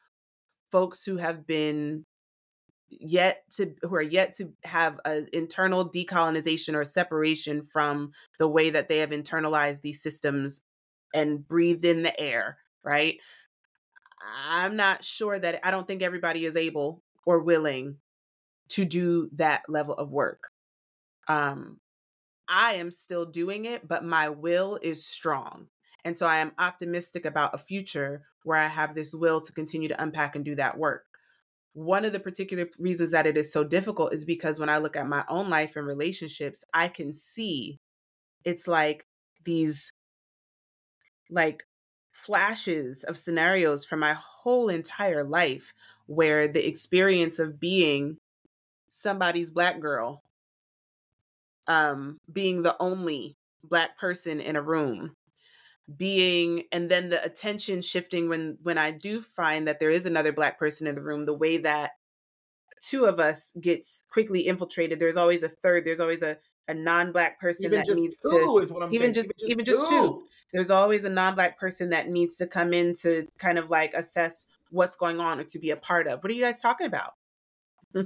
[0.71, 2.05] folks who have been
[2.89, 8.71] yet to who are yet to have an internal decolonization or separation from the way
[8.71, 10.61] that they have internalized these systems
[11.15, 13.19] and breathed in the air, right?
[14.49, 17.97] I'm not sure that I don't think everybody is able or willing
[18.71, 20.49] to do that level of work.
[21.29, 21.79] Um,
[22.55, 25.69] I am still doing it, but my will is strong.
[26.05, 29.89] And so I am optimistic about a future where I have this will to continue
[29.89, 31.07] to unpack and do that work.
[31.73, 34.97] One of the particular reasons that it is so difficult is because when I look
[34.97, 37.79] at my own life and relationships, I can see
[38.45, 39.07] it's like
[39.47, 39.91] these
[41.31, 41.63] like
[42.11, 45.73] flashes of scenarios from my whole entire life
[46.05, 48.19] where the experience of being
[48.91, 50.23] somebody's black girl
[51.67, 55.15] um being the only black person in a room
[55.97, 60.33] being and then the attention shifting when when i do find that there is another
[60.33, 61.93] black person in the room the way that
[62.81, 66.37] two of us gets quickly infiltrated there's always a third there's always a
[66.69, 69.15] a non-black person even that needs to is what I'm even saying.
[69.15, 70.23] just even just, even just two.
[70.53, 74.47] there's always a non-black person that needs to come in to kind of like assess
[74.71, 76.23] what's going on or to be a part of.
[76.23, 77.13] What are you guys talking about?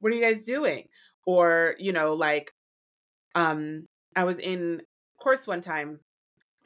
[0.00, 0.88] What are you guys doing?
[1.24, 2.53] Or you know like
[3.34, 3.86] um
[4.16, 4.80] i was in
[5.20, 6.00] course one time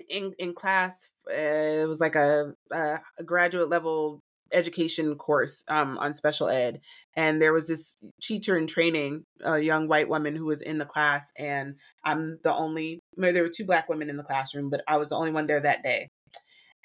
[0.09, 4.21] in in class uh, it was like a, a, graduate level
[4.53, 6.81] education course um, on special ed
[7.15, 10.87] and there was this teacher in training a young white woman who was in the
[10.87, 11.75] class and
[12.05, 15.17] i'm the only there were two black women in the classroom but i was the
[15.17, 16.09] only one there that day.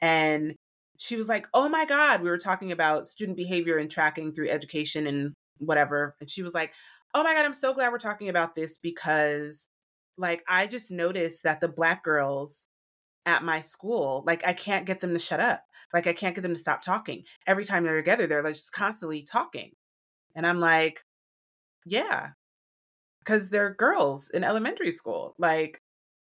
[0.02, 0.56] And
[0.98, 4.50] she was like oh my god we were talking about student behavior and tracking through
[4.50, 6.72] education and whatever and she was like
[7.14, 9.68] oh my god i'm so glad we're talking about this because
[10.18, 12.68] like i just noticed that the black girls
[13.26, 15.64] at my school like i can't get them to shut up
[15.94, 17.24] like i can't get them to stop talking.
[17.48, 19.72] Every time they're together they're like just constantly talking.
[20.36, 21.06] And i'm like
[21.86, 22.30] yeah.
[23.20, 25.82] Because they're girls in elementary school like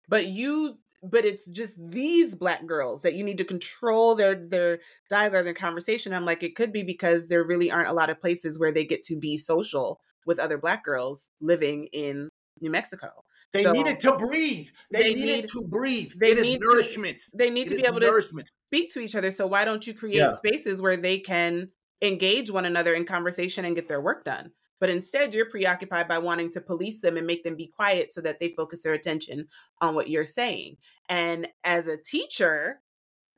[0.07, 4.79] but you but it's just these black girls that you need to control their their
[5.09, 6.13] dialogue their conversation.
[6.13, 8.83] I'm like it could be because there really aren't a lot of places where they
[8.85, 12.29] get to be social with other black girls living in
[12.61, 13.09] new mexico
[13.53, 14.69] they so needed to breathe.
[14.91, 16.11] They, they needed need, to breathe.
[16.19, 17.19] They it need nourishment.
[17.19, 18.47] To, they need it to be able nourishment.
[18.47, 19.31] to speak to each other.
[19.31, 20.33] So why don't you create yeah.
[20.33, 21.69] spaces where they can
[22.01, 24.51] engage one another in conversation and get their work done?
[24.79, 28.21] But instead, you're preoccupied by wanting to police them and make them be quiet so
[28.21, 29.47] that they focus their attention
[29.81, 30.77] on what you're saying.
[31.09, 32.81] And as a teacher,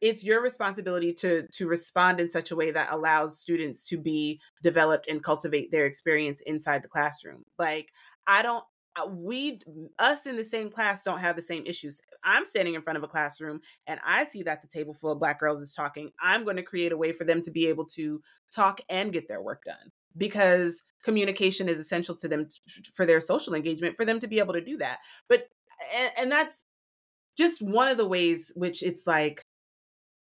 [0.02, 4.40] it's your responsibility to to respond in such a way that allows students to be
[4.64, 7.44] developed and cultivate their experience inside the classroom.
[7.58, 7.90] Like
[8.28, 8.64] I don't
[9.00, 9.60] Uh, we
[10.00, 12.02] us in the same class don't have the same issues.
[12.24, 15.20] I'm standing in front of a classroom and i see that the table full of
[15.20, 16.12] black girls is talking.
[16.22, 19.28] I'm going to create a way for them to be able to talk and get
[19.28, 24.04] their work done because communication is essential to them t- for their social engagement for
[24.04, 25.00] them to be able to do that.
[25.30, 25.48] But
[25.96, 26.66] and, and that's
[27.38, 29.42] just one of the ways which it's like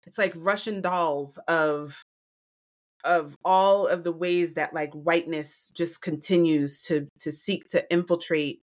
[0.05, 2.01] it's like russian dolls of
[3.05, 8.61] of all of the ways that like whiteness just continues to to seek to infiltrate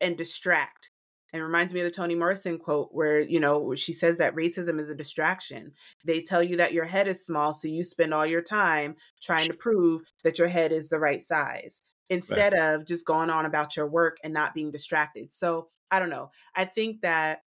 [0.00, 0.90] and distract
[1.32, 4.80] and reminds me of the Toni Morrison quote where you know she says that racism
[4.80, 5.72] is a distraction.
[6.04, 9.48] They tell you that your head is small so you spend all your time trying
[9.48, 12.74] to prove that your head is the right size instead right.
[12.74, 15.32] of just going on about your work and not being distracted.
[15.32, 16.30] So, I don't know.
[16.54, 17.40] I think that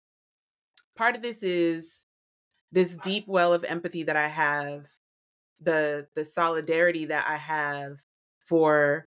[0.96, 2.06] part of this is
[2.72, 4.86] this deep well of empathy that I have
[5.60, 7.98] the the solidarity that I have
[8.46, 9.06] for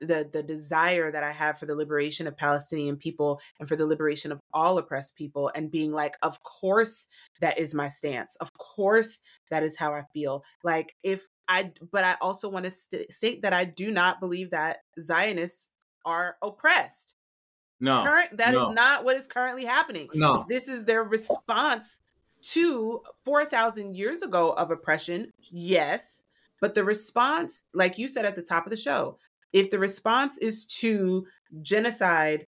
[0.00, 3.86] the the desire that I have for the liberation of Palestinian people and for the
[3.86, 7.06] liberation of all oppressed people and being like of course
[7.40, 8.36] that is my stance.
[8.36, 10.42] Of course that is how I feel.
[10.62, 14.50] Like if I but I also want to st- state that I do not believe
[14.50, 15.70] that Zionists
[16.04, 17.14] are oppressed.
[17.80, 18.68] No Current, that no.
[18.68, 20.08] is not what is currently happening.
[20.14, 20.46] No.
[20.48, 22.00] This is their response
[22.52, 26.24] to 4000 years ago of oppression yes
[26.60, 29.18] but the response like you said at the top of the show
[29.52, 31.26] if the response is to
[31.62, 32.46] genocide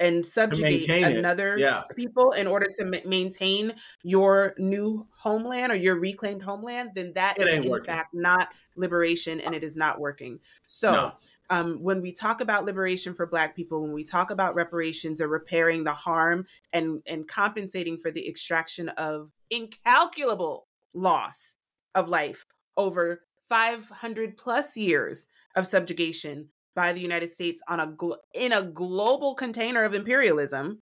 [0.00, 1.82] and subjugate another yeah.
[1.94, 3.72] people in order to ma- maintain
[4.02, 7.86] your new homeland or your reclaimed homeland, then that is in working.
[7.86, 10.40] fact not liberation and it is not working.
[10.66, 11.12] So, no.
[11.50, 15.28] Um, when we talk about liberation for Black people, when we talk about reparations or
[15.28, 21.56] repairing the harm and, and compensating for the extraction of incalculable loss
[21.94, 22.46] of life
[22.76, 28.62] over 500 plus years of subjugation by the United States on a glo- in a
[28.62, 30.80] global container of imperialism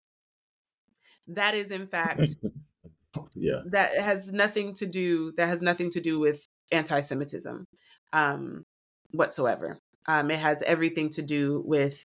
[1.28, 2.36] that is in fact
[3.36, 3.62] yeah.
[3.66, 7.66] that has nothing to do that has nothing to do with anti-semitism
[8.14, 8.64] um
[9.12, 12.04] whatsoever um it has everything to do with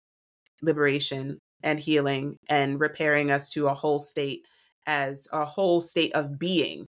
[0.62, 4.46] liberation and healing and repairing us to a whole state
[4.86, 6.86] as a whole state of being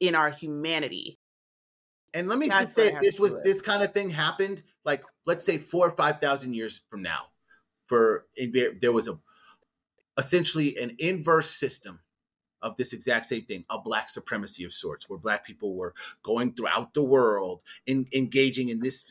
[0.00, 1.16] in our humanity.
[2.14, 5.44] And let me That's just say, this was this kind of thing happened, like let's
[5.44, 7.22] say four or five thousand years from now,
[7.86, 8.26] for
[8.80, 9.18] there was a
[10.18, 12.00] essentially an inverse system
[12.60, 16.52] of this exact same thing, a black supremacy of sorts, where black people were going
[16.52, 19.04] throughout the world in, engaging in this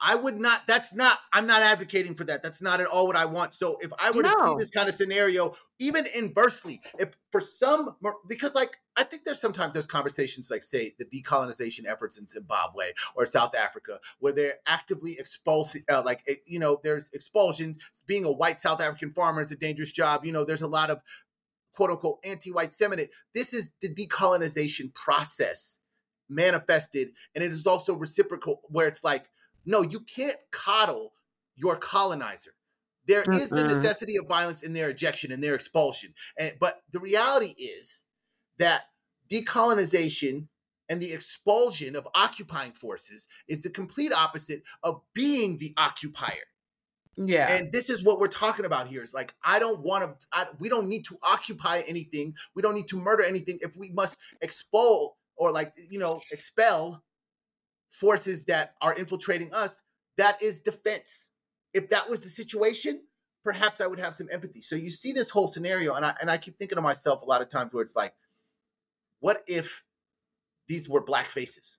[0.00, 2.42] I would not, that's not, I'm not advocating for that.
[2.42, 3.54] That's not at all what I want.
[3.54, 4.30] So if I were no.
[4.30, 7.96] to see this kind of scenario, even inversely, if for some,
[8.28, 12.92] because like, I think there's sometimes there's conversations like, say, the decolonization efforts in Zimbabwe
[13.16, 17.78] or South Africa, where they're actively expulsing, uh, like, eh, you know, there's expulsions.
[18.06, 20.24] Being a white South African farmer is a dangerous job.
[20.24, 21.00] You know, there's a lot of
[21.74, 23.10] quote unquote anti white sentiment.
[23.34, 25.80] This is the decolonization process
[26.28, 27.10] manifested.
[27.34, 29.28] And it is also reciprocal, where it's like,
[29.64, 31.12] no, you can't coddle
[31.56, 32.52] your colonizer.
[33.06, 36.12] There mm is the necessity of violence in their ejection and their expulsion.
[36.38, 38.04] And but the reality is
[38.58, 38.82] that
[39.30, 40.48] decolonization
[40.90, 46.44] and the expulsion of occupying forces is the complete opposite of being the occupier.
[47.16, 47.50] Yeah.
[47.50, 49.02] And this is what we're talking about here.
[49.02, 50.48] Is like I don't want to.
[50.58, 52.34] we don't need to occupy anything.
[52.54, 53.58] We don't need to murder anything.
[53.60, 57.02] If we must expel or like you know expel
[57.88, 59.82] forces that are infiltrating us,
[60.16, 61.30] that is defense.
[61.74, 63.02] If that was the situation,
[63.44, 64.60] perhaps I would have some empathy.
[64.60, 67.26] So you see this whole scenario, and I and I keep thinking to myself a
[67.26, 68.14] lot of times where it's like,
[69.20, 69.84] what if
[70.66, 71.78] these were black faces?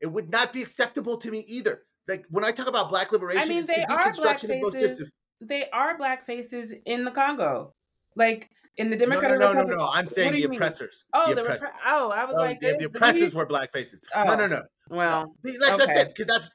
[0.00, 1.82] It would not be acceptable to me either.
[2.08, 5.14] Like when I talk about black liberation, I mean, they the are black faces.
[5.40, 7.74] They are black faces in the Congo.
[8.16, 9.90] Like in the Democratic no, no, no, no, no.
[9.92, 11.04] I'm saying the oppressors.
[11.12, 11.22] Mean?
[11.22, 11.68] Oh, the, oppressors.
[11.68, 14.00] Repre- oh, I was oh, like, the, the oppressors were black faces.
[14.14, 14.24] Oh.
[14.24, 14.62] No, no, no.
[14.88, 15.52] Well, no.
[15.60, 15.92] like okay.
[15.92, 16.50] I said, because that's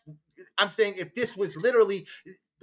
[0.57, 2.05] I'm saying if this was literally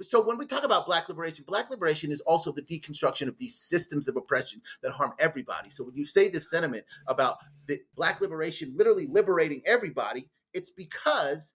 [0.01, 3.55] so when we talk about black liberation, black liberation is also the deconstruction of these
[3.55, 5.69] systems of oppression that harm everybody.
[5.69, 7.37] So when you say this sentiment about
[7.67, 11.53] the black liberation literally liberating everybody, it's because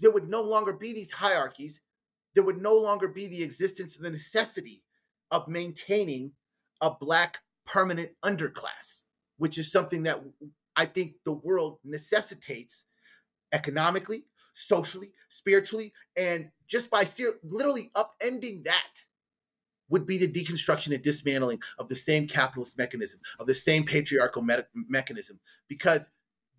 [0.00, 1.80] there would no longer be these hierarchies.
[2.34, 4.82] There would no longer be the existence of the necessity
[5.30, 6.32] of maintaining
[6.80, 9.04] a black permanent underclass,
[9.36, 10.22] which is something that
[10.76, 12.86] I think the world necessitates
[13.52, 17.04] economically, socially, spiritually, and just by
[17.42, 19.04] literally upending that
[19.90, 24.42] would be the deconstruction and dismantling of the same capitalist mechanism, of the same patriarchal
[24.42, 24.56] me-
[24.88, 26.10] mechanism, because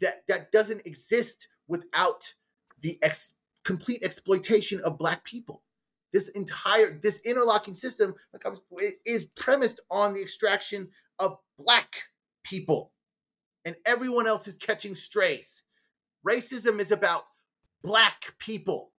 [0.01, 2.33] that that doesn't exist without
[2.81, 3.33] the ex-
[3.63, 5.61] complete exploitation of black people
[6.13, 8.61] this entire this interlocking system like i was
[9.05, 12.05] is premised on the extraction of black
[12.43, 12.91] people.
[13.65, 15.63] And everyone else is catching strays.
[16.27, 17.23] Racism is about
[17.83, 18.91] black people.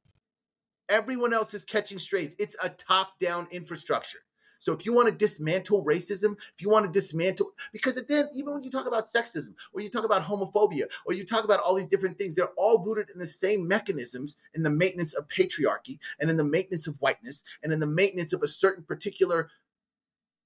[0.89, 2.35] Everyone else is catching strays.
[2.37, 4.19] It's a top down infrastructure
[4.59, 8.53] so if you want to dismantle racism, if you want to dismantle, because then even
[8.53, 11.73] when you talk about sexism or you talk about homophobia or you talk about all
[11.73, 15.97] these different things, they're all rooted in the same mechanisms in the maintenance of patriarchy
[16.19, 19.49] and in the maintenance of whiteness and in the maintenance of a certain particular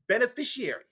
[0.07, 0.83] beneficiary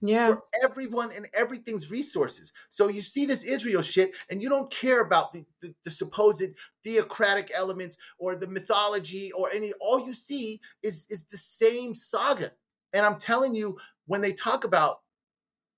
[0.00, 0.26] yeah.
[0.26, 2.52] for everyone and everything's resources.
[2.68, 6.42] So you see this Israel shit, and you don't care about the, the, the, supposed
[6.82, 9.72] theocratic elements or the mythology or any.
[9.80, 12.50] All you see is is the same saga.
[12.92, 15.00] And I'm telling you, when they talk about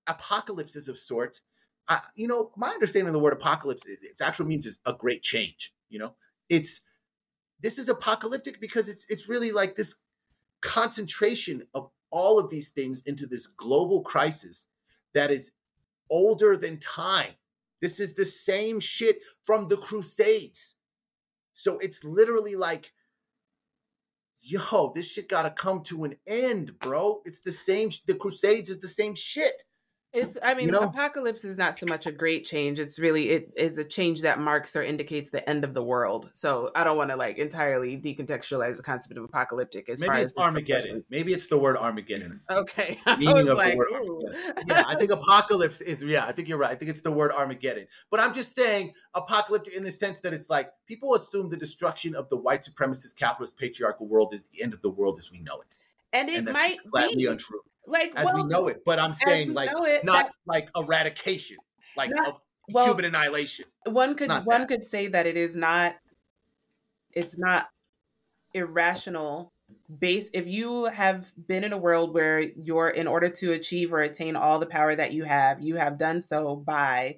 [0.07, 1.41] apocalypses of sorts,
[1.87, 4.93] I, you know, my understanding of the word apocalypse, it, its actual means is a
[4.93, 5.73] great change.
[5.89, 6.15] You know,
[6.49, 6.81] it's
[7.61, 9.95] this is apocalyptic because it's it's really like this
[10.61, 14.67] concentration of all of these things into this global crisis
[15.13, 15.51] that is
[16.11, 17.31] older than time.
[17.81, 20.75] This is the same shit from the Crusades.
[21.53, 22.93] So it's literally like,
[24.39, 27.21] yo, this shit gotta come to an end, bro.
[27.25, 27.89] It's the same.
[28.07, 29.63] The Crusades is the same shit.
[30.13, 30.81] It's I mean, you know?
[30.81, 32.79] apocalypse is not so much a great change.
[32.79, 36.29] It's really it is a change that marks or indicates the end of the world.
[36.33, 40.17] So I don't want to like entirely decontextualize the concept of apocalyptic as Maybe far
[40.19, 41.03] it's as Armageddon.
[41.09, 42.41] Maybe it's the word Armageddon.
[42.47, 42.99] Okay.
[43.17, 44.35] Meaning of like, the word
[44.67, 46.71] Yeah, I think apocalypse is yeah, I think you're right.
[46.71, 47.87] I think it's the word Armageddon.
[48.11, 52.13] But I'm just saying apocalyptic in the sense that it's like people assume the destruction
[52.13, 55.39] of the white supremacist capitalist patriarchal world is the end of the world as we
[55.39, 55.75] know it.
[56.15, 57.25] And it and might flatly be.
[57.25, 58.83] untrue like as well, we know it.
[58.85, 61.57] But I'm saying like it, not that, like eradication,
[61.97, 62.39] like not,
[62.71, 63.65] well, human annihilation.
[63.85, 64.67] One could one that.
[64.67, 65.95] could say that it is not.
[67.11, 67.67] It's not
[68.53, 69.53] irrational
[69.99, 74.01] base if you have been in a world where you're in order to achieve or
[74.01, 77.15] attain all the power that you have you have done so by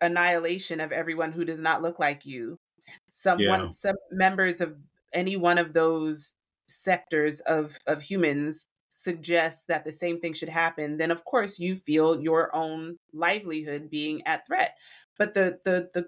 [0.00, 2.58] annihilation of everyone who does not look like you
[3.10, 3.70] someone yeah.
[3.70, 4.76] some members of
[5.12, 6.34] any one of those
[6.68, 8.66] sectors of of humans
[9.02, 13.90] suggests that the same thing should happen, then of course you feel your own livelihood
[13.90, 14.76] being at threat.
[15.18, 16.06] But the the the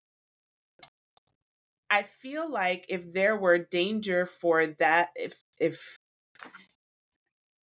[1.91, 5.97] I feel like if there were danger for that, if if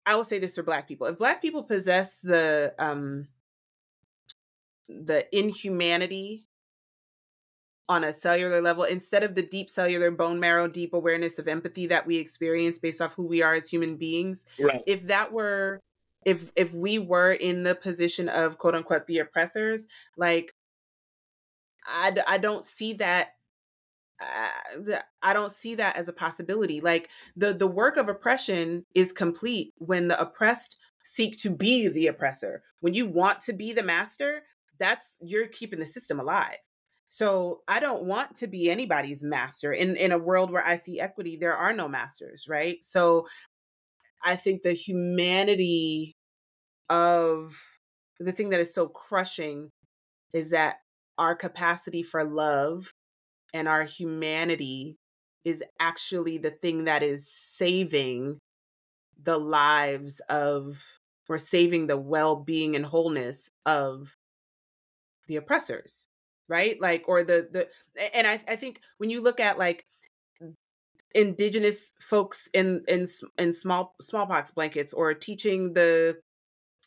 [0.07, 3.29] I will say this for black people, if black people possess the um
[4.89, 6.47] the inhumanity
[7.91, 11.89] on a cellular level instead of the deep cellular bone marrow deep awareness of empathy
[11.89, 14.81] that we experience based off who we are as human beings right.
[14.87, 15.81] if that were
[16.25, 20.55] if if we were in the position of quote unquote the oppressors like
[21.85, 23.31] i i don't see that
[24.21, 26.83] uh, I don't see that as a possibility.
[26.83, 32.09] Like the the work of oppression is complete when the oppressed seek to be the
[32.09, 32.63] oppressor.
[32.81, 34.43] When you want to be the master,
[34.79, 36.59] that's you're keeping the system alive.
[37.11, 39.73] So I don't want to be anybody's master.
[39.73, 42.79] In in a world where I see equity, there are no masters, right?
[42.85, 43.27] So
[44.23, 46.15] I think the humanity
[46.89, 47.61] of
[48.21, 49.71] the thing that is so crushing
[50.33, 50.77] is that
[51.19, 52.93] our capacity for love
[53.53, 54.97] and our humanity
[55.45, 58.39] is actually the thing that is saving
[59.21, 60.81] the lives of
[61.29, 64.15] or saving the well-being and wholeness of
[65.27, 66.07] the oppressors
[66.51, 67.69] right like or the the
[68.15, 69.87] and i i think when you look at like
[71.15, 73.07] indigenous folks in in
[73.39, 76.17] in small smallpox blankets or teaching the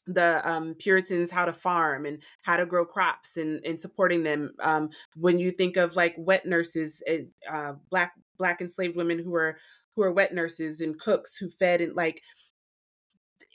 [0.06, 4.52] the um, Puritans how to farm and how to grow crops and, and supporting them.
[4.62, 9.34] Um, when you think of like wet nurses, eh, uh, black black enslaved women who
[9.36, 9.58] are
[9.96, 12.22] who are wet nurses and cooks who fed and like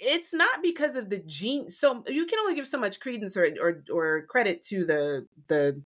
[0.01, 1.71] it's not because of the gene.
[1.71, 5.83] So you can only give so much credence or or, or credit to the the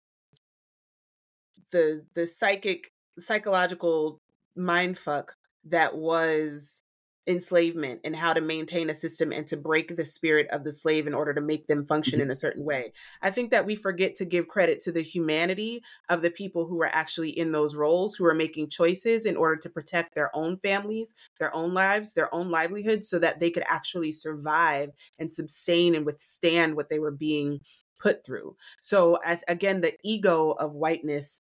[1.72, 4.22] the the psychic psychological
[4.57, 5.30] mindfuck
[5.65, 6.84] that was
[7.27, 11.07] enslavement and how to maintain a system and to break the spirit of the slave
[11.07, 12.23] in order to make them function mm-hmm.
[12.27, 12.94] in a certain way.
[13.22, 16.81] I think that we forget to give credit to the humanity of the people who
[16.81, 20.57] are actually in those roles, who are making choices in order to protect their own
[20.57, 25.95] families, their own lives, their own livelihoods, so that they could actually survive and sustain
[25.95, 27.60] and withstand what they were being
[27.99, 28.56] put through.
[28.81, 31.41] So, again, the ego of whiteness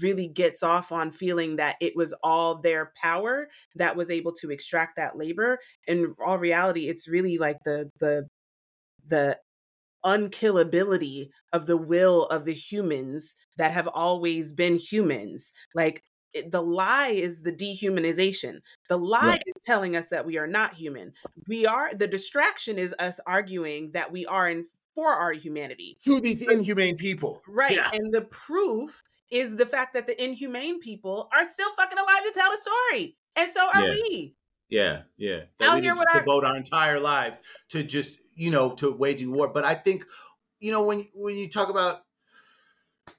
[0.00, 4.50] really gets off on feeling that it was all their power that was able to
[4.50, 8.26] extract that labor in all reality it's really like the the
[9.08, 9.36] the
[10.04, 15.52] unkillability of the will of the humans that have always been humans.
[15.74, 16.02] Like
[16.32, 18.60] it, the lie is the dehumanization.
[18.88, 19.42] The lie right.
[19.46, 21.12] is telling us that we are not human.
[21.46, 25.98] We are the distraction is us arguing that we are in for our humanity.
[26.04, 27.42] These inhumane people.
[27.48, 27.90] Right yeah.
[27.92, 29.02] and the proof
[29.32, 33.16] is the fact that the inhumane people are still fucking alive to tell the story.
[33.34, 33.90] And so are yeah.
[33.90, 34.34] we.
[34.68, 35.40] Yeah, yeah.
[35.58, 37.40] That Out we here with our- devote our entire lives
[37.70, 39.48] to just, you know, to waging war.
[39.48, 40.04] But I think,
[40.60, 42.04] you know, when when you talk about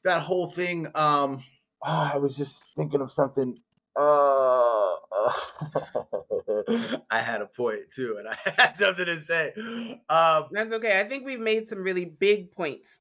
[0.03, 1.43] that whole thing, um,
[1.83, 3.59] oh, I was just thinking of something.
[3.95, 5.33] Uh, uh
[7.11, 9.53] I had a point too, and I had something to say.
[10.09, 10.99] Um, That's okay.
[10.99, 12.99] I think we've made some really big points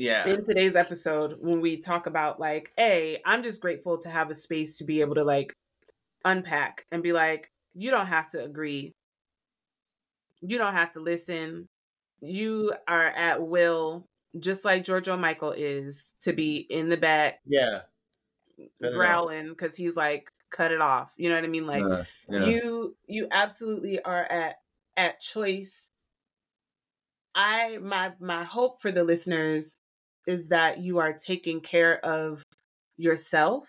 [0.00, 4.30] yeah in today's episode when we talk about like a i'm just grateful to have
[4.30, 5.52] a space to be able to like
[6.24, 8.92] unpack and be like you don't have to agree
[10.40, 11.68] you don't have to listen
[12.20, 14.06] you are at will
[14.38, 17.80] just like George Michael is to be in the back yeah
[18.80, 21.12] growling because he's like cut it off.
[21.16, 21.66] You know what I mean?
[21.66, 22.44] Like uh, yeah.
[22.44, 24.56] you you absolutely are at
[24.96, 25.90] at choice.
[27.34, 29.76] I my my hope for the listeners
[30.30, 32.42] is that you are taking care of
[32.96, 33.68] yourself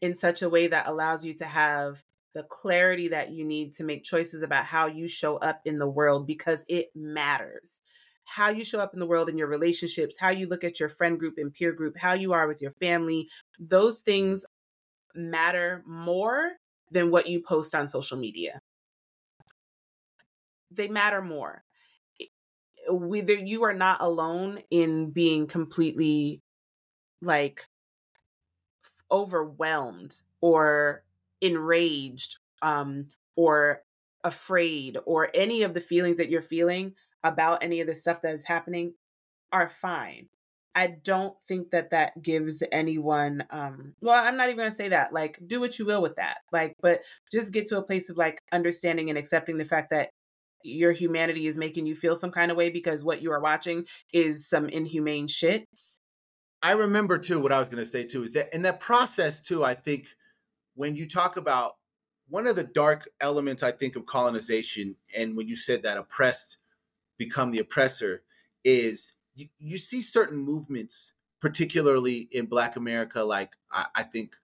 [0.00, 2.02] in such a way that allows you to have
[2.34, 5.88] the clarity that you need to make choices about how you show up in the
[5.88, 7.80] world because it matters.
[8.24, 10.90] How you show up in the world in your relationships, how you look at your
[10.90, 13.28] friend group and peer group, how you are with your family,
[13.58, 14.44] those things
[15.14, 16.52] matter more
[16.90, 18.60] than what you post on social media.
[20.70, 21.64] They matter more.
[22.88, 26.42] Whether you are not alone in being completely
[27.22, 27.66] like
[29.10, 31.04] overwhelmed or
[31.40, 33.06] enraged um,
[33.36, 33.82] or
[34.24, 38.34] afraid or any of the feelings that you're feeling about any of the stuff that
[38.34, 38.94] is happening
[39.52, 40.28] are fine.
[40.74, 44.90] I don't think that that gives anyone um well I'm not even going to say
[44.90, 47.00] that like do what you will with that like but
[47.32, 50.10] just get to a place of like understanding and accepting the fact that
[50.62, 53.84] your humanity is making you feel some kind of way because what you are watching
[54.12, 55.64] is some inhumane shit?
[56.62, 59.40] I remember too what I was going to say too is that in that process
[59.40, 60.08] too, I think
[60.74, 61.76] when you talk about
[62.28, 66.58] one of the dark elements, I think of colonization, and when you said that oppressed
[67.16, 68.22] become the oppressor,
[68.64, 74.36] is you, you see certain movements, particularly in Black America, like I, I think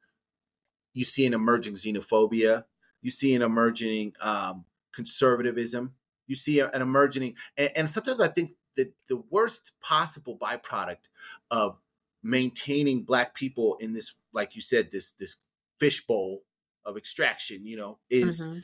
[0.92, 2.64] you see an emerging xenophobia,
[3.02, 4.64] you see an emerging um,
[4.94, 5.94] conservatism,
[6.26, 11.08] you see an emerging, and, and sometimes I think that the worst possible byproduct
[11.50, 11.78] of
[12.22, 15.36] maintaining black people in this like you said this this
[15.78, 16.42] fishbowl
[16.84, 18.60] of extraction you know is mm-hmm.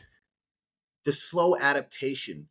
[1.05, 2.49] the slow adaptation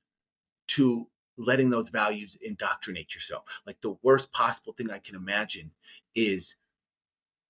[0.68, 5.72] to letting those values indoctrinate yourself like the worst possible thing i can imagine
[6.14, 6.58] is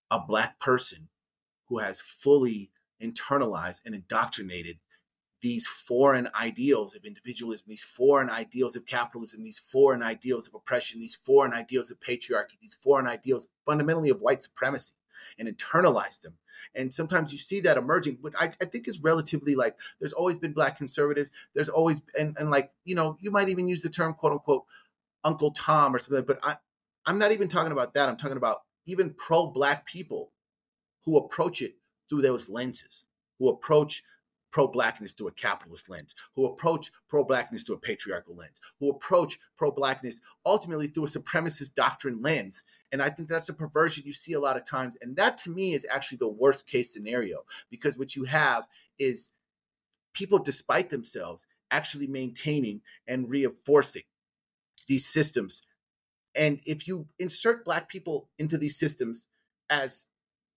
[0.10, 1.10] a black person
[1.68, 2.72] who has fully
[3.02, 4.80] internalized and indoctrinated
[5.41, 10.99] these foreign ideals of individualism, these foreign ideals of capitalism, these foreign ideals of oppression,
[10.99, 14.94] these foreign ideals of patriarchy, these foreign ideals fundamentally of white supremacy
[15.38, 16.34] and internalize them.
[16.76, 20.38] And sometimes you see that emerging, but I, I, think is relatively like there's always
[20.38, 21.32] been black conservatives.
[21.53, 24.66] There's always and, and like, you know, you might even use the term quote unquote
[25.24, 26.56] Uncle Tom or something, but I,
[27.06, 28.10] I'm not even talking about that.
[28.10, 30.32] I'm talking about even pro-black people
[31.06, 31.76] who approach it
[32.10, 33.06] through those lenses,
[33.38, 34.03] who approach
[34.52, 38.90] pro blackness through a capitalist lens, who approach pro blackness through a patriarchal lens, who
[38.90, 42.64] approach pro blackness ultimately through a supremacist doctrine lens.
[42.92, 44.98] And I think that's a perversion you see a lot of times.
[45.02, 48.66] And that to me is actually the worst case scenario because what you have
[48.98, 49.32] is
[50.14, 54.04] people, despite themselves, actually maintaining and reinforcing
[54.88, 55.62] these systems.
[56.36, 59.28] And if you insert Black people into these systems
[59.70, 60.08] as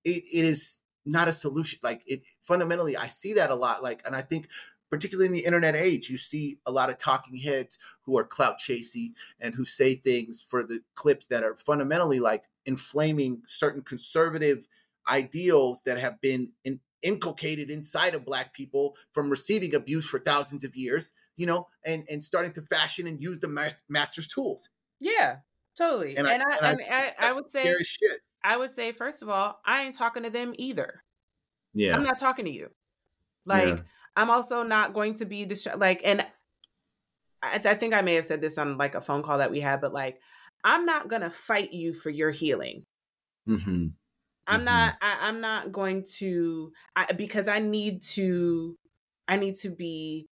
[0.05, 1.79] it, it is not a solution.
[1.83, 3.83] Like it fundamentally, I see that a lot.
[3.83, 4.49] Like, and I think
[4.91, 8.59] particularly in the internet age, you see a lot of talking heads who are clout
[8.59, 14.67] chasing and who say things for the clips that are fundamentally like inflaming certain conservative
[15.09, 20.63] ideals that have been in, inculcated inside of black people from receiving abuse for thousands
[20.63, 24.69] of years, you know, and and starting to fashion and use the mas- master's tools.
[25.01, 25.37] Yeah,
[25.77, 26.17] totally.
[26.17, 28.21] And, and I, I, and I, I, I would say shit.
[28.45, 31.03] I would say, first of all, I ain't talking to them either.
[31.75, 31.97] Yeah.
[31.97, 32.69] I'm not talking to you.
[33.47, 33.81] Like, yeah.
[34.17, 35.81] I'm also not going to be distracted.
[35.81, 36.25] Like, and
[37.43, 39.51] I, th- I think I may have said this on like a phone call that
[39.51, 40.21] we had, but like,
[40.65, 42.85] I'm not going to fight you for your healing.
[43.49, 43.87] Mm-hmm.
[44.47, 44.65] I'm mm-hmm.
[44.65, 48.77] not, I, am not going to, I, because I need to,
[49.27, 50.27] I need to be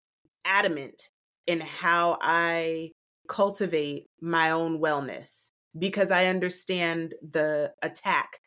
[0.45, 1.01] adamant
[1.47, 2.91] in how I
[3.29, 8.41] cultivate my own wellness because I understand the attack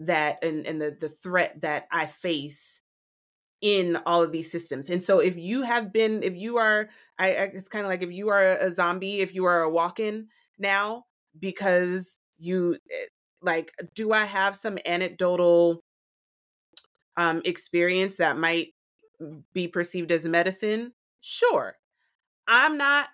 [0.00, 2.82] that and, and the, the threat that I face
[3.60, 4.88] in all of these systems.
[4.90, 6.88] And so if you have been, if you are,
[7.18, 9.70] I, I it's kind of like if you are a zombie, if you are a
[9.70, 10.28] walk-in
[10.58, 11.06] now,
[11.38, 13.06] because you eh,
[13.42, 15.82] like, do I have some anecdotal
[17.16, 18.68] um experience that might
[19.52, 20.92] be perceived as medicine?
[21.20, 21.76] Sure.
[22.48, 23.08] I'm not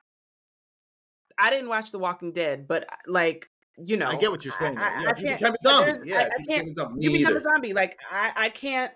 [1.39, 4.78] I didn't watch The Walking Dead, but like you know, I get what you're saying.
[4.78, 6.09] I, yeah, I, you become a zombie.
[6.09, 6.68] Yeah, I, I can't.
[6.98, 7.72] You become a zombie.
[7.72, 8.92] Like I, I can't.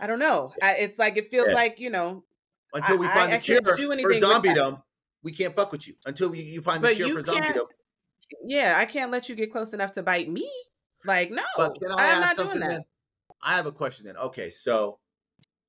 [0.00, 0.52] I don't know.
[0.62, 1.54] I, it's like it feels yeah.
[1.54, 2.24] like you know.
[2.74, 4.82] Until we find the cure for zombiedom,
[5.22, 5.94] we can't fuck with you.
[6.06, 7.66] Until you, you find but the cure for zombiedom.
[8.44, 10.50] Yeah, I can't let you get close enough to bite me.
[11.04, 12.82] Like no, but can I I'm ask something then?
[13.42, 14.16] I have a question then.
[14.16, 14.98] Okay, so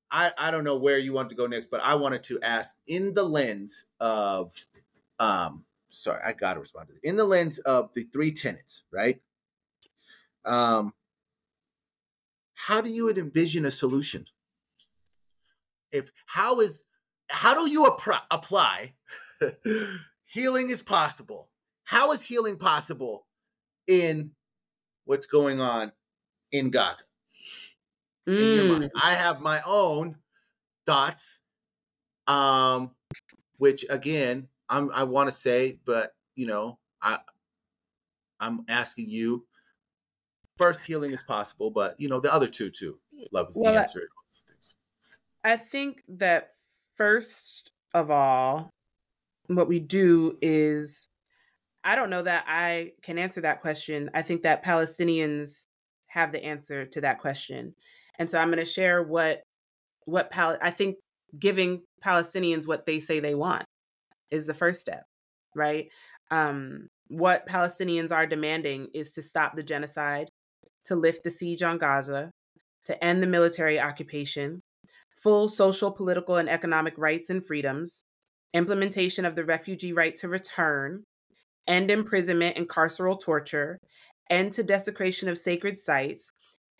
[0.10, 2.76] I I don't know where you want to go next, but I wanted to ask
[2.88, 4.54] in the lens of
[5.20, 7.02] um sorry, I got to respond to this.
[7.04, 9.22] In the lens of the three tenets, right?
[10.46, 10.94] Um,
[12.56, 14.26] how do you envision a solution?
[15.92, 16.84] If how is
[17.30, 18.94] how do you apply
[20.26, 21.50] healing is possible?
[21.84, 23.28] How is healing possible
[23.88, 24.32] in
[25.06, 25.92] what's going on
[26.52, 27.04] in Gaza?
[28.28, 28.84] Mm.
[28.84, 30.16] In I have my own
[30.86, 31.42] thoughts,
[32.28, 32.92] um,
[33.58, 37.20] which again, I'm, I want to say, but you know, I,
[38.40, 39.46] I'm asking you.
[40.58, 42.98] First, healing is possible, but you know the other two too.
[43.32, 44.02] Love is well, the answer.
[45.44, 46.50] I think that
[46.96, 48.72] first of all,
[49.48, 51.08] what we do is
[51.84, 54.10] I don't know that I can answer that question.
[54.16, 55.66] I think that Palestinians
[56.08, 57.76] have the answer to that question.
[58.18, 59.44] And so I'm going to share what
[60.06, 60.96] what Pal- I think
[61.38, 63.66] giving Palestinians what they say they want
[64.34, 65.04] is the first step,
[65.56, 65.90] right?
[66.32, 70.30] Um, what Palestinians are demanding is to stop the genocide,
[70.86, 72.32] to lift the siege on Gaza,
[72.86, 74.62] to end the military occupation,
[75.16, 78.04] full social, political, and economic rights and freedoms,
[78.54, 81.04] implementation of the refugee right to return,
[81.68, 83.78] end imprisonment and carceral torture,
[84.30, 86.32] end to desecration of sacred sites,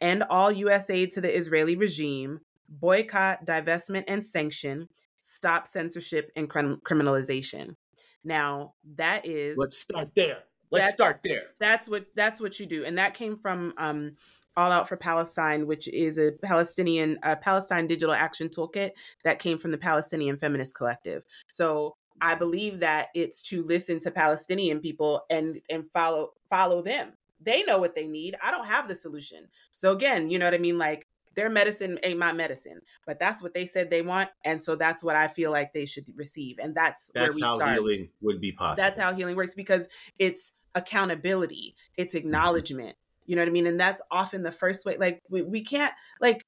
[0.02, 0.90] end all U.S.
[0.90, 4.88] aid to the Israeli regime, boycott, divestment, and sanction,
[5.24, 7.76] stop censorship and criminalization.
[8.24, 9.58] Now, that is.
[9.58, 10.40] Let's start there.
[10.72, 11.44] Let's start there.
[11.60, 14.18] That's what that's what you do, and that came from um,
[14.58, 18.92] all Out for Palestine, which is a Palestinian uh, Palestine digital action toolkit
[19.24, 21.24] that came from the Palestinian Feminist Collective.
[21.52, 27.14] So I believe that it's to listen to Palestinian people and and follow follow them.
[27.40, 28.36] They know what they need.
[28.42, 29.48] I don't have the solution.
[29.76, 30.80] So again, you know what I mean?
[30.80, 34.76] Like their medicine ain't my medicine, but that's what they said they want, and so
[34.76, 37.74] that's what I feel like they should receive, and that's that's how start.
[37.74, 38.84] healing would be possible.
[38.84, 39.88] That's how healing works because
[40.20, 42.26] it's accountability, it's mm-hmm.
[42.26, 42.96] acknowledgement,
[43.26, 43.68] you know what I mean?
[43.68, 44.98] And that's often the first way.
[44.98, 46.46] Like we, we can't like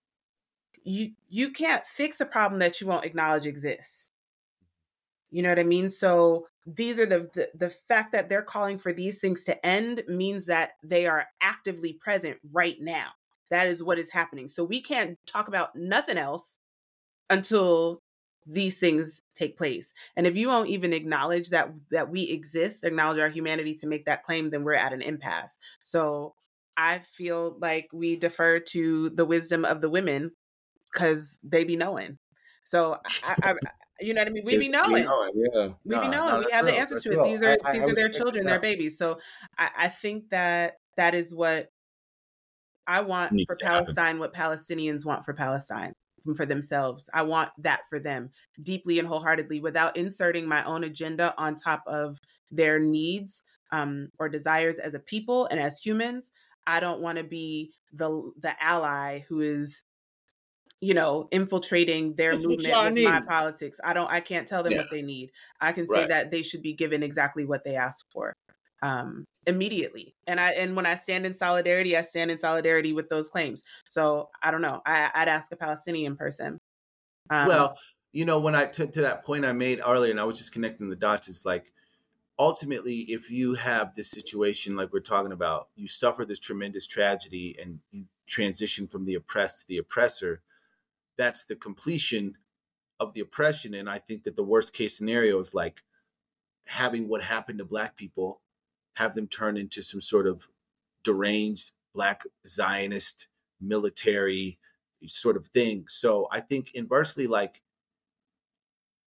[0.84, 4.12] you you can't fix a problem that you won't acknowledge exists.
[5.32, 5.90] You know what I mean?
[5.90, 10.04] So these are the, the the fact that they're calling for these things to end
[10.08, 13.10] means that they are actively present right now.
[13.50, 14.48] That is what is happening.
[14.48, 16.58] So we can't talk about nothing else
[17.30, 18.02] until
[18.46, 19.94] these things take place.
[20.16, 24.06] And if you won't even acknowledge that that we exist, acknowledge our humanity to make
[24.06, 25.58] that claim, then we're at an impasse.
[25.84, 26.36] So
[26.78, 30.32] I feel like we defer to the wisdom of the women
[30.92, 32.18] because they be knowing.
[32.64, 33.56] So I, I,
[34.00, 34.44] you know what I mean?
[34.46, 35.06] We be knowing.
[35.06, 35.70] yeah.
[35.84, 36.12] We be knowing.
[36.12, 36.74] No, we have real.
[36.74, 37.24] the answers to it.
[37.24, 38.98] These are I, these are their children, their babies.
[38.98, 39.20] So
[39.58, 41.72] I, I think that that is what
[42.88, 44.20] I want for Palestine, happen.
[44.20, 45.94] what Palestinians want for Palestine
[46.36, 47.10] for themselves.
[47.14, 48.32] I want that for them
[48.62, 54.30] deeply and wholeheartedly without inserting my own agenda on top of their needs um, or
[54.30, 56.32] desires as a people and as humans.
[56.66, 59.84] I don't want to be the the ally who is
[60.82, 63.80] you know infiltrating their movement with my politics.
[63.84, 64.80] I don't I can't tell them yeah.
[64.80, 65.32] what they need.
[65.62, 68.34] I can say that they should be given exactly what they ask for
[68.86, 70.16] um immediately.
[70.28, 73.64] And i and when i stand in solidarity i stand in solidarity with those claims.
[73.90, 74.82] So i don't know.
[74.86, 76.60] I, would ask a palestinian person.
[77.30, 77.78] Um, well
[78.14, 80.54] you know when i took to that point i made earlier and i was just
[80.54, 81.74] connecting the dots is like
[82.38, 87.56] ultimately, if you have this situation like we're talking about, you suffer this tremendous tragedy
[87.62, 90.42] and you transition from the oppressed to the oppressor,
[91.18, 92.36] that's the completion
[93.00, 93.74] of the oppression.
[93.74, 95.84] And I think that the worst case scenario is like
[96.68, 98.42] having what happened to Black people,
[98.96, 100.48] have them turn into some sort of
[101.04, 103.28] deranged Black Zionist
[103.62, 104.60] military
[105.08, 105.86] sort of thing.
[105.88, 107.62] So I think inversely, like,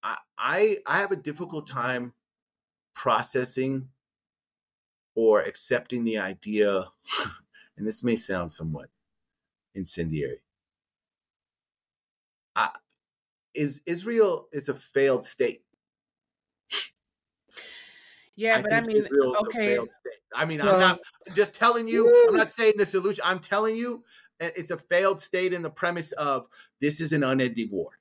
[0.02, 2.12] I, I, I have a difficult time
[2.94, 3.89] processing
[5.15, 6.85] or accepting the idea,
[7.77, 8.89] and this may sound somewhat
[9.74, 10.40] incendiary.
[13.55, 15.62] Is Israel is a failed state.
[18.39, 19.73] Yeah, I but I mean, okay.
[19.73, 20.20] a failed state.
[20.32, 21.01] I mean, so, I'm not
[21.35, 22.06] just telling you.
[22.06, 22.28] Woo.
[22.28, 23.24] I'm not saying the solution.
[23.27, 24.05] I'm telling you,
[24.39, 26.47] it's a failed state in the premise of
[26.81, 27.98] this is an unending war.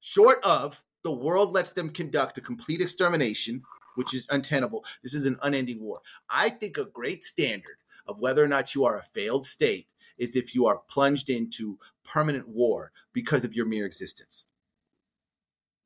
[0.00, 3.62] Short of the world lets them conduct a complete extermination,
[3.94, 4.84] which is untenable.
[5.04, 6.00] This is an unending war.
[6.28, 7.76] I think a great standard
[8.08, 9.86] of whether or not you are a failed state
[10.18, 14.46] is if you are plunged into permanent war because of your mere existence.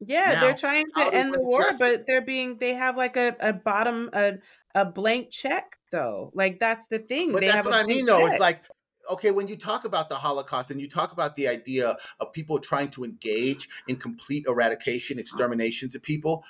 [0.00, 3.34] Yeah, now, they're trying to end the war, but they're being they have like a,
[3.40, 4.34] a bottom a
[4.74, 6.30] a blank check though.
[6.34, 7.32] Like that's the thing.
[7.32, 8.26] But they that's what I mean though.
[8.26, 8.62] It's like
[9.10, 12.58] okay, when you talk about the Holocaust and you talk about the idea of people
[12.58, 16.44] trying to engage in complete eradication, exterminations of people,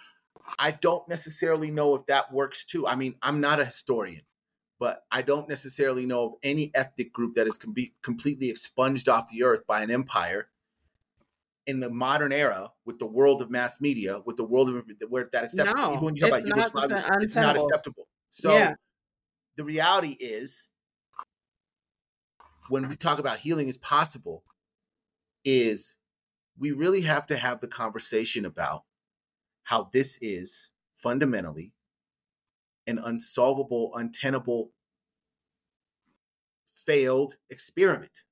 [0.59, 2.87] I don't necessarily know if that works too.
[2.87, 4.23] I mean, I'm not a historian,
[4.79, 9.31] but I don't necessarily know of any ethnic group that is com- completely expunged off
[9.31, 10.49] the earth by an empire
[11.69, 15.29] in the modern era with the world of mass media, with the world of where
[15.33, 15.79] that acceptable.
[15.79, 18.09] No, Even when you talk about Yugoslavia, it's not acceptable.
[18.31, 18.75] So yeah.
[19.57, 20.71] the reality is,
[22.71, 24.45] when we talk about healing is possible,
[25.45, 25.99] is
[26.59, 28.85] we really have to have the conversation about
[29.65, 31.75] how this is fundamentally
[32.87, 34.73] an unsolvable, untenable,
[36.67, 38.23] failed experiment.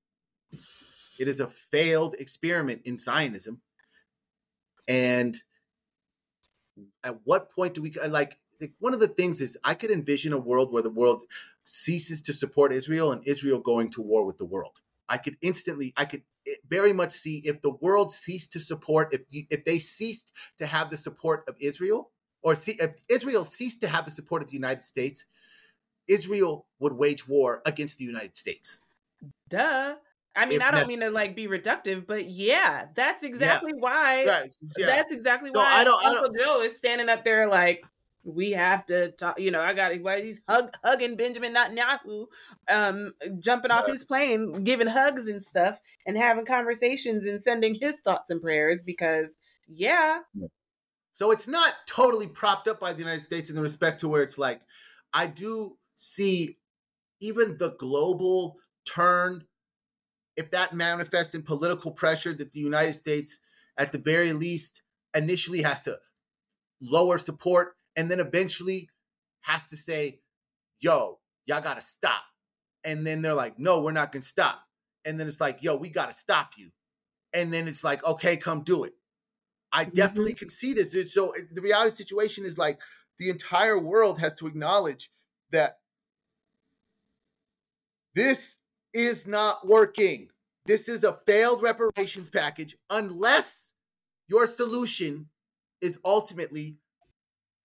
[1.19, 3.61] It is a failed experiment in Zionism.
[4.89, 5.37] And
[7.03, 8.37] at what point do we like?
[8.79, 11.25] One of the things is I could envision a world where the world
[11.65, 14.81] ceases to support Israel and Israel going to war with the world.
[15.09, 19.13] I could instantly, I could eh, very much see if the world ceased to support,
[19.13, 22.11] if if they ceased to have the support of Israel,
[22.43, 25.27] or see, if Israel ceased to have the support of the United States,
[26.09, 28.81] Israel would wage war against the United States.
[29.49, 29.97] Duh.
[30.37, 30.99] I mean, I don't necessary.
[30.99, 33.81] mean to like be reductive, but yeah, that's exactly yeah.
[33.81, 34.25] why.
[34.25, 34.87] Yeah.
[34.87, 37.83] That's exactly why I don't, Uncle I don't, Joe is standing up there like,
[38.29, 39.39] we have to talk.
[39.39, 42.27] You know, I got why he's hug, hugging Benjamin Netanyahu,
[42.69, 48.01] um, jumping off his plane, giving hugs and stuff, and having conversations and sending his
[48.01, 49.39] thoughts and prayers because,
[49.69, 50.19] yeah.
[51.13, 54.25] So it's not totally propped up by the United States in the respect to where
[54.25, 54.61] it's like,
[55.15, 56.59] I do see
[57.21, 59.45] even the global turn
[60.37, 63.41] if that manifests in political pressure that the United States,
[63.79, 64.83] at the very least,
[65.15, 65.99] initially has to
[66.81, 68.89] lower support and then eventually
[69.41, 70.21] has to say,
[70.81, 72.23] yo, y'all got to stop.
[72.85, 74.61] And then they're like, no, we're not to stop.
[75.05, 76.71] And then it's like, yo, we got to stop you.
[77.33, 78.93] And then it's like, okay, come do it.
[79.73, 80.39] I definitely mm-hmm.
[80.39, 81.13] can see this.
[81.13, 82.81] So the reality situation is like
[83.19, 85.11] the entire world has to acknowledge
[85.51, 85.79] that
[88.15, 88.59] this
[88.97, 90.29] is not working.
[90.65, 93.75] This is a failed reparations package unless
[94.27, 95.29] your solution
[95.83, 96.79] is ultimately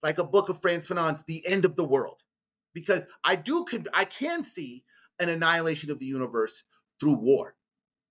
[0.03, 2.21] like a book of Frantz Fanon's The End of the World.
[2.73, 4.83] Because I do I can see
[5.19, 6.63] an annihilation of the universe
[6.99, 7.55] through war.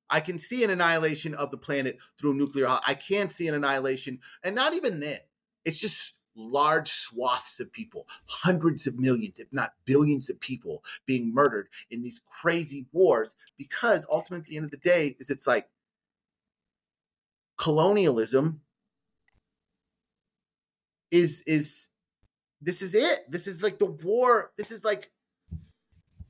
[0.09, 2.67] I can see an annihilation of the planet through nuclear.
[2.87, 5.19] I can see an annihilation, and not even then.
[5.65, 11.33] It's just large swaths of people, hundreds of millions, if not billions of people being
[11.35, 15.47] murdered in these crazy wars because ultimately at the end of the day is it's
[15.47, 15.69] like
[17.57, 18.61] colonialism
[21.11, 21.89] is is
[22.63, 23.31] this is it.
[23.31, 24.53] This is like the war.
[24.57, 25.11] This is like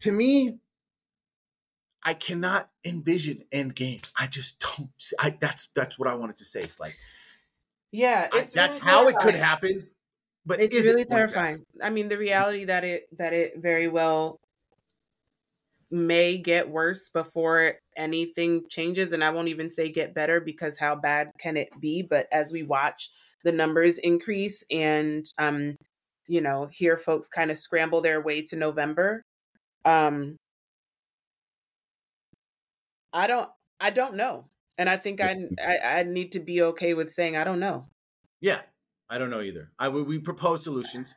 [0.01, 0.59] to me
[2.03, 4.01] I cannot envision end game.
[4.19, 6.61] I just don't I that's that's what I wanted to say.
[6.61, 6.97] It's like
[7.93, 9.89] yeah, it's I, that's really how it could happen.
[10.47, 11.65] But it's really it terrifying.
[11.83, 14.39] I mean, the reality that it that it very well
[15.91, 20.95] may get worse before anything changes, and I won't even say get better because how
[20.95, 22.03] bad can it be?
[22.03, 23.11] But as we watch
[23.45, 25.77] the numbers increase and um,
[26.29, 29.23] you know, hear folks kind of scramble their way to November,
[29.85, 30.37] um,
[33.13, 33.49] I don't
[33.81, 34.45] I don't know.
[34.81, 37.89] And I think I, I, I need to be okay with saying I don't know.
[38.41, 38.61] Yeah,
[39.11, 39.73] I don't know either.
[39.79, 41.15] I we propose solutions,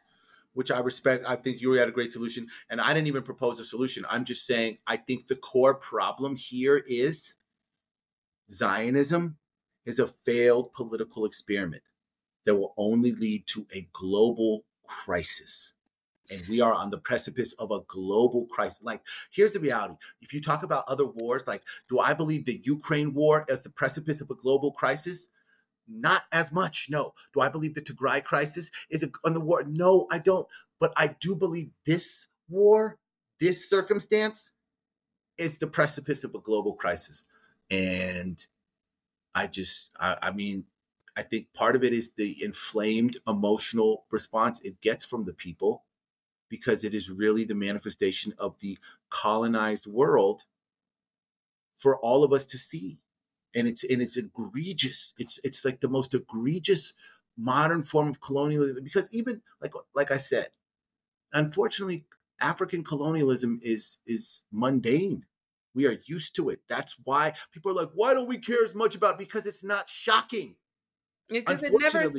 [0.51, 1.23] which I respect.
[1.25, 4.03] I think you had a great solution, and I didn't even propose a solution.
[4.09, 7.37] I'm just saying I think the core problem here is
[8.51, 9.37] Zionism
[9.85, 11.83] is a failed political experiment
[12.45, 15.73] that will only lead to a global crisis
[16.33, 18.81] and we are on the precipice of a global crisis.
[18.83, 19.01] Like,
[19.31, 19.95] here's the reality.
[20.21, 23.69] If you talk about other wars, like, do I believe the Ukraine war as the
[23.69, 25.29] precipice of a global crisis?
[25.87, 27.13] Not as much, no.
[27.33, 29.63] Do I believe the Tigray crisis is a, on the war?
[29.67, 30.47] No, I don't.
[30.79, 32.97] But I do believe this war,
[33.39, 34.51] this circumstance,
[35.37, 37.25] is the precipice of a global crisis.
[37.69, 38.45] And
[39.35, 40.65] I just, I, I mean,
[41.15, 45.82] I think part of it is the inflamed emotional response it gets from the people
[46.53, 48.77] because it is really the manifestation of the
[49.09, 50.43] colonized world
[51.77, 52.99] for all of us to see.
[53.55, 55.15] And it's and it's egregious.
[55.17, 56.93] It's it's like the most egregious
[57.35, 60.49] modern form of colonialism because even like like i said
[61.33, 62.05] unfortunately
[62.39, 65.25] african colonialism is is mundane.
[65.73, 66.59] We are used to it.
[66.69, 69.25] That's why people are like why don't we care as much about it?
[69.25, 70.55] because it's not shocking
[71.41, 72.11] because it never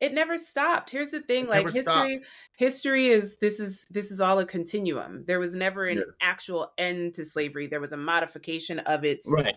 [0.00, 0.90] it never stopped.
[0.90, 2.26] Here's the thing like history stopped.
[2.56, 5.24] history is this is this is all a continuum.
[5.26, 6.04] There was never an yeah.
[6.20, 7.66] actual end to slavery.
[7.66, 9.56] There was a modification of its right.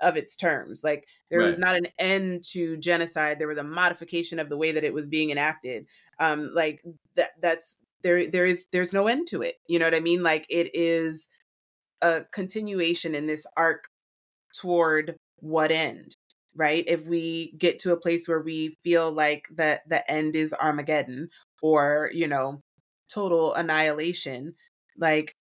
[0.00, 0.84] of its terms.
[0.84, 1.46] Like there right.
[1.46, 3.38] was not an end to genocide.
[3.38, 5.86] There was a modification of the way that it was being enacted.
[6.18, 6.82] Um like
[7.16, 9.56] that that's there there is there's no end to it.
[9.66, 10.22] You know what i mean?
[10.22, 11.28] Like it is
[12.02, 13.88] a continuation in this arc
[14.54, 16.16] toward what end
[16.54, 16.84] right?
[16.86, 21.30] If we get to a place where we feel like that the end is armageddon
[21.62, 22.62] or you know
[23.08, 24.54] total annihilation
[24.96, 25.36] like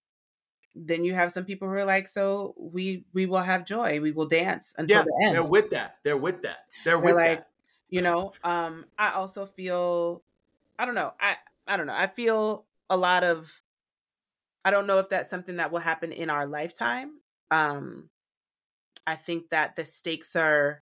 [0.76, 4.00] then you have some people who are like so we we will have joy.
[4.00, 5.36] We will dance until yeah, the end.
[5.36, 5.98] they're with that.
[6.04, 6.66] They're with that.
[6.86, 7.48] They're, they're with like that.
[7.90, 10.22] you know um i also feel
[10.78, 11.36] i don't know i
[11.68, 13.62] i don't know i feel a lot of
[14.64, 17.14] i don't know if that's something that will happen in our lifetime
[17.52, 18.10] um
[19.08, 20.82] i think that the stakes are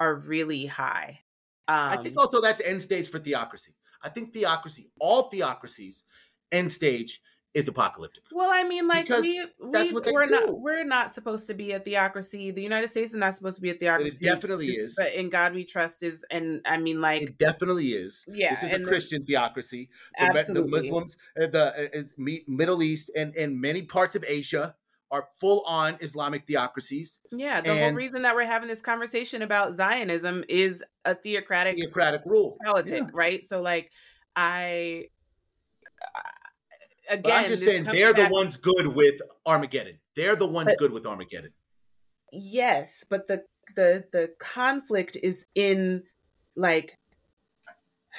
[0.00, 1.20] are really high
[1.68, 6.04] um, i think um also that's end stage for theocracy I think theocracy, all theocracies,
[6.52, 7.20] end stage
[7.54, 8.24] is apocalyptic.
[8.30, 10.30] Well, I mean, like because we, we we're do.
[10.30, 12.50] not we're not supposed to be a theocracy.
[12.50, 14.24] The United States is not supposed to be a theocracy.
[14.24, 14.94] It definitely is.
[14.96, 18.24] But in God we trust is, and I mean, like it definitely is.
[18.28, 19.88] Yeah, this is a Christian the, theocracy.
[20.18, 20.70] The, absolutely.
[20.70, 24.76] the Muslims, uh, the uh, is Middle East, and and many parts of Asia
[25.10, 27.20] are full on Islamic theocracies.
[27.32, 32.22] Yeah, the whole reason that we're having this conversation about Zionism is a theocratic theocratic
[32.24, 33.10] rule politic, yeah.
[33.12, 33.44] right?
[33.44, 33.90] So like
[34.36, 35.06] I
[37.08, 39.98] again but I'm just saying they're the ones good with Armageddon.
[40.14, 41.52] They're the ones but, good with Armageddon.
[42.32, 43.44] Yes, but the
[43.76, 46.02] the the conflict is in
[46.56, 46.98] like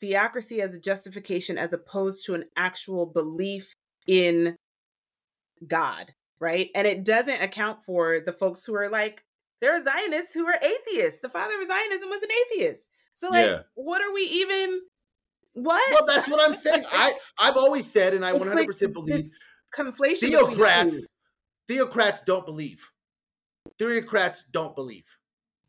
[0.00, 3.74] theocracy as a justification as opposed to an actual belief
[4.06, 4.56] in
[5.66, 6.70] God right?
[6.74, 9.24] And it doesn't account for the folks who are like,
[9.60, 11.20] there are Zionists who are atheists.
[11.20, 12.88] The father of Zionism was an atheist.
[13.14, 13.58] So like, yeah.
[13.74, 14.80] what are we even?
[15.54, 15.82] What?
[15.92, 16.84] Well, that's what I'm saying.
[16.92, 19.24] I I've always said, and I 100 percent believe
[19.74, 20.30] conflation.
[20.30, 20.96] Theocrats,
[21.68, 22.90] theocrats don't believe.
[23.78, 25.04] Theocrats don't believe.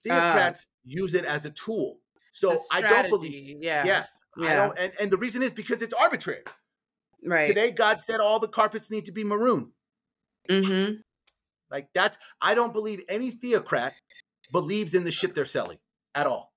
[0.05, 1.99] Theocrats uh, use it as a tool.
[2.31, 3.57] So I don't believe.
[3.61, 3.83] Yeah.
[3.85, 4.23] Yes.
[4.37, 4.49] Yeah.
[4.49, 4.77] I don't.
[4.77, 6.43] And, and the reason is because it's arbitrary.
[7.25, 7.47] Right.
[7.47, 9.71] Today, God said all the carpets need to be maroon.
[10.49, 10.93] Mm-hmm.
[11.69, 13.93] Like that's I don't believe any theocrat
[14.51, 15.77] believes in the shit they're selling
[16.15, 16.53] at all.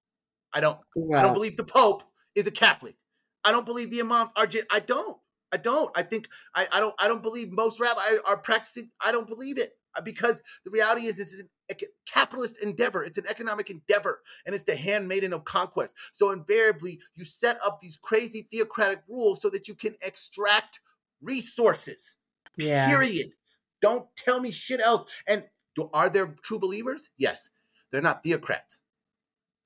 [0.53, 0.79] I don't.
[1.15, 2.03] I don't believe the Pope
[2.35, 2.97] is a Catholic.
[3.45, 4.47] I don't believe the imams are.
[4.47, 5.17] Just, I don't.
[5.53, 5.91] I don't.
[5.97, 6.95] I think I, I don't.
[6.99, 8.91] I don't believe most rabbis are practicing.
[9.05, 13.05] I don't believe it uh, because the reality is, it's a capitalist endeavor.
[13.05, 15.97] It's an economic endeavor, and it's the handmaiden of conquest.
[16.13, 20.81] So invariably, you set up these crazy theocratic rules so that you can extract
[21.23, 22.17] resources.
[22.57, 22.89] Yeah.
[22.89, 23.33] Period.
[23.81, 25.05] Don't tell me shit else.
[25.27, 25.45] And
[25.75, 27.11] do, are there true believers?
[27.17, 27.51] Yes.
[27.91, 28.81] They're not theocrats.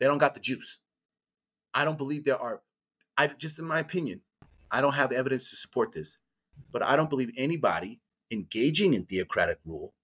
[0.00, 0.78] They don't got the juice.
[1.72, 2.62] I don't believe there are.
[3.16, 4.20] I just in my opinion,
[4.70, 6.18] I don't have evidence to support this,
[6.72, 8.00] but I don't believe anybody
[8.30, 9.94] engaging in theocratic rule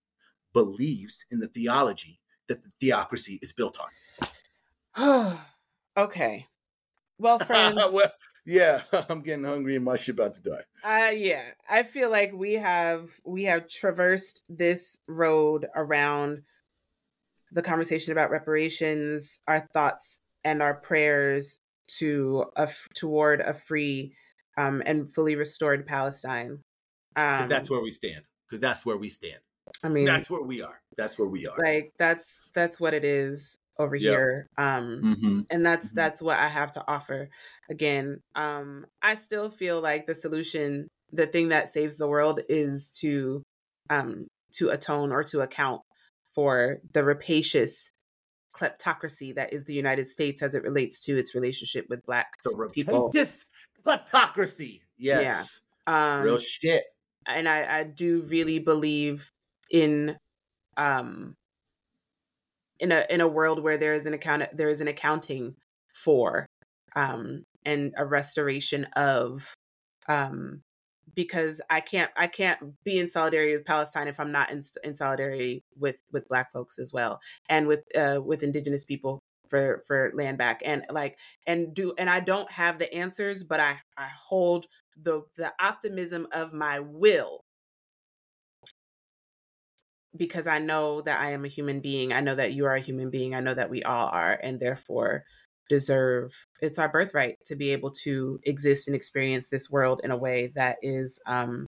[0.53, 3.79] believes in the theology that the theocracy is built
[4.97, 5.39] on.
[5.97, 6.47] okay.
[7.19, 7.77] Well, friends.
[7.77, 8.13] well,
[8.51, 10.65] yeah, I'm getting hungry and my shit about to die.
[10.85, 11.43] Uh yeah.
[11.69, 16.43] I feel like we have we have traversed this road around
[17.53, 21.61] the conversation about reparations, our thoughts and our prayers
[21.99, 24.15] to a toward a free
[24.57, 26.59] um, and fully restored Palestine.
[27.15, 28.25] Because um, that's where we stand.
[28.49, 29.39] Because that's where we stand.
[29.85, 30.81] I mean, that's where we are.
[30.97, 31.57] That's where we are.
[31.59, 34.13] Like that's that's what it is over yep.
[34.13, 35.41] here um mm-hmm.
[35.51, 35.97] and that's mm-hmm.
[35.97, 37.29] that's what i have to offer
[37.71, 42.91] again um i still feel like the solution the thing that saves the world is
[42.91, 43.43] to
[43.89, 45.81] um to atone or to account
[46.35, 47.91] for the rapacious
[48.55, 52.71] kleptocracy that is the united states as it relates to its relationship with black the
[52.75, 53.47] people this
[53.85, 56.19] kleptocracy yes yeah.
[56.19, 56.85] um real shit
[57.27, 59.31] and i i do really believe
[59.71, 60.17] in
[60.77, 61.35] um
[62.81, 65.55] in a in a world where there is an account there is an accounting
[65.93, 66.47] for
[66.97, 69.55] um and a restoration of
[70.09, 70.63] um
[71.15, 74.95] because I can't I can't be in solidarity with Palestine if I'm not in, in
[74.95, 80.13] solidarity with with black folks as well and with uh with indigenous people for for
[80.15, 81.17] land back and like
[81.47, 84.67] and do and I don't have the answers but I I hold
[85.03, 87.41] the the optimism of my will
[90.17, 92.13] because I know that I am a human being.
[92.13, 93.35] I know that you are a human being.
[93.35, 95.25] I know that we all are, and therefore
[95.71, 100.17] deserve it's our birthright to be able to exist and experience this world in a
[100.17, 101.65] way that is um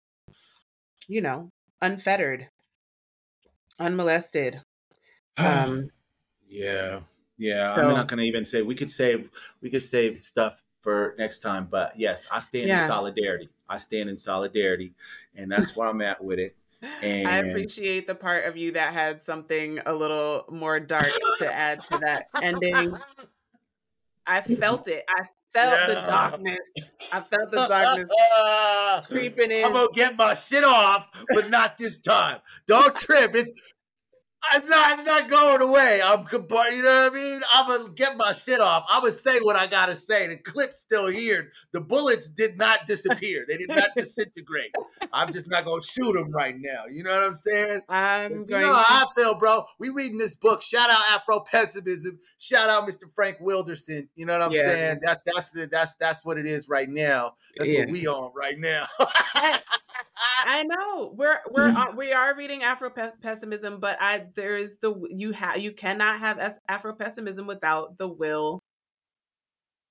[1.06, 1.48] you know
[1.80, 2.48] unfettered
[3.78, 4.60] unmolested
[5.36, 5.88] um
[6.48, 6.98] yeah
[7.38, 11.14] yeah so, i'm not gonna even say we could save we could save stuff for
[11.16, 12.82] next time but yes i stand yeah.
[12.82, 14.92] in solidarity i stand in solidarity
[15.36, 16.56] and that's where i'm at with it
[17.02, 21.06] and I appreciate the part of you that had something a little more dark
[21.38, 22.94] to add to that ending.
[24.26, 25.04] I felt it.
[25.08, 25.94] I felt yeah.
[25.94, 26.70] the darkness.
[27.12, 28.10] I felt the darkness
[29.08, 29.64] creeping in.
[29.64, 32.38] I'm gonna get my shit off, but not this time.
[32.66, 33.32] Don't trip.
[33.34, 33.52] It's
[34.54, 36.00] it's not, it's not going away.
[36.02, 37.40] I'm, you know what I mean?
[37.52, 38.84] I'm gonna get my shit off.
[38.88, 40.26] I'm gonna say what I gotta say.
[40.28, 41.50] The clip's still here.
[41.72, 43.44] The bullets did not disappear.
[43.48, 44.74] They did not disintegrate.
[45.12, 46.84] I'm just not gonna shoot them right now.
[46.90, 47.80] You know what I'm saying?
[47.88, 49.64] I'm you know how I feel, bro.
[49.78, 50.62] We reading this book.
[50.62, 52.18] Shout out Afro pessimism.
[52.38, 53.04] Shout out Mr.
[53.14, 54.08] Frank Wilderson.
[54.14, 54.66] You know what I'm yeah.
[54.66, 54.98] saying?
[55.02, 57.34] That's that's the that's that's what it is right now.
[57.56, 57.80] That's yeah.
[57.80, 58.86] what we on right now.
[60.44, 62.90] I know we're we're we are reading Afro
[63.22, 68.08] pessimism, but I there is the you have you cannot have Afro pessimism without the
[68.08, 68.60] will,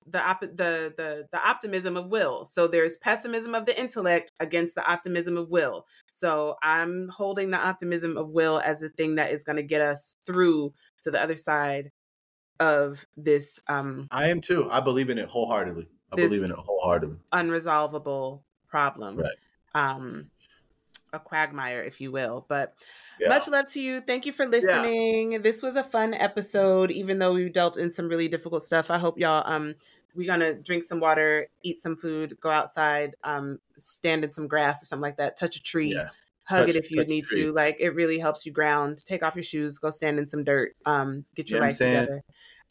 [0.06, 2.44] the op- the the the optimism of will.
[2.44, 5.86] So there's pessimism of the intellect against the optimism of will.
[6.10, 9.80] So I'm holding the optimism of will as the thing that is going to get
[9.80, 11.90] us through to the other side
[12.60, 13.60] of this.
[13.68, 14.68] Um, I am too.
[14.70, 15.88] I believe in it wholeheartedly.
[16.12, 17.16] I believe in it wholeheartedly.
[17.32, 19.16] Unresolvable problem.
[19.16, 19.36] Right.
[19.74, 20.30] Um,
[21.12, 22.44] a quagmire, if you will.
[22.48, 22.74] But
[23.20, 23.28] yeah.
[23.28, 24.00] much love to you.
[24.00, 25.32] Thank you for listening.
[25.32, 25.38] Yeah.
[25.38, 28.90] This was a fun episode, even though we dealt in some really difficult stuff.
[28.90, 29.74] I hope y'all um
[30.14, 34.82] we're gonna drink some water, eat some food, go outside, um, stand in some grass
[34.82, 35.94] or something like that, touch a tree.
[35.94, 36.08] Yeah.
[36.44, 37.52] Hug touch, it if you need to.
[37.52, 39.04] Like it really helps you ground.
[39.04, 42.22] Take off your shoes, go stand in some dirt, um, get your life together.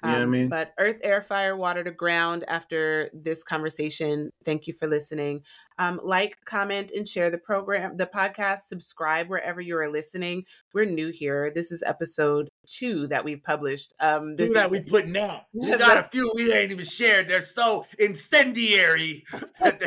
[0.04, 0.48] Um, you know what I mean?
[0.50, 4.32] But earth, air, fire, water to ground after this conversation.
[4.44, 5.44] Thank you for listening.
[5.80, 8.62] Um, like, comment, and share the program, the podcast.
[8.62, 10.46] Subscribe wherever you are listening.
[10.74, 11.52] We're new here.
[11.54, 13.94] This is episode two that we've published.
[14.00, 15.46] Um, this that we putting out.
[15.54, 17.28] We got a few we ain't even shared.
[17.28, 19.24] They're so incendiary
[19.60, 19.80] that,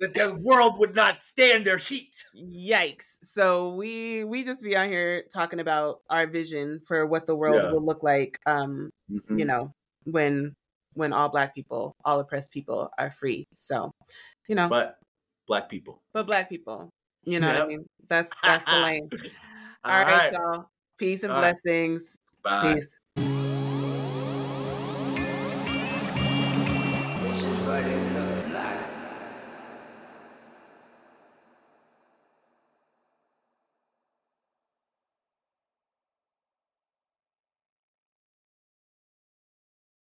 [0.00, 2.26] that the world would not stand their heat.
[2.36, 3.18] Yikes!
[3.22, 7.56] So we we just be out here talking about our vision for what the world
[7.56, 7.72] yeah.
[7.72, 8.38] will look like.
[8.46, 9.38] Um, mm-hmm.
[9.38, 9.72] you know,
[10.04, 10.54] when
[10.94, 13.46] when all black people, all oppressed people are free.
[13.54, 13.92] So
[14.48, 14.68] you know.
[14.68, 14.98] But
[15.46, 16.02] black people.
[16.12, 16.90] But black people.
[17.24, 17.58] You know yep.
[17.58, 17.86] what I mean?
[18.08, 19.08] That's that's the lane.
[19.84, 20.70] All, all right, right, y'all.
[20.98, 22.18] Peace and all blessings.
[22.44, 22.74] Right.
[22.74, 22.96] Peace.